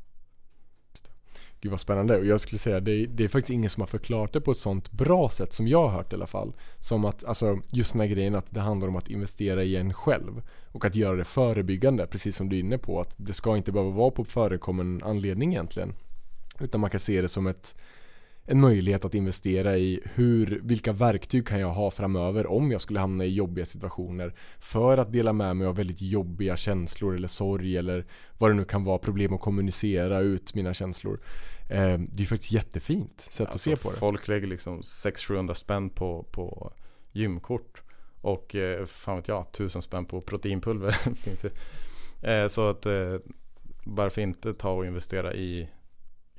Gud 1.60 1.70
vad 1.70 1.80
spännande. 1.80 2.18
Och 2.18 2.26
jag 2.26 2.40
skulle 2.40 2.58
säga 2.58 2.80
det, 2.80 3.06
det 3.06 3.24
är 3.24 3.28
faktiskt 3.28 3.50
ingen 3.50 3.70
som 3.70 3.80
har 3.80 3.86
förklarat 3.86 4.32
det 4.32 4.40
på 4.40 4.50
ett 4.50 4.58
sånt 4.58 4.92
bra 4.92 5.28
sätt 5.28 5.52
som 5.52 5.68
jag 5.68 5.88
har 5.88 5.96
hört 5.96 6.12
i 6.12 6.16
alla 6.16 6.26
fall. 6.26 6.52
Som 6.78 7.04
att, 7.04 7.24
alltså 7.24 7.60
just 7.72 7.92
den 7.92 8.00
här 8.00 8.08
grejen 8.08 8.34
att 8.34 8.54
det 8.54 8.60
handlar 8.60 8.88
om 8.88 8.96
att 8.96 9.08
investera 9.08 9.62
i 9.64 9.76
en 9.76 9.94
själv. 9.94 10.42
Och 10.72 10.84
att 10.84 10.94
göra 10.94 11.16
det 11.16 11.24
förebyggande, 11.24 12.06
precis 12.06 12.36
som 12.36 12.48
du 12.48 12.56
är 12.56 12.60
inne 12.60 12.78
på. 12.78 13.00
Att 13.00 13.14
det 13.18 13.32
ska 13.32 13.56
inte 13.56 13.72
behöva 13.72 13.90
vara 13.90 14.10
på 14.10 14.24
förekommen 14.24 15.02
anledning 15.04 15.52
egentligen. 15.52 15.94
Utan 16.60 16.80
man 16.80 16.90
kan 16.90 17.00
se 17.00 17.22
det 17.22 17.28
som 17.28 17.46
ett 17.46 17.76
en 18.48 18.60
möjlighet 18.60 19.04
att 19.04 19.14
investera 19.14 19.78
i 19.78 20.00
hur, 20.14 20.60
vilka 20.62 20.92
verktyg 20.92 21.46
kan 21.46 21.60
jag 21.60 21.70
ha 21.70 21.90
framöver 21.90 22.46
om 22.46 22.70
jag 22.70 22.80
skulle 22.80 23.00
hamna 23.00 23.24
i 23.24 23.34
jobbiga 23.34 23.66
situationer 23.66 24.34
för 24.58 24.98
att 24.98 25.12
dela 25.12 25.32
med 25.32 25.56
mig 25.56 25.66
av 25.66 25.76
väldigt 25.76 26.00
jobbiga 26.00 26.56
känslor 26.56 27.16
eller 27.16 27.28
sorg 27.28 27.76
eller 27.76 28.06
vad 28.38 28.50
det 28.50 28.54
nu 28.54 28.64
kan 28.64 28.84
vara, 28.84 28.98
problem 28.98 29.34
att 29.34 29.40
kommunicera 29.40 30.20
ut 30.20 30.54
mina 30.54 30.74
känslor. 30.74 31.20
Eh, 31.70 31.98
det 31.98 32.22
är 32.22 32.26
faktiskt 32.26 32.52
jättefint 32.52 33.20
sätt 33.20 33.50
alltså, 33.50 33.72
att 33.72 33.78
se 33.78 33.82
på 33.82 33.90
det. 33.90 33.96
Folk 33.96 34.28
lägger 34.28 34.46
liksom 34.46 34.80
600-700 34.80 35.54
spänn 35.54 35.90
på, 35.90 36.26
på 36.30 36.72
gymkort 37.12 37.82
och 38.20 38.54
eh, 38.54 38.86
fan 38.86 39.16
vet 39.16 39.28
jag, 39.28 39.46
1000 39.50 39.82
spänn 39.82 40.04
på 40.04 40.20
proteinpulver. 40.20 40.92
finns. 41.14 41.44
Eh, 42.22 42.48
så 42.48 42.68
att 42.68 42.86
varför 43.84 44.22
inte 44.22 44.54
ta 44.54 44.70
och 44.70 44.86
investera 44.86 45.34
i 45.34 45.68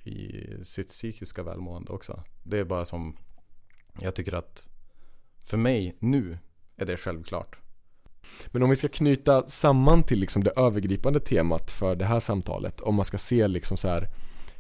i 0.08 0.60
sitt 0.64 0.88
psykiska 0.88 1.44
välmående 1.44 1.92
också. 1.92 2.24
Det 2.44 2.58
är 2.58 2.66
bara 2.66 2.86
som, 2.86 3.18
jag 4.02 4.16
tycker 4.16 4.34
att 4.34 4.68
för 5.46 5.58
mig 5.58 5.96
nu 6.00 6.38
är 6.78 6.86
det 6.86 6.98
självklart. 6.98 7.58
Men 8.48 8.64
om 8.64 8.70
vi 8.70 8.76
ska 8.76 8.88
knyta 8.88 9.48
samman 9.48 10.04
till 10.04 10.20
liksom 10.20 10.44
det 10.44 10.52
övergripande 10.56 11.20
temat 11.20 11.72
för 11.72 11.96
det 11.96 12.06
här 12.06 12.20
samtalet, 12.20 12.82
om 12.82 12.96
man 12.96 13.06
ska 13.06 13.18
se 13.18 13.48
liksom 13.48 13.78
så 13.78 13.88
här, 13.88 14.10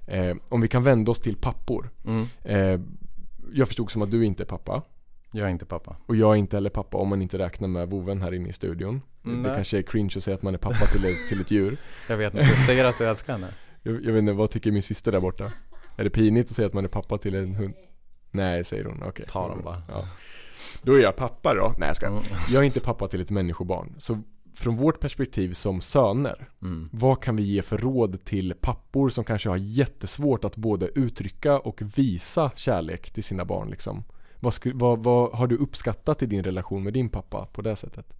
eh, 0.07 0.35
om 0.49 0.61
vi 0.61 0.67
kan 0.67 0.83
vända 0.83 1.11
oss 1.11 1.19
till 1.19 1.37
pappor. 1.37 1.89
Mm. 2.05 2.27
Eh, 2.43 2.81
jag 3.53 3.67
förstod 3.67 3.91
som 3.91 4.01
att 4.01 4.11
du 4.11 4.25
inte 4.25 4.43
är 4.43 4.47
pappa. 4.47 4.81
Jag 5.31 5.47
är 5.47 5.51
inte 5.51 5.65
pappa. 5.65 5.95
Och 6.05 6.15
jag 6.15 6.31
är 6.31 6.35
inte 6.35 6.55
heller 6.55 6.69
pappa 6.69 6.97
om 6.97 7.07
man 7.07 7.21
inte 7.21 7.37
räknar 7.37 7.67
med 7.67 7.89
voven 7.89 8.21
här 8.21 8.33
inne 8.33 8.49
i 8.49 8.53
studion. 8.53 9.01
Mm, 9.25 9.43
det 9.43 9.49
kanske 9.49 9.77
är 9.77 9.81
cringe 9.81 10.13
att 10.17 10.23
säga 10.23 10.35
att 10.35 10.41
man 10.41 10.53
är 10.53 10.57
pappa 10.57 10.85
till 10.85 11.05
ett, 11.05 11.27
till 11.29 11.41
ett 11.41 11.51
djur. 11.51 11.77
Jag 12.07 12.17
vet 12.17 12.33
inte, 12.33 12.45
du 12.45 12.65
säger 12.65 12.85
att 12.85 12.97
du 12.97 13.05
älskar 13.05 13.33
henne. 13.33 13.53
Jag, 13.87 14.05
jag 14.05 14.13
vet 14.13 14.19
inte, 14.19 14.33
vad 14.33 14.51
tycker 14.51 14.71
min 14.71 14.83
syster 14.83 15.11
där 15.11 15.19
borta? 15.19 15.51
Är 15.97 16.03
det 16.03 16.09
pinigt 16.09 16.49
att 16.49 16.55
säga 16.55 16.67
att 16.67 16.73
man 16.73 16.83
är 16.85 16.89
pappa 16.89 17.17
till 17.17 17.35
en 17.35 17.55
hund? 17.55 17.73
Nej, 18.31 18.63
säger 18.63 18.85
hon. 18.85 18.97
Okej. 18.97 19.09
Okay. 19.09 19.25
Ta 19.25 19.47
dem 19.47 19.61
bara. 19.63 19.81
Ja. 19.87 20.07
Då 20.81 20.93
är 20.93 20.99
jag 20.99 21.15
pappa 21.15 21.53
då. 21.53 21.73
Nej, 21.77 21.87
jag 21.87 21.95
ska. 21.95 22.07
Mm. 22.07 22.23
Jag 22.49 22.61
är 22.61 22.65
inte 22.65 22.79
pappa 22.79 23.07
till 23.07 23.21
ett 23.21 23.29
människobarn. 23.29 23.95
Så 23.97 24.21
från 24.53 24.77
vårt 24.77 24.99
perspektiv 24.99 25.53
som 25.53 25.81
söner, 25.81 26.49
mm. 26.61 26.89
vad 26.91 27.23
kan 27.23 27.35
vi 27.35 27.43
ge 27.43 27.61
för 27.61 27.77
råd 27.77 28.25
till 28.25 28.53
pappor 28.61 29.09
som 29.09 29.23
kanske 29.23 29.49
har 29.49 29.57
jättesvårt 29.57 30.43
att 30.43 30.55
både 30.55 30.87
uttrycka 30.87 31.59
och 31.59 31.81
visa 31.97 32.51
kärlek 32.55 33.11
till 33.11 33.23
sina 33.23 33.45
barn 33.45 33.69
liksom? 33.69 34.03
Vad, 34.39 34.53
vad, 34.73 35.03
vad 35.03 35.31
har 35.31 35.47
du 35.47 35.57
uppskattat 35.57 36.23
i 36.23 36.25
din 36.25 36.43
relation 36.43 36.83
med 36.83 36.93
din 36.93 37.09
pappa 37.09 37.45
på 37.45 37.61
det 37.61 37.75
sättet? 37.75 38.13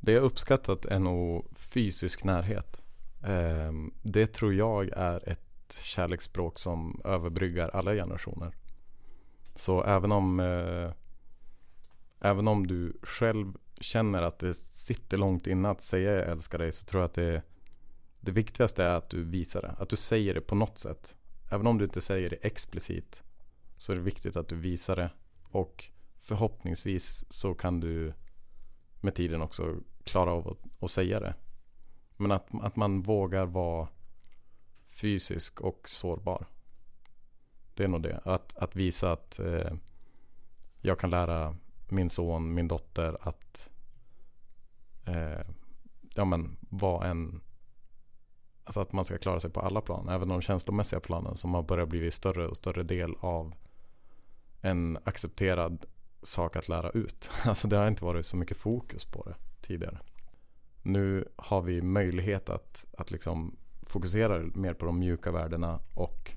Det 0.00 0.12
jag 0.12 0.22
uppskattat 0.22 0.84
är 0.84 0.98
nog 0.98 1.46
fysisk 1.54 2.24
närhet. 2.24 2.81
Ehm, 3.24 3.94
det 4.02 4.26
tror 4.26 4.54
jag 4.54 4.88
är 4.88 5.28
ett 5.28 5.78
kärleksspråk 5.80 6.58
som 6.58 7.00
överbryggar 7.04 7.68
alla 7.68 7.94
generationer. 7.94 8.54
Så 9.54 9.84
även 9.84 10.12
om, 10.12 10.40
eh, 10.40 10.90
även 12.20 12.48
om 12.48 12.66
du 12.66 12.98
själv 13.02 13.52
känner 13.80 14.22
att 14.22 14.38
det 14.38 14.54
sitter 14.54 15.16
långt 15.16 15.46
inne 15.46 15.68
att 15.68 15.80
säga 15.80 16.12
jag 16.12 16.28
älskar 16.28 16.58
dig 16.58 16.72
så 16.72 16.84
tror 16.84 17.02
jag 17.02 17.08
att 17.08 17.14
det, 17.14 17.42
det 18.20 18.32
viktigaste 18.32 18.84
är 18.84 18.94
att 18.94 19.10
du 19.10 19.24
visar 19.24 19.62
det. 19.62 19.74
Att 19.78 19.88
du 19.88 19.96
säger 19.96 20.34
det 20.34 20.40
på 20.40 20.54
något 20.54 20.78
sätt. 20.78 21.16
Även 21.50 21.66
om 21.66 21.78
du 21.78 21.84
inte 21.84 22.00
säger 22.00 22.30
det 22.30 22.36
explicit 22.36 23.22
så 23.76 23.92
är 23.92 23.96
det 23.96 24.02
viktigt 24.02 24.36
att 24.36 24.48
du 24.48 24.56
visar 24.56 24.96
det. 24.96 25.10
Och 25.42 25.84
förhoppningsvis 26.20 27.24
så 27.28 27.54
kan 27.54 27.80
du 27.80 28.12
med 29.00 29.14
tiden 29.14 29.42
också 29.42 29.76
klara 30.04 30.32
av 30.32 30.48
att, 30.48 30.82
att 30.82 30.90
säga 30.90 31.20
det. 31.20 31.34
Men 32.22 32.32
att, 32.32 32.46
att 32.62 32.76
man 32.76 33.02
vågar 33.02 33.46
vara 33.46 33.88
fysisk 34.88 35.60
och 35.60 35.88
sårbar. 35.88 36.46
Det 37.74 37.84
är 37.84 37.88
nog 37.88 38.02
det. 38.02 38.20
Att, 38.24 38.56
att 38.56 38.76
visa 38.76 39.12
att 39.12 39.38
eh, 39.38 39.72
jag 40.80 40.98
kan 40.98 41.10
lära 41.10 41.56
min 41.88 42.10
son, 42.10 42.54
min 42.54 42.68
dotter 42.68 43.16
att 43.20 43.70
eh, 45.04 45.46
ja, 46.14 46.24
men 46.24 46.56
vara 46.60 47.06
en 47.06 47.40
Alltså 48.64 48.80
att 48.80 48.92
man 48.92 49.04
ska 49.04 49.18
klara 49.18 49.40
sig 49.40 49.50
på 49.50 49.60
alla 49.60 49.80
plan. 49.80 50.08
Även 50.08 50.28
de 50.28 50.42
känslomässiga 50.42 51.00
planen 51.00 51.36
som 51.36 51.54
har 51.54 51.62
börjat 51.62 51.88
bli 51.88 52.10
större 52.10 52.48
och 52.48 52.56
större 52.56 52.82
del 52.82 53.14
av 53.20 53.54
en 54.60 54.98
accepterad 55.04 55.86
sak 56.22 56.56
att 56.56 56.68
lära 56.68 56.90
ut. 56.90 57.30
Alltså 57.44 57.68
det 57.68 57.76
har 57.76 57.88
inte 57.88 58.04
varit 58.04 58.26
så 58.26 58.36
mycket 58.36 58.56
fokus 58.56 59.04
på 59.04 59.22
det 59.22 59.34
tidigare 59.66 59.98
nu 60.82 61.28
har 61.36 61.62
vi 61.62 61.82
möjlighet 61.82 62.48
att, 62.48 62.86
att 62.98 63.10
liksom 63.10 63.56
fokusera 63.82 64.38
mer 64.54 64.74
på 64.74 64.86
de 64.86 64.98
mjuka 64.98 65.32
värdena 65.32 65.80
och 65.94 66.32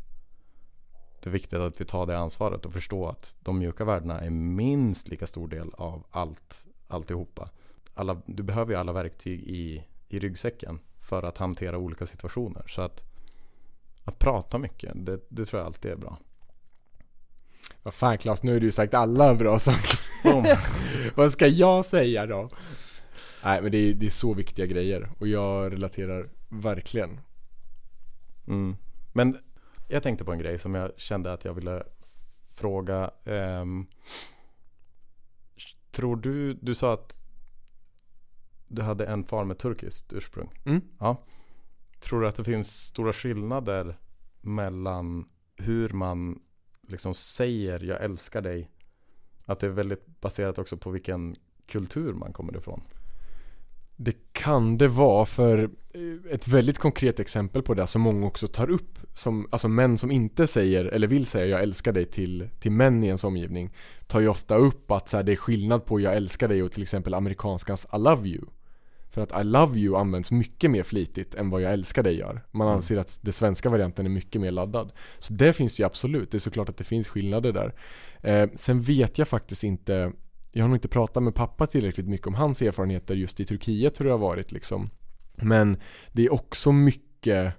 det 1.19 1.29
är 1.29 1.31
viktigt 1.31 1.59
att 1.59 1.81
vi 1.81 1.85
tar 1.85 2.05
det 2.05 2.17
ansvaret 2.17 2.65
och 2.65 2.73
förstår 2.73 3.09
att 3.09 3.37
de 3.39 3.59
mjuka 3.59 3.85
värdena 3.85 4.19
är 4.19 4.29
minst 4.29 5.07
lika 5.07 5.27
stor 5.27 5.47
del 5.47 5.71
av 5.73 6.05
allt, 6.11 6.65
alltihopa. 6.87 7.49
Alla, 7.93 8.21
du 8.25 8.43
behöver 8.43 8.73
ju 8.73 8.79
alla 8.79 8.93
verktyg 8.93 9.39
i, 9.39 9.83
i 10.09 10.19
ryggsäcken 10.19 10.79
för 10.99 11.23
att 11.23 11.37
hantera 11.37 11.77
olika 11.77 12.05
situationer. 12.05 12.63
Så 12.67 12.81
att, 12.81 13.03
att 14.03 14.19
prata 14.19 14.57
mycket, 14.57 14.91
det, 14.95 15.19
det 15.29 15.45
tror 15.45 15.59
jag 15.59 15.65
alltid 15.65 15.91
är 15.91 15.95
bra. 15.95 16.17
Vad 17.83 17.93
fan 17.93 18.17
Klas, 18.17 18.43
nu 18.43 18.53
har 18.53 18.59
du 18.59 18.71
sagt 18.71 18.93
alla 18.93 19.35
bra 19.35 19.59
saker. 19.59 19.99
Vad 21.15 21.31
ska 21.31 21.47
jag 21.47 21.85
säga 21.85 22.25
då? 22.25 22.49
Nej 23.45 23.61
men 23.61 23.71
det 23.71 23.77
är, 23.77 23.93
det 23.93 24.05
är 24.05 24.09
så 24.09 24.33
viktiga 24.33 24.65
grejer 24.65 25.11
och 25.19 25.27
jag 25.27 25.71
relaterar 25.71 26.29
verkligen. 26.49 27.19
Mm. 28.47 28.75
Men 29.13 29.37
jag 29.87 30.03
tänkte 30.03 30.25
på 30.25 30.31
en 30.31 30.39
grej 30.39 30.59
som 30.59 30.75
jag 30.75 30.91
kände 30.97 31.33
att 31.33 31.45
jag 31.45 31.53
ville 31.53 31.83
fråga. 32.55 33.11
Um, 33.23 33.87
tror 35.91 36.15
du, 36.15 36.53
du 36.53 36.75
sa 36.75 36.93
att 36.93 37.21
du 38.67 38.81
hade 38.81 39.05
en 39.05 39.23
far 39.23 39.45
med 39.45 39.57
turkiskt 39.57 40.13
ursprung. 40.13 40.49
Mm. 40.65 40.81
Ja. 40.99 41.23
Tror 41.99 42.21
du 42.21 42.27
att 42.27 42.35
det 42.35 42.43
finns 42.43 42.85
stora 42.85 43.13
skillnader 43.13 43.99
mellan 44.41 45.29
hur 45.55 45.89
man 45.89 46.39
liksom 46.87 47.13
säger 47.13 47.79
jag 47.83 48.03
älskar 48.03 48.41
dig? 48.41 48.71
Att 49.45 49.59
det 49.59 49.67
är 49.67 49.71
väldigt 49.71 50.21
baserat 50.21 50.57
också 50.57 50.77
på 50.77 50.89
vilken 50.89 51.35
kultur 51.67 52.13
man 52.13 52.33
kommer 52.33 52.57
ifrån. 52.57 52.81
Det 53.95 54.15
kan 54.31 54.77
det 54.77 54.87
vara 54.87 55.25
för 55.25 55.69
eh, 55.93 56.33
ett 56.33 56.47
väldigt 56.47 56.77
konkret 56.77 57.19
exempel 57.19 57.61
på 57.61 57.73
det 57.73 57.87
som 57.87 58.01
många 58.01 58.27
också 58.27 58.47
tar 58.47 58.69
upp 58.69 58.99
som, 59.13 59.47
Alltså 59.51 59.67
män 59.67 59.97
som 59.97 60.11
inte 60.11 60.47
säger 60.47 60.85
eller 60.85 61.07
vill 61.07 61.25
säga 61.25 61.45
jag 61.45 61.63
älskar 61.63 61.91
dig 61.93 62.05
till, 62.05 62.49
till 62.59 62.71
män 62.71 63.03
i 63.03 63.07
ens 63.07 63.23
omgivning 63.23 63.69
Tar 64.07 64.19
ju 64.19 64.27
ofta 64.27 64.55
upp 64.55 64.91
att 64.91 65.09
så 65.09 65.17
här, 65.17 65.23
det 65.23 65.31
är 65.31 65.35
skillnad 65.35 65.85
på 65.85 65.99
jag 65.99 66.15
älskar 66.15 66.47
dig 66.47 66.63
och 66.63 66.71
till 66.71 66.83
exempel 66.83 67.13
amerikanskans 67.13 67.87
I 67.93 67.97
love 67.97 68.27
you. 68.27 68.45
För 69.09 69.21
att 69.21 69.41
I 69.41 69.43
love 69.43 69.79
you 69.79 69.97
används 69.97 70.31
mycket 70.31 70.71
mer 70.71 70.83
flitigt 70.83 71.35
än 71.35 71.49
vad 71.49 71.61
jag 71.61 71.73
älskar 71.73 72.03
dig 72.03 72.17
gör. 72.17 72.41
Man 72.51 72.67
mm. 72.67 72.75
anser 72.75 72.97
att 72.97 73.19
den 73.21 73.33
svenska 73.33 73.69
varianten 73.69 74.05
är 74.05 74.09
mycket 74.09 74.41
mer 74.41 74.51
laddad. 74.51 74.91
Så 75.19 75.33
det 75.33 75.53
finns 75.53 75.79
ju 75.79 75.83
absolut, 75.83 76.31
det 76.31 76.37
är 76.37 76.39
såklart 76.39 76.69
att 76.69 76.77
det 76.77 76.83
finns 76.83 77.07
skillnader 77.07 77.51
där. 77.51 77.73
Eh, 78.21 78.49
Sen 78.55 78.81
vet 78.81 79.17
jag 79.17 79.27
faktiskt 79.27 79.63
inte 79.63 80.11
jag 80.57 80.63
har 80.63 80.67
nog 80.67 80.75
inte 80.75 80.87
pratat 80.87 81.23
med 81.23 81.35
pappa 81.35 81.67
tillräckligt 81.67 82.07
mycket 82.07 82.27
om 82.27 82.33
hans 82.33 82.61
erfarenheter 82.61 83.15
just 83.15 83.39
i 83.39 83.45
Turkiet 83.45 83.99
hur 83.99 84.05
det 84.05 84.11
har 84.11 84.17
varit 84.17 84.51
liksom. 84.51 84.89
Men 85.35 85.77
det 86.11 86.25
är 86.25 86.33
också 86.33 86.71
mycket 86.71 87.53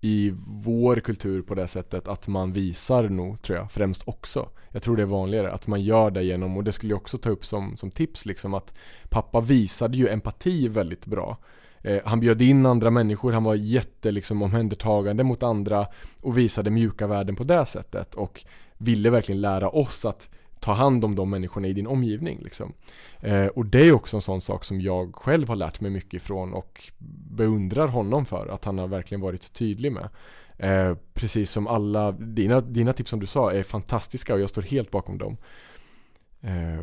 i 0.00 0.32
vår 0.64 0.96
kultur 0.96 1.42
på 1.42 1.54
det 1.54 1.68
sättet 1.68 2.08
att 2.08 2.28
man 2.28 2.52
visar 2.52 3.08
nog, 3.08 3.42
tror 3.42 3.58
jag, 3.58 3.72
främst 3.72 4.02
också. 4.08 4.48
Jag 4.70 4.82
tror 4.82 4.96
det 4.96 5.02
är 5.02 5.06
vanligare 5.06 5.52
att 5.52 5.66
man 5.66 5.82
gör 5.82 6.10
det 6.10 6.22
genom, 6.22 6.56
och 6.56 6.64
det 6.64 6.72
skulle 6.72 6.92
jag 6.92 7.00
också 7.00 7.18
ta 7.18 7.30
upp 7.30 7.44
som, 7.44 7.76
som 7.76 7.90
tips 7.90 8.26
liksom, 8.26 8.54
att 8.54 8.74
pappa 9.08 9.40
visade 9.40 9.96
ju 9.96 10.08
empati 10.08 10.68
väldigt 10.68 11.06
bra. 11.06 11.38
Eh, 11.80 12.00
han 12.04 12.20
bjöd 12.20 12.42
in 12.42 12.66
andra 12.66 12.90
människor, 12.90 13.32
han 13.32 13.44
var 13.44 13.54
jätte 13.54 14.10
liksom 14.10 14.42
omhändertagande 14.42 15.24
mot 15.24 15.42
andra 15.42 15.86
och 16.22 16.38
visade 16.38 16.70
mjuka 16.70 17.06
värden 17.06 17.36
på 17.36 17.44
det 17.44 17.66
sättet 17.66 18.14
och 18.14 18.44
ville 18.78 19.10
verkligen 19.10 19.40
lära 19.40 19.68
oss 19.68 20.04
att 20.04 20.28
ta 20.62 20.72
hand 20.72 21.04
om 21.04 21.14
de 21.14 21.30
människorna 21.30 21.68
i 21.68 21.72
din 21.72 21.86
omgivning 21.86 22.40
liksom. 22.42 22.72
eh, 23.20 23.46
Och 23.46 23.66
det 23.66 23.88
är 23.88 23.92
också 23.92 24.16
en 24.16 24.22
sån 24.22 24.40
sak 24.40 24.64
som 24.64 24.80
jag 24.80 25.14
själv 25.16 25.48
har 25.48 25.56
lärt 25.56 25.80
mig 25.80 25.90
mycket 25.90 26.14
ifrån 26.14 26.52
och 26.52 26.90
beundrar 27.30 27.88
honom 27.88 28.26
för 28.26 28.46
att 28.48 28.64
han 28.64 28.78
har 28.78 28.88
verkligen 28.88 29.20
varit 29.20 29.52
tydlig 29.52 29.92
med. 29.92 30.08
Eh, 30.58 30.96
precis 31.14 31.50
som 31.50 31.66
alla, 31.66 32.12
dina, 32.12 32.60
dina 32.60 32.92
tips 32.92 33.10
som 33.10 33.20
du 33.20 33.26
sa 33.26 33.52
är 33.52 33.62
fantastiska 33.62 34.34
och 34.34 34.40
jag 34.40 34.50
står 34.50 34.62
helt 34.62 34.90
bakom 34.90 35.18
dem. 35.18 35.36
Eh, 36.40 36.82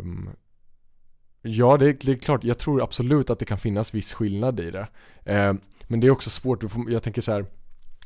ja, 1.42 1.78
det 1.78 1.86
är, 1.90 1.98
det 2.02 2.12
är, 2.12 2.16
klart, 2.16 2.44
jag 2.44 2.58
tror 2.58 2.84
absolut 2.84 3.30
att 3.30 3.40
det 3.40 3.46
kan 3.46 3.58
finnas 3.58 3.94
viss 3.94 4.14
skillnad 4.14 4.60
i 4.60 4.72
det. 4.72 4.88
Eh, 5.26 5.54
men 5.88 6.00
det 6.00 6.08
är 6.08 6.12
också 6.12 6.30
svårt, 6.30 6.64
jag 6.90 7.04
tänker 7.04 7.22
så 7.22 7.32
här 7.32 7.46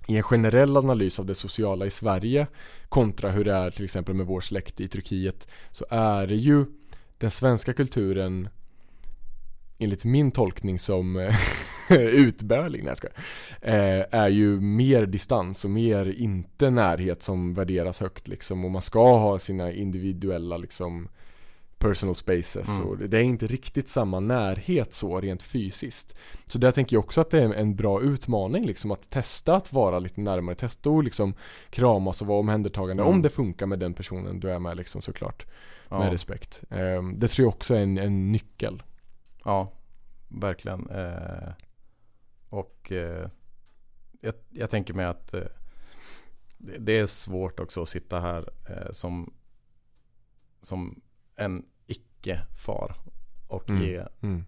i 0.07 0.17
en 0.17 0.23
generell 0.23 0.77
analys 0.77 1.19
av 1.19 1.25
det 1.25 1.35
sociala 1.35 1.85
i 1.85 1.89
Sverige 1.89 2.47
kontra 2.89 3.29
hur 3.29 3.45
det 3.45 3.53
är 3.53 3.71
till 3.71 3.85
exempel 3.85 4.15
med 4.15 4.25
vår 4.25 4.41
släkt 4.41 4.79
i 4.79 4.87
Turkiet 4.87 5.47
så 5.71 5.85
är 5.89 6.27
det 6.27 6.35
ju 6.35 6.65
den 7.17 7.31
svenska 7.31 7.73
kulturen 7.73 8.49
enligt 9.77 10.05
min 10.05 10.31
tolkning 10.31 10.79
som 10.79 11.31
utböling, 11.89 12.85
nej 12.85 12.93
jag 13.61 13.73
eh, 13.73 14.05
är 14.11 14.29
ju 14.29 14.59
mer 14.59 15.05
distans 15.05 15.65
och 15.65 15.71
mer 15.71 16.05
inte 16.19 16.69
närhet 16.69 17.23
som 17.23 17.53
värderas 17.53 17.99
högt 17.99 18.27
liksom. 18.27 18.65
Och 18.65 18.71
man 18.71 18.81
ska 18.81 19.17
ha 19.17 19.39
sina 19.39 19.71
individuella 19.71 20.57
liksom 20.57 21.09
personal 21.83 22.15
spaces 22.15 22.69
mm. 22.69 22.87
och 22.87 22.97
det 22.97 23.17
är 23.17 23.23
inte 23.23 23.47
riktigt 23.47 23.89
samma 23.89 24.19
närhet 24.19 24.93
så 24.93 25.21
rent 25.21 25.43
fysiskt. 25.43 26.15
Så 26.45 26.57
där 26.57 26.71
tänker 26.71 26.95
jag 26.95 27.03
också 27.03 27.21
att 27.21 27.29
det 27.29 27.43
är 27.43 27.53
en 27.53 27.75
bra 27.75 28.01
utmaning 28.01 28.65
liksom 28.65 28.91
att 28.91 29.09
testa 29.09 29.55
att 29.55 29.73
vara 29.73 29.99
lite 29.99 30.21
närmare, 30.21 30.55
testa 30.55 30.89
att 30.89 31.03
liksom 31.03 31.33
kramas 31.69 32.21
och 32.21 32.27
vara 32.27 32.39
omhändertagande 32.39 33.03
mm. 33.03 33.15
om 33.15 33.21
det 33.21 33.29
funkar 33.29 33.65
med 33.65 33.79
den 33.79 33.93
personen 33.93 34.39
du 34.39 34.51
är 34.51 34.59
med 34.59 34.77
liksom 34.77 35.01
såklart. 35.01 35.45
Ja. 35.89 35.99
Med 35.99 36.11
respekt. 36.11 36.63
Um, 36.69 37.19
det 37.19 37.27
tror 37.27 37.45
jag 37.45 37.53
också 37.53 37.75
är 37.75 37.79
en, 37.79 37.97
en 37.97 38.31
nyckel. 38.31 38.83
Ja, 39.45 39.71
verkligen. 40.27 40.89
Eh, 40.89 41.53
och 42.49 42.91
eh, 42.91 43.29
jag, 44.21 44.33
jag, 44.49 44.69
tänker 44.69 44.93
mig 44.93 45.05
att 45.05 45.33
eh, 45.33 45.41
det 46.57 46.99
är 46.99 47.07
svårt 47.07 47.59
också 47.59 47.81
att 47.81 47.89
sitta 47.89 48.19
här 48.19 48.49
eh, 48.69 48.91
som, 48.91 49.33
som 50.61 51.01
en 51.35 51.65
icke-far 52.23 52.95
och 53.47 53.69
mm. 53.69 53.83
ge 53.83 54.05
mm. 54.21 54.45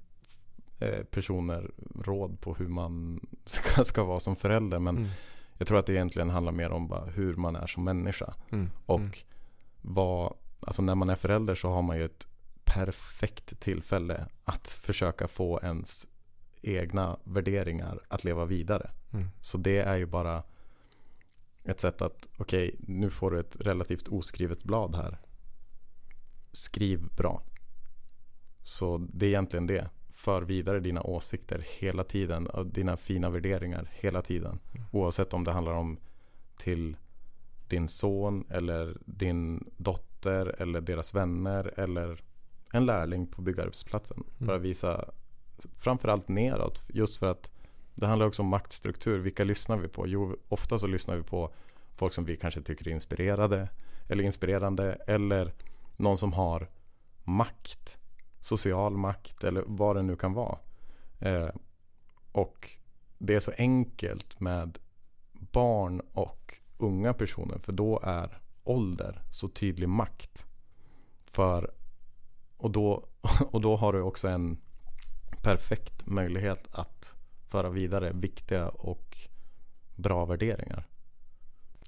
Eh, 0.80 1.04
personer 1.04 1.72
råd 1.96 2.42
på 2.42 2.54
hur 2.54 2.68
man 2.68 3.20
ska, 3.46 3.84
ska 3.84 4.04
vara 4.04 4.20
som 4.20 4.36
förälder. 4.36 4.80
Men 4.80 4.98
mm. 4.98 5.10
jag 5.58 5.68
tror 5.68 5.80
att 5.80 5.86
det 5.86 5.94
egentligen 5.94 6.30
handlar 6.30 6.52
mer 6.52 6.70
om 6.70 6.88
bara 6.88 7.06
hur 7.06 7.36
man 7.36 7.56
är 7.56 7.68
som 7.68 7.84
människa. 7.84 8.34
Mm. 8.52 8.70
Och 8.86 9.00
mm. 9.00 9.12
vad, 9.82 10.34
alltså 10.60 10.82
när 10.82 10.96
man 10.96 11.10
är 11.10 11.16
förälder 11.16 11.56
så 11.56 11.70
har 11.70 11.82
man 11.82 11.98
ju 11.98 12.06
ett 12.06 12.28
perfekt 12.64 13.60
tillfälle 13.60 14.28
att 14.44 14.68
försöka 14.68 15.28
få 15.28 15.60
ens 15.64 16.08
egna 16.62 17.18
värderingar 17.24 18.00
att 18.08 18.24
leva 18.24 18.46
vidare. 18.46 18.92
Mm. 19.14 19.28
Så 19.40 19.58
det 19.58 19.80
är 19.80 19.96
ju 19.96 20.06
bara 20.06 20.44
ett 21.64 21.80
sätt 21.80 22.02
att, 22.02 22.28
okej, 22.38 22.68
okay, 22.68 22.80
nu 22.80 23.10
får 23.10 23.32
du 23.32 23.40
ett 23.40 23.58
relativt 23.60 24.08
oskrivet 24.08 24.64
blad 24.64 24.96
här. 24.96 25.18
Skriv 26.52 27.08
bra. 27.16 27.44
Så 28.66 28.98
det 29.14 29.26
är 29.26 29.30
egentligen 29.30 29.68
det. 29.68 29.90
För 30.14 30.42
vidare 30.42 30.80
dina 30.80 31.02
åsikter 31.02 31.66
hela 31.80 32.04
tiden. 32.04 32.48
Dina 32.66 32.98
fina 32.98 33.30
värderingar 33.30 33.90
hela 33.92 34.22
tiden. 34.22 34.60
Oavsett 34.92 35.34
om 35.34 35.44
det 35.44 35.52
handlar 35.52 35.74
om 35.74 35.98
till 36.58 36.98
din 37.68 37.88
son 37.88 38.46
eller 38.50 38.98
din 39.06 39.70
dotter 39.78 40.62
eller 40.62 40.82
deras 40.82 41.14
vänner 41.14 41.74
eller 41.80 42.24
en 42.74 42.86
lärling 42.86 43.28
på 43.28 43.42
byggarbetsplatsen. 43.42 44.18
Mm. 44.18 44.48
Bara 44.48 44.58
visa 44.58 45.10
framförallt 45.78 46.28
neråt. 46.28 46.84
Just 46.88 47.18
för 47.18 47.28
att 47.28 47.52
det 47.96 48.08
handlar 48.08 48.26
också 48.26 48.42
om 48.42 48.48
maktstruktur. 48.48 49.20
Vilka 49.20 49.44
lyssnar 49.44 49.78
vi 49.78 49.88
på? 49.88 50.08
Jo, 50.08 50.36
ofta 50.50 50.78
så 50.78 50.88
lyssnar 50.88 51.16
vi 51.16 51.24
på 51.24 51.54
folk 51.96 52.14
som 52.14 52.26
vi 52.26 52.36
kanske 52.36 52.62
tycker 52.62 52.88
är 52.88 52.92
inspirerade 52.92 53.70
eller 54.10 54.24
inspirerande 54.24 54.94
eller 55.08 55.54
någon 55.98 56.18
som 56.18 56.34
har 56.34 56.70
makt 57.24 57.98
social 58.46 58.98
makt 58.98 59.44
eller 59.44 59.64
vad 59.68 59.96
det 59.96 60.02
nu 60.02 60.16
kan 60.16 60.34
vara. 60.34 60.58
Eh, 61.20 61.50
och 62.32 62.70
det 63.18 63.36
är 63.36 63.40
så 63.40 63.52
enkelt 63.58 64.40
med 64.40 64.78
barn 65.32 66.02
och 66.14 66.54
unga 66.78 67.14
personer 67.14 67.60
för 67.60 67.72
då 67.72 68.00
är 68.04 68.40
ålder 68.64 69.22
så 69.30 69.48
tydlig 69.48 69.90
makt. 69.90 70.46
För, 71.26 71.72
och, 72.58 72.72
då, 72.72 73.08
och 73.52 73.62
då 73.62 73.76
har 73.76 73.94
du 73.94 74.02
också 74.02 74.28
en 74.28 74.62
perfekt 75.42 76.06
möjlighet 76.06 76.68
att 76.72 77.14
föra 77.48 77.70
vidare 77.70 78.12
viktiga 78.14 78.70
och 78.70 79.18
bra 79.96 80.26
värderingar. 80.26 80.88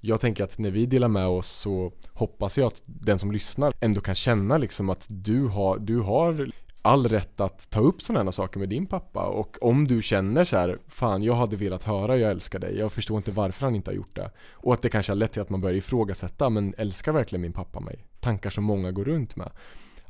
Jag 0.00 0.20
tänker 0.20 0.44
att 0.44 0.58
när 0.58 0.70
vi 0.70 0.86
delar 0.86 1.08
med 1.08 1.26
oss 1.26 1.48
så 1.48 1.92
hoppas 2.12 2.58
jag 2.58 2.66
att 2.66 2.82
den 2.86 3.18
som 3.18 3.32
lyssnar 3.32 3.72
ändå 3.80 4.00
kan 4.00 4.14
känna 4.14 4.58
liksom 4.58 4.90
att 4.90 5.06
du 5.08 5.46
har, 5.46 5.78
du 5.78 5.98
har 5.98 6.50
all 6.82 7.08
rätt 7.08 7.40
att 7.40 7.70
ta 7.70 7.80
upp 7.80 8.02
sådana 8.02 8.24
här 8.24 8.30
saker 8.30 8.58
med 8.58 8.68
din 8.68 8.86
pappa. 8.86 9.26
Och 9.26 9.56
om 9.60 9.88
du 9.88 10.02
känner 10.02 10.44
så 10.44 10.56
här, 10.56 10.78
fan 10.88 11.22
jag 11.22 11.34
hade 11.34 11.56
velat 11.56 11.84
höra 11.84 12.16
jag 12.16 12.30
älskar 12.30 12.58
dig, 12.58 12.78
jag 12.78 12.92
förstår 12.92 13.16
inte 13.16 13.30
varför 13.30 13.66
han 13.66 13.74
inte 13.74 13.90
har 13.90 13.96
gjort 13.96 14.16
det. 14.16 14.30
Och 14.52 14.72
att 14.72 14.82
det 14.82 14.88
kanske 14.88 15.12
har 15.12 15.16
lett 15.16 15.32
till 15.32 15.42
att 15.42 15.50
man 15.50 15.60
börjar 15.60 15.76
ifrågasätta, 15.76 16.50
men 16.50 16.74
älskar 16.78 17.12
verkligen 17.12 17.42
min 17.42 17.52
pappa 17.52 17.80
mig? 17.80 18.04
Tankar 18.20 18.50
som 18.50 18.64
många 18.64 18.92
går 18.92 19.04
runt 19.04 19.36
med 19.36 19.50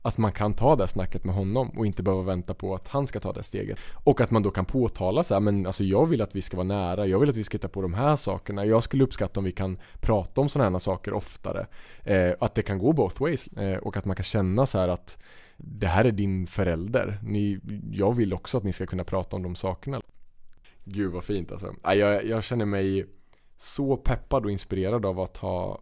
att 0.02 0.18
man 0.18 0.32
kan 0.32 0.54
ta 0.54 0.76
det 0.76 0.88
snacket 0.88 1.24
med 1.24 1.34
honom 1.34 1.70
och 1.78 1.86
inte 1.86 2.02
behöva 2.02 2.22
vänta 2.22 2.54
på 2.54 2.74
att 2.74 2.88
han 2.88 3.06
ska 3.06 3.20
ta 3.20 3.32
det 3.32 3.42
steget. 3.42 3.78
Och 4.04 4.20
att 4.20 4.30
man 4.30 4.42
då 4.42 4.50
kan 4.50 4.64
påtala 4.64 5.24
så 5.24 5.34
här, 5.34 5.40
men 5.40 5.66
alltså 5.66 5.84
jag 5.84 6.06
vill 6.06 6.22
att 6.22 6.34
vi 6.34 6.42
ska 6.42 6.56
vara 6.56 6.66
nära, 6.66 7.06
jag 7.06 7.18
vill 7.18 7.30
att 7.30 7.36
vi 7.36 7.44
ska 7.44 7.54
hitta 7.54 7.68
på 7.68 7.82
de 7.82 7.94
här 7.94 8.16
sakerna. 8.16 8.64
Jag 8.64 8.82
skulle 8.82 9.04
uppskatta 9.04 9.40
om 9.40 9.44
vi 9.44 9.52
kan 9.52 9.78
prata 10.00 10.40
om 10.40 10.48
sådana 10.48 10.70
här 10.70 10.78
saker 10.78 11.12
oftare. 11.12 11.66
Eh, 12.04 12.32
att 12.40 12.54
det 12.54 12.62
kan 12.62 12.78
gå 12.78 12.92
both 12.92 13.22
ways 13.22 13.46
eh, 13.46 13.78
och 13.78 13.96
att 13.96 14.04
man 14.04 14.16
kan 14.16 14.24
känna 14.24 14.66
så 14.66 14.78
här 14.78 14.88
att 14.88 15.18
det 15.56 15.86
här 15.86 16.04
är 16.04 16.12
din 16.12 16.46
förälder. 16.46 17.18
Ni, 17.22 17.60
jag 17.92 18.16
vill 18.16 18.34
också 18.34 18.58
att 18.58 18.64
ni 18.64 18.72
ska 18.72 18.86
kunna 18.86 19.04
prata 19.04 19.36
om 19.36 19.42
de 19.42 19.54
sakerna. 19.54 20.00
Gud 20.84 21.12
vad 21.12 21.24
fint 21.24 21.52
alltså. 21.52 21.74
Jag, 21.84 22.24
jag 22.24 22.44
känner 22.44 22.64
mig 22.64 23.06
så 23.56 23.96
peppad 23.96 24.44
och 24.44 24.50
inspirerad 24.50 25.06
av 25.06 25.20
att 25.20 25.36
ha 25.36 25.80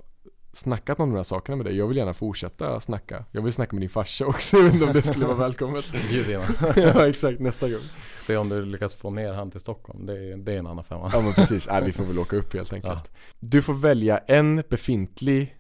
snackat 0.57 1.01
om 1.01 1.11
de 1.11 1.17
här 1.17 1.23
sakerna 1.23 1.57
med 1.57 1.67
dig. 1.67 1.77
Jag 1.77 1.87
vill 1.87 1.97
gärna 1.97 2.13
fortsätta 2.13 2.81
snacka. 2.81 3.25
Jag 3.31 3.43
vill 3.43 3.53
snacka 3.53 3.77
med 3.77 3.83
din 3.83 3.91
farsa 3.91 4.27
också, 4.27 4.57
om 4.59 4.91
det 4.93 5.03
skulle 5.03 5.27
vara 5.27 5.37
välkommet. 5.37 5.85
ja, 6.77 7.09
exakt, 7.09 7.41
nästa 7.41 7.69
gång. 7.69 7.81
Se 8.17 8.37
om 8.37 8.49
du 8.49 8.65
lyckas 8.65 8.95
få 8.95 9.11
ner 9.11 9.33
han 9.33 9.51
till 9.51 9.61
Stockholm. 9.61 10.07
Det 10.07 10.13
är, 10.13 10.37
det 10.37 10.53
är 10.53 10.59
en 10.59 10.67
annan 10.67 10.85
femma. 10.85 11.11
Ja, 11.13 11.21
men 11.21 11.33
precis. 11.33 11.69
Nej, 11.69 11.85
vi 11.85 11.93
får 11.93 12.05
väl 12.05 12.19
åka 12.19 12.37
upp 12.37 12.55
helt 12.55 12.73
enkelt. 12.73 13.11
Ja. 13.11 13.19
Du 13.41 13.63
får 13.63 13.75
välja 13.75 14.19
en 14.19 14.63
befintlig 14.69 15.55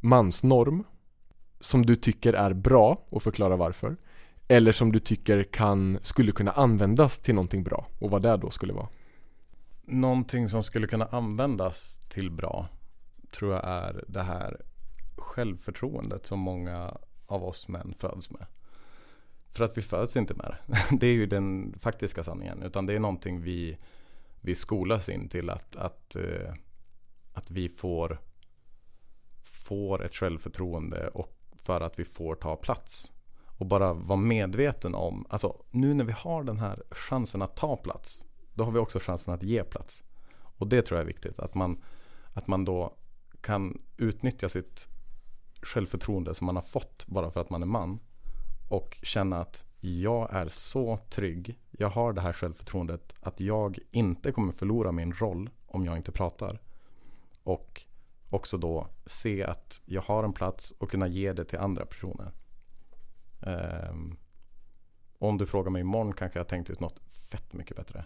mansnorm 0.00 0.84
som 1.60 1.86
du 1.86 1.96
tycker 1.96 2.32
är 2.32 2.52
bra 2.52 3.06
och 3.08 3.22
förklara 3.22 3.56
varför. 3.56 3.96
Eller 4.48 4.72
som 4.72 4.92
du 4.92 4.98
tycker 4.98 5.42
kan, 5.42 5.98
skulle 6.02 6.32
kunna 6.32 6.52
användas 6.52 7.18
till 7.18 7.34
någonting 7.34 7.64
bra 7.64 7.86
och 7.98 8.10
vad 8.10 8.22
det 8.22 8.36
då 8.36 8.50
skulle 8.50 8.72
vara. 8.72 8.88
Någonting 9.84 10.48
som 10.48 10.62
skulle 10.62 10.86
kunna 10.86 11.04
användas 11.04 12.00
till 12.08 12.30
bra 12.30 12.68
tror 13.30 13.52
jag 13.52 13.64
är 13.64 14.04
det 14.08 14.22
här 14.22 14.62
självförtroendet 15.16 16.26
som 16.26 16.38
många 16.38 16.96
av 17.26 17.44
oss 17.44 17.68
män 17.68 17.94
föds 17.98 18.30
med. 18.30 18.46
För 19.52 19.64
att 19.64 19.78
vi 19.78 19.82
föds 19.82 20.16
inte 20.16 20.34
med 20.34 20.46
det. 20.46 20.96
Det 21.00 21.06
är 21.06 21.12
ju 21.12 21.26
den 21.26 21.74
faktiska 21.78 22.24
sanningen. 22.24 22.62
Utan 22.62 22.86
det 22.86 22.94
är 22.94 22.98
någonting 22.98 23.40
vi, 23.42 23.78
vi 24.40 24.54
skolas 24.54 25.08
in 25.08 25.28
till 25.28 25.50
att, 25.50 25.76
att, 25.76 26.16
eh, 26.16 26.54
att 27.32 27.50
vi 27.50 27.68
får, 27.68 28.18
får 29.42 30.04
ett 30.04 30.14
självförtroende 30.14 31.08
och 31.08 31.38
för 31.56 31.80
att 31.80 31.98
vi 31.98 32.04
får 32.04 32.34
ta 32.34 32.56
plats. 32.56 33.12
Och 33.58 33.66
bara 33.66 33.92
vara 33.92 34.18
medveten 34.18 34.94
om, 34.94 35.26
alltså 35.30 35.62
nu 35.70 35.94
när 35.94 36.04
vi 36.04 36.12
har 36.12 36.42
den 36.42 36.58
här 36.58 36.82
chansen 36.90 37.42
att 37.42 37.56
ta 37.56 37.76
plats, 37.76 38.26
då 38.54 38.64
har 38.64 38.72
vi 38.72 38.78
också 38.78 38.98
chansen 38.98 39.34
att 39.34 39.42
ge 39.42 39.64
plats. 39.64 40.04
Och 40.34 40.66
det 40.66 40.82
tror 40.82 40.98
jag 40.98 41.02
är 41.02 41.06
viktigt, 41.06 41.38
att 41.38 41.54
man, 41.54 41.82
att 42.32 42.46
man 42.46 42.64
då 42.64 42.96
kan 43.40 43.82
utnyttja 43.96 44.48
sitt 44.48 44.88
självförtroende 45.62 46.34
som 46.34 46.46
man 46.46 46.56
har 46.56 46.62
fått 46.62 47.06
bara 47.06 47.30
för 47.30 47.40
att 47.40 47.50
man 47.50 47.62
är 47.62 47.66
man 47.66 48.00
och 48.68 48.98
känna 49.02 49.40
att 49.40 49.64
jag 49.80 50.34
är 50.34 50.48
så 50.48 50.96
trygg. 50.96 51.58
Jag 51.70 51.88
har 51.88 52.12
det 52.12 52.20
här 52.20 52.32
självförtroendet 52.32 53.14
att 53.20 53.40
jag 53.40 53.78
inte 53.90 54.32
kommer 54.32 54.52
förlora 54.52 54.92
min 54.92 55.12
roll 55.12 55.50
om 55.66 55.84
jag 55.84 55.96
inte 55.96 56.12
pratar. 56.12 56.60
Och 57.42 57.82
också 58.30 58.58
då 58.58 58.88
se 59.06 59.44
att 59.44 59.80
jag 59.84 60.02
har 60.02 60.24
en 60.24 60.32
plats 60.32 60.70
och 60.78 60.90
kunna 60.90 61.06
ge 61.06 61.32
det 61.32 61.44
till 61.44 61.58
andra 61.58 61.86
personer. 61.86 62.32
Um, 63.40 64.16
om 65.18 65.38
du 65.38 65.46
frågar 65.46 65.70
mig 65.70 65.80
imorgon 65.80 66.12
kanske 66.12 66.38
jag 66.38 66.48
tänkt 66.48 66.70
ut 66.70 66.80
något 66.80 67.00
fett 67.30 67.52
mycket 67.52 67.76
bättre. 67.76 68.04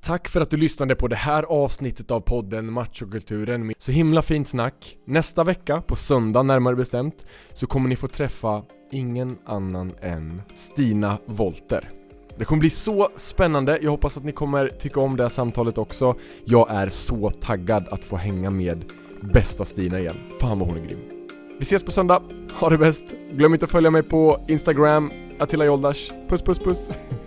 Tack 0.00 0.28
för 0.28 0.40
att 0.40 0.50
du 0.50 0.56
lyssnade 0.56 0.94
på 0.94 1.08
det 1.08 1.16
här 1.16 1.42
avsnittet 1.42 2.10
av 2.10 2.20
podden 2.20 2.72
Machokulturen. 2.72 3.72
Så 3.78 3.92
himla 3.92 4.22
fint 4.22 4.48
snack. 4.48 4.96
Nästa 5.04 5.44
vecka, 5.44 5.80
på 5.80 5.96
söndag 5.96 6.42
närmare 6.42 6.76
bestämt, 6.76 7.26
så 7.52 7.66
kommer 7.66 7.88
ni 7.88 7.96
få 7.96 8.08
träffa 8.08 8.62
ingen 8.92 9.38
annan 9.44 9.92
än 10.00 10.42
Stina 10.54 11.18
Volter 11.26 11.90
Det 12.38 12.44
kommer 12.44 12.60
bli 12.60 12.70
så 12.70 13.08
spännande, 13.16 13.78
jag 13.82 13.90
hoppas 13.90 14.16
att 14.16 14.24
ni 14.24 14.32
kommer 14.32 14.68
tycka 14.68 15.00
om 15.00 15.16
det 15.16 15.24
här 15.24 15.28
samtalet 15.28 15.78
också. 15.78 16.14
Jag 16.44 16.70
är 16.70 16.88
så 16.88 17.30
taggad 17.30 17.88
att 17.88 18.04
få 18.04 18.16
hänga 18.16 18.50
med 18.50 18.84
bästa 19.20 19.64
Stina 19.64 20.00
igen. 20.00 20.16
Fan 20.40 20.58
vad 20.58 20.68
hon 20.68 20.78
är 20.78 20.86
grym. 20.86 21.00
Vi 21.58 21.62
ses 21.62 21.84
på 21.84 21.92
söndag, 21.92 22.22
ha 22.52 22.70
det 22.70 22.78
bäst! 22.78 23.04
Glöm 23.30 23.54
inte 23.54 23.64
att 23.64 23.70
följa 23.70 23.90
mig 23.90 24.02
på 24.02 24.40
Instagram, 24.48 25.10
Attila 25.38 25.64
Joldash. 25.64 26.12
Puss 26.28 26.42
puss 26.42 26.58
puss! 26.58 26.90